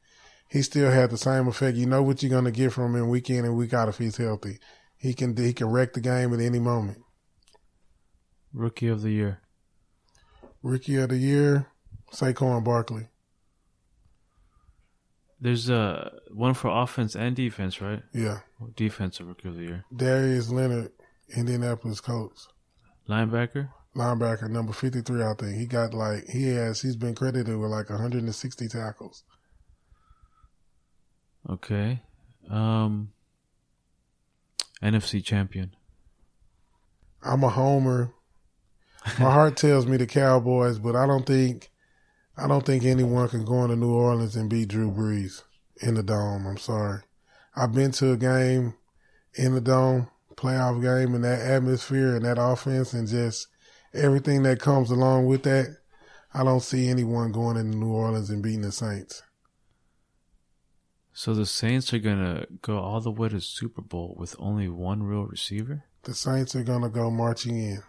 he 0.49 0.61
still 0.61 0.91
had 0.91 1.09
the 1.09 1.17
same 1.17 1.47
effect. 1.47 1.77
You 1.77 1.85
know 1.85 2.03
what 2.03 2.21
you're 2.21 2.29
going 2.29 2.43
to 2.43 2.51
get 2.51 2.73
from 2.73 2.93
him 2.93 3.07
week 3.07 3.29
in 3.29 3.45
and 3.45 3.55
week 3.55 3.73
out 3.73 3.87
if 3.87 3.97
he's 3.97 4.17
healthy. 4.17 4.59
He 5.01 5.15
can 5.15 5.35
he 5.35 5.51
can 5.51 5.67
wreck 5.67 5.93
the 5.93 5.99
game 5.99 6.31
at 6.31 6.39
any 6.39 6.59
moment. 6.59 6.99
Rookie 8.53 8.87
of 8.87 9.01
the 9.01 9.09
year. 9.09 9.41
Rookie 10.61 10.97
of 10.97 11.09
the 11.09 11.17
year, 11.17 11.67
Saquon 12.13 12.63
Barkley. 12.63 13.07
There's 15.39 15.71
uh 15.71 16.11
one 16.31 16.53
for 16.53 16.69
offense 16.69 17.15
and 17.15 17.35
defense, 17.35 17.81
right? 17.81 18.03
Yeah. 18.13 18.41
Defensive 18.75 19.27
rookie 19.27 19.47
of 19.47 19.55
the 19.55 19.63
year. 19.63 19.85
Darius 19.95 20.51
Leonard, 20.51 20.91
Indianapolis 21.35 21.99
Colts. 21.99 22.47
Linebacker. 23.09 23.69
Linebacker 23.95 24.49
number 24.49 24.71
53, 24.71 25.23
I 25.23 25.33
think. 25.33 25.57
He 25.57 25.65
got 25.65 25.93
like, 25.95 26.25
he 26.29 26.49
has, 26.49 26.81
he's 26.81 26.95
been 26.95 27.15
credited 27.15 27.57
with 27.57 27.71
like 27.71 27.89
160 27.89 28.67
tackles. 28.67 29.23
Okay. 31.49 32.01
Um. 32.49 33.11
NFC 34.81 35.23
champion. 35.23 35.75
I'm 37.23 37.43
a 37.43 37.49
homer. 37.49 38.13
My 39.19 39.31
heart 39.31 39.57
tells 39.57 39.85
me 39.85 39.97
the 39.97 40.07
Cowboys, 40.07 40.79
but 40.79 40.95
I 40.95 41.05
don't 41.05 41.25
think, 41.25 41.69
I 42.37 42.47
don't 42.47 42.65
think 42.65 42.83
anyone 42.83 43.29
can 43.29 43.45
go 43.45 43.63
into 43.63 43.75
New 43.75 43.93
Orleans 43.93 44.35
and 44.35 44.49
beat 44.49 44.69
Drew 44.69 44.91
Brees 44.91 45.43
in 45.81 45.95
the 45.95 46.03
dome. 46.03 46.45
I'm 46.47 46.57
sorry. 46.57 47.01
I've 47.55 47.73
been 47.73 47.91
to 47.93 48.13
a 48.13 48.17
game 48.17 48.75
in 49.35 49.53
the 49.53 49.61
dome, 49.61 50.07
playoff 50.35 50.81
game, 50.81 51.13
and 51.15 51.23
that 51.23 51.41
atmosphere 51.41 52.15
and 52.15 52.25
that 52.25 52.37
offense 52.39 52.93
and 52.93 53.07
just 53.07 53.47
everything 53.93 54.43
that 54.43 54.59
comes 54.59 54.89
along 54.89 55.25
with 55.25 55.43
that. 55.43 55.77
I 56.33 56.43
don't 56.43 56.61
see 56.61 56.87
anyone 56.87 57.31
going 57.31 57.57
into 57.57 57.77
New 57.77 57.91
Orleans 57.91 58.29
and 58.29 58.41
beating 58.41 58.61
the 58.61 58.71
Saints. 58.71 59.21
So 61.13 61.33
the 61.33 61.45
Saints 61.45 61.93
are 61.93 61.99
gonna 61.99 62.45
go 62.61 62.77
all 62.77 63.01
the 63.01 63.11
way 63.11 63.29
to 63.29 63.41
Super 63.41 63.81
Bowl 63.81 64.15
with 64.17 64.35
only 64.39 64.69
one 64.69 65.03
real 65.03 65.25
receiver. 65.25 65.83
The 66.03 66.13
Saints 66.13 66.55
are 66.55 66.63
gonna 66.63 66.89
go 66.89 67.11
marching 67.11 67.57
in. 67.57 67.83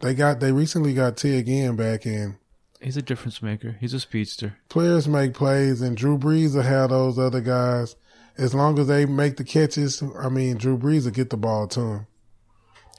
They 0.00 0.14
got 0.14 0.40
they 0.40 0.52
recently 0.52 0.94
got 0.94 1.16
Ted 1.16 1.46
Ginn 1.46 1.76
back 1.76 2.06
in. 2.06 2.38
He's 2.80 2.96
a 2.96 3.02
difference 3.02 3.40
maker. 3.42 3.76
He's 3.80 3.94
a 3.94 4.00
speedster. 4.00 4.56
Players 4.68 5.06
make 5.06 5.34
plays, 5.34 5.80
and 5.80 5.96
Drew 5.96 6.18
Brees 6.18 6.54
will 6.54 6.62
have 6.62 6.90
those 6.90 7.18
other 7.18 7.40
guys. 7.40 7.94
As 8.36 8.54
long 8.54 8.78
as 8.78 8.88
they 8.88 9.06
make 9.06 9.36
the 9.36 9.44
catches, 9.44 10.02
I 10.18 10.28
mean, 10.28 10.56
Drew 10.56 10.76
Brees 10.76 11.04
will 11.04 11.12
get 11.12 11.30
the 11.30 11.36
ball 11.36 11.68
to 11.68 11.80
him. 11.80 12.06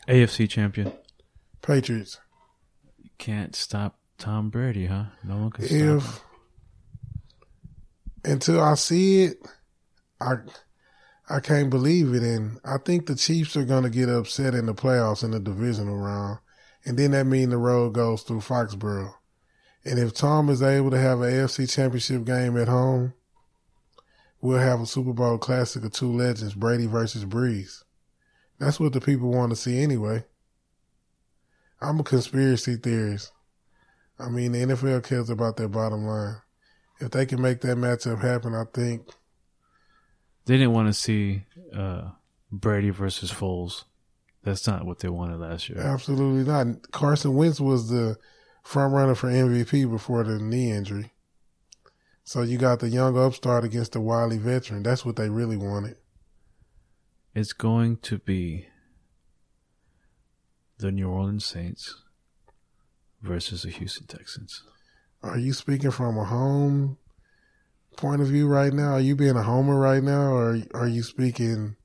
AFC 0.07 0.49
champion. 0.49 0.93
Patriots. 1.61 2.19
You 3.01 3.09
can't 3.17 3.55
stop 3.55 3.97
Tom 4.17 4.49
Brady, 4.49 4.85
huh? 4.85 5.05
No 5.23 5.37
one 5.37 5.51
can 5.51 5.65
stop 5.65 5.75
If 5.75 6.05
him. 6.05 6.21
Until 8.23 8.61
I 8.61 8.75
see 8.75 9.23
it, 9.23 9.37
I 10.19 10.35
I 11.29 11.39
can't 11.39 11.69
believe 11.69 12.13
it, 12.13 12.23
and 12.23 12.59
I 12.63 12.77
think 12.77 13.05
the 13.05 13.15
Chiefs 13.15 13.55
are 13.55 13.65
gonna 13.65 13.89
get 13.89 14.09
upset 14.09 14.53
in 14.53 14.65
the 14.65 14.73
playoffs 14.73 15.23
in 15.23 15.31
the 15.31 15.39
divisional 15.39 15.97
round, 15.97 16.39
and 16.85 16.97
then 16.97 17.11
that 17.11 17.25
means 17.25 17.49
the 17.49 17.57
road 17.57 17.93
goes 17.93 18.23
through 18.23 18.41
Foxborough. 18.41 19.13
And 19.85 19.99
if 19.99 20.13
Tom 20.13 20.49
is 20.49 20.61
able 20.61 20.91
to 20.91 20.99
have 20.99 21.21
an 21.21 21.31
AFC 21.31 21.69
Championship 21.69 22.23
game 22.23 22.57
at 22.57 22.69
home, 22.69 23.13
we'll 24.39 24.59
have 24.59 24.81
a 24.81 24.85
Super 24.85 25.13
Bowl 25.13 25.37
classic 25.37 25.83
of 25.83 25.91
two 25.91 26.11
legends, 26.11 26.53
Brady 26.53 26.85
versus 26.85 27.25
Brees. 27.25 27.83
That's 28.59 28.79
what 28.79 28.93
the 28.93 29.01
people 29.01 29.31
want 29.31 29.51
to 29.51 29.55
see 29.57 29.81
anyway. 29.81 30.23
I'm 31.81 31.99
a 31.99 32.03
conspiracy 32.03 32.77
theorist. 32.77 33.31
I 34.17 34.29
mean, 34.29 34.53
the 34.53 34.59
NFL 34.59 35.03
cares 35.03 35.29
about 35.29 35.57
their 35.57 35.67
bottom 35.67 36.05
line. 36.05 36.37
If 36.99 37.11
they 37.11 37.25
can 37.25 37.41
make 37.41 37.61
that 37.61 37.77
matchup 37.77 38.21
happen, 38.21 38.53
I 38.53 38.63
think 38.73 39.07
They 40.45 40.57
didn't 40.57 40.73
want 40.73 40.87
to 40.87 40.93
see 40.93 41.43
uh, 41.75 42.09
Brady 42.51 42.89
versus 42.91 43.31
Foles. 43.31 43.83
That's 44.43 44.67
not 44.67 44.85
what 44.85 44.99
they 44.99 45.09
wanted 45.09 45.39
last 45.39 45.69
year. 45.69 45.79
absolutely 45.79 46.43
not. 46.43 46.91
Carson 46.91 47.33
Wentz 47.35 47.59
was 47.61 47.89
the 47.89 48.17
front 48.61 48.93
runner 48.93 49.15
for 49.15 49.29
MVP 49.29 49.89
before 49.89 50.23
the 50.23 50.37
knee 50.39 50.71
injury. 50.71 51.11
So 52.25 52.41
you 52.41 52.57
got 52.57 52.79
the 52.79 52.89
young 52.89 53.17
upstart 53.17 53.63
against 53.63 53.93
the 53.93 54.01
wily 54.01 54.37
veteran. 54.37 54.83
That's 54.83 55.05
what 55.05 55.15
they 55.15 55.29
really 55.29 55.57
wanted. 55.57 55.97
It's 57.35 57.53
going 57.53 57.97
to 57.97 58.19
be 58.19 58.67
the 60.77 60.91
New 60.91 61.09
Orleans 61.09 61.45
Saints 61.45 62.01
versus 63.21 63.63
the 63.63 63.69
Houston 63.71 64.07
Texans. 64.07 64.63
Are 65.23 65.39
you 65.39 65.53
speaking 65.53 65.91
from 65.91 66.17
a 66.17 66.25
home 66.25 66.97
point 67.95 68.21
of 68.21 68.27
view 68.27 68.47
right 68.47 68.73
now? 68.73 68.91
Are 68.91 68.99
you 68.99 69.15
being 69.15 69.37
a 69.37 69.43
homer 69.43 69.79
right 69.79 70.03
now, 70.03 70.33
or 70.33 70.59
are 70.73 70.87
you 70.87 71.01
speaking 71.01 71.77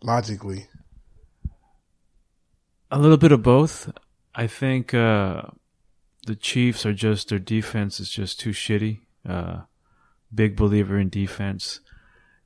logically? 0.00 0.68
A 2.90 2.98
little 2.98 3.16
bit 3.16 3.32
of 3.32 3.42
both. 3.42 3.90
I 4.32 4.46
think 4.46 4.94
uh, 4.94 5.42
the 6.26 6.36
Chiefs 6.36 6.86
are 6.86 6.92
just 6.92 7.30
their 7.30 7.40
defense 7.40 7.98
is 7.98 8.10
just 8.10 8.38
too 8.38 8.50
shitty. 8.50 9.00
Uh, 9.28 9.62
big 10.32 10.54
believer 10.54 10.98
in 10.98 11.08
defense. 11.08 11.80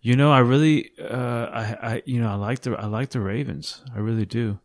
You 0.00 0.16
know, 0.16 0.32
I 0.32 0.38
really, 0.38 0.90
uh, 0.98 1.46
I, 1.52 1.76
I, 1.82 2.02
you 2.06 2.20
know, 2.20 2.30
I 2.30 2.34
like 2.34 2.60
the, 2.60 2.72
I 2.72 2.86
like 2.86 3.10
the 3.10 3.20
Ravens. 3.20 3.84
I 3.94 3.98
really 3.98 4.26
do. 4.26 4.58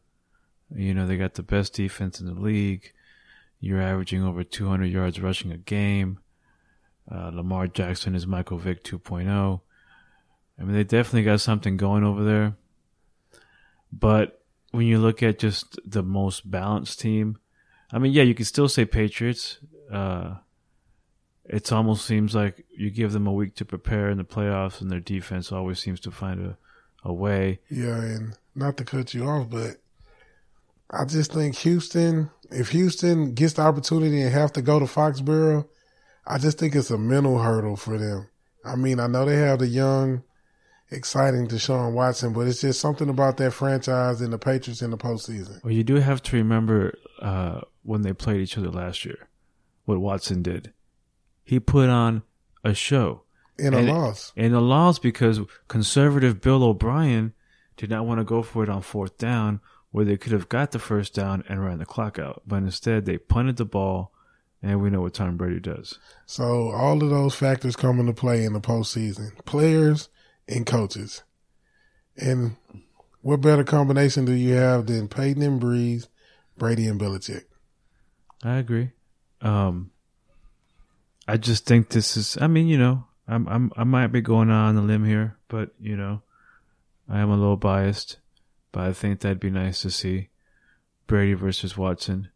You 0.74 0.94
know, 0.94 1.06
they 1.06 1.18
got 1.18 1.36
the 1.36 1.44
best 1.44 1.74
defense 1.74 2.20
in 2.22 2.26
the 2.26 2.34
league. 2.40 2.94
You're 3.60 3.82
averaging 3.82 4.24
over 4.24 4.44
200 4.44 4.86
yards 4.86 5.20
rushing 5.20 5.52
a 5.52 5.58
game. 5.58 6.20
Uh, 7.10 7.32
Lamar 7.34 7.68
Jackson 7.68 8.16
is 8.16 8.28
Michael 8.28 8.58
Vick 8.58 8.84
2.0. 8.84 9.62
I 10.60 10.64
mean, 10.64 10.74
they 10.74 10.84
definitely 10.84 11.24
got 11.24 11.42
something 11.42 11.78
going 11.78 12.04
over 12.04 12.24
there. 12.24 12.56
But 13.92 14.42
when 14.72 14.88
you 14.88 15.00
look 15.00 15.24
at 15.24 15.40
just 15.40 15.80
the 15.86 16.04
most 16.04 16.50
balanced 16.50 17.00
team, 17.00 17.38
I 17.92 18.00
mean, 18.00 18.12
yeah, 18.12 18.24
you 18.24 18.36
can 18.36 18.46
still 18.46 18.68
say 18.68 18.86
Patriots. 18.86 19.60
Uh, 19.92 20.36
it 21.46 21.72
almost 21.72 22.06
seems 22.06 22.36
like 22.36 22.66
you 22.70 22.90
give 22.90 23.14
them 23.14 23.28
a 23.28 23.32
week 23.34 23.56
to 23.56 23.66
prepare 23.66 24.10
in 24.10 24.18
the 24.18 24.26
playoffs, 24.26 24.82
and 24.82 24.92
their 24.92 25.00
defense 25.00 25.52
always 25.52 25.80
seems 25.80 26.00
to 26.02 26.12
find 26.12 26.46
a, 26.46 26.58
a 27.04 27.14
way. 27.14 27.60
Yeah, 27.70 27.96
and 28.02 28.38
not 28.54 28.76
to 28.78 28.84
cut 28.84 29.14
you 29.14 29.26
off, 29.26 29.50
but 29.50 29.78
I 30.90 31.06
just 31.06 31.34
think 31.34 31.56
Houston, 31.58 32.30
if 32.52 32.70
Houston 32.70 33.34
gets 33.34 33.54
the 33.54 33.62
opportunity 33.64 34.22
and 34.22 34.32
have 34.32 34.54
to 34.54 34.62
go 34.62 34.80
to 34.80 34.86
Foxborough, 34.86 35.68
I 36.26 36.38
just 36.38 36.58
think 36.60 36.76
it's 36.76 36.92
a 36.92 36.98
mental 36.98 37.40
hurdle 37.40 37.76
for 37.76 37.98
them. 37.98 38.30
I 38.66 38.76
mean, 38.76 39.00
I 39.00 39.08
know 39.08 39.26
they 39.26 39.36
have 39.38 39.60
the 39.60 39.68
young, 39.68 40.24
exciting 40.92 41.48
Deshaun 41.48 41.94
Watson, 41.94 42.34
but 42.34 42.48
it's 42.48 42.62
just 42.62 42.80
something 42.80 43.10
about 43.10 43.38
that 43.38 43.52
franchise 43.52 44.22
and 44.22 44.32
the 44.32 44.38
Patriots 44.38 44.82
in 44.82 44.92
the 44.92 44.98
postseason. 44.98 45.64
Well, 45.64 45.74
you 45.74 45.84
do 45.84 45.96
have 45.96 46.22
to 46.24 46.36
remember 46.38 46.98
uh, 47.22 47.62
when 47.84 48.02
they 48.02 48.14
played 48.14 48.42
each 48.42 48.58
other 48.58 48.70
last 48.70 49.06
year, 49.06 49.28
what 49.86 50.00
Watson 50.00 50.42
did. 50.42 50.74
He 51.44 51.60
put 51.60 51.90
on 51.90 52.24
a 52.64 52.74
show. 52.74 53.24
In 53.60 53.74
a 53.74 53.78
And- 53.78 53.90
loss. 53.90 54.32
In 54.36 54.54
a 54.54 54.62
loss 54.62 55.00
because 55.00 55.40
conservative 55.68 56.42
Bill 56.42 56.64
O'Brien 56.64 57.34
did 57.76 57.90
not 57.90 58.06
want 58.06 58.20
to 58.20 58.24
go 58.24 58.42
for 58.42 58.64
it 58.64 58.70
on 58.70 58.82
fourth 58.82 59.18
down 59.18 59.60
where 59.98 60.06
they 60.06 60.16
could 60.16 60.32
have 60.32 60.48
got 60.48 60.70
the 60.70 60.78
first 60.78 61.16
down 61.16 61.44
and 61.50 61.66
ran 61.66 61.80
the 61.80 61.86
clock 61.86 62.20
out. 62.20 62.44
But 62.46 62.58
instead 62.58 63.06
they 63.06 63.18
punted 63.18 63.58
the 63.58 63.66
ball 63.66 64.14
and 64.62 64.80
we 64.80 64.92
know 64.92 65.02
what 65.02 65.16
Tom 65.16 65.38
Brady 65.38 65.60
does. 65.60 65.98
So 66.28 66.70
all 66.70 67.02
of 67.02 67.10
those 67.10 67.34
factors 67.34 67.76
come 67.76 68.00
into 68.00 68.14
play 68.14 68.44
in 68.44 68.54
the 68.54 68.62
postseason. 68.62 69.44
Players 69.46 70.10
and 70.48 70.68
coaches. 70.68 71.24
And 72.16 72.58
what 73.22 73.42
better 73.42 73.64
combination 73.64 74.24
do 74.24 74.34
you 74.34 74.54
have 74.54 74.86
than 74.86 75.08
Payton 75.08 75.42
and 75.42 75.60
Brees, 75.60 76.06
Brady 76.60 76.86
and 76.86 77.02
Belichick? 77.02 77.46
I 78.44 78.58
agree. 78.58 78.92
Um 79.42 79.90
I 81.28 81.38
just 81.38 81.66
think 81.66 81.90
this 81.90 82.16
is 82.16 82.38
I 82.40 82.46
mean, 82.46 82.68
you 82.68 82.78
know, 82.78 83.08
I'm 83.28 83.48
I'm 83.48 83.72
I 83.76 83.84
might 83.84 84.12
be 84.12 84.22
going 84.22 84.52
on 84.52 84.78
a 84.78 84.82
limb 84.84 85.06
here, 85.06 85.38
but 85.48 85.72
you 85.80 85.98
know, 85.98 86.22
I 87.10 87.18
am 87.18 87.32
a 87.32 87.36
little 87.36 87.58
biased, 87.58 88.20
but 88.78 88.86
I 88.86 88.94
think 88.94 89.22
that'd 89.22 89.40
be 89.40 89.50
nice 89.50 89.82
to 89.82 89.90
see 89.90 90.30
Brady 91.08 91.34
versus 91.34 91.76
Watson 91.76 92.30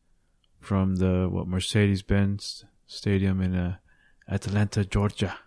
from 0.59 0.95
the 0.95 1.29
what 1.29 1.45
Mercedes 1.45 2.01
Benz 2.01 2.65
Stadium 2.87 3.41
in 3.41 3.55
uh, 3.55 3.75
Atlanta, 4.27 4.83
Georgia. 4.83 5.37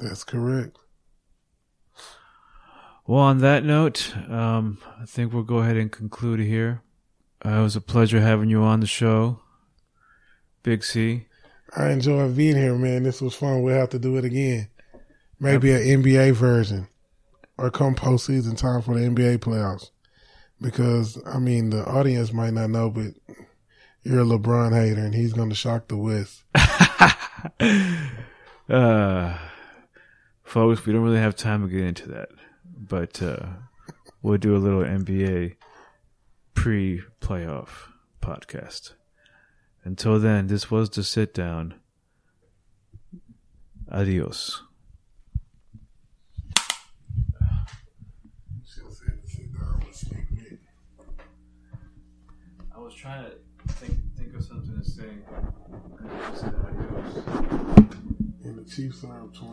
That's 0.00 0.24
correct. 0.24 0.76
Well, 3.06 3.20
on 3.20 3.38
that 3.38 3.64
note, 3.64 4.12
um, 4.28 4.78
I 5.00 5.04
think 5.04 5.32
we'll 5.32 5.44
go 5.44 5.58
ahead 5.58 5.76
and 5.76 5.92
conclude 5.92 6.40
here. 6.40 6.82
Uh, 7.46 7.50
it 7.50 7.62
was 7.62 7.76
a 7.76 7.80
pleasure 7.80 8.20
having 8.20 8.50
you 8.50 8.64
on 8.64 8.80
the 8.80 8.88
show, 8.88 9.38
Big 10.64 10.82
C. 10.82 11.26
I 11.76 11.90
enjoyed 11.90 12.36
being 12.36 12.56
here, 12.56 12.74
man. 12.74 13.04
This 13.04 13.20
was 13.20 13.36
fun. 13.36 13.62
We'll 13.62 13.78
have 13.78 13.90
to 13.90 14.00
do 14.00 14.16
it 14.16 14.24
again. 14.24 14.68
Maybe 15.38 15.70
an 15.70 16.02
NBA 16.02 16.32
version 16.32 16.88
or 17.56 17.70
come 17.70 17.94
postseason 17.94 18.56
time 18.56 18.82
for 18.82 18.98
the 18.98 19.06
NBA 19.06 19.38
playoffs. 19.38 19.90
Because, 20.60 21.18
I 21.26 21.38
mean, 21.38 21.70
the 21.70 21.84
audience 21.86 22.32
might 22.32 22.52
not 22.52 22.70
know, 22.70 22.90
but 22.90 23.14
you're 24.02 24.20
a 24.20 24.24
LeBron 24.24 24.74
hater 24.74 25.00
and 25.00 25.14
he's 25.14 25.32
going 25.32 25.48
to 25.48 25.54
shock 25.54 25.88
the 25.88 25.96
West. 25.96 26.44
uh, 28.68 29.38
folks, 30.42 30.84
we 30.84 30.92
don't 30.92 31.02
really 31.02 31.18
have 31.18 31.36
time 31.36 31.62
to 31.62 31.74
get 31.74 31.86
into 31.86 32.08
that, 32.08 32.28
but 32.64 33.22
uh, 33.22 33.46
we'll 34.22 34.38
do 34.38 34.54
a 34.54 34.58
little 34.58 34.82
NBA 34.82 35.56
pre-playoff 36.54 37.68
podcast. 38.20 38.92
Until 39.84 40.18
then, 40.18 40.46
this 40.46 40.70
was 40.70 40.90
the 40.90 41.02
sit 41.02 41.32
down. 41.32 41.74
Adios. 43.90 44.62
I 52.72 52.78
was 52.78 52.94
trying 53.10 53.24
to 53.24 53.74
think 53.74 53.98
think 54.16 54.34
of 54.34 54.44
something 54.44 54.78
to 54.78 54.84
say. 54.88 55.08
And 58.44 58.58
the 58.58 58.70
Chiefs 58.70 59.04
are 59.04 59.22
up 59.22 59.34
20. 59.34 59.48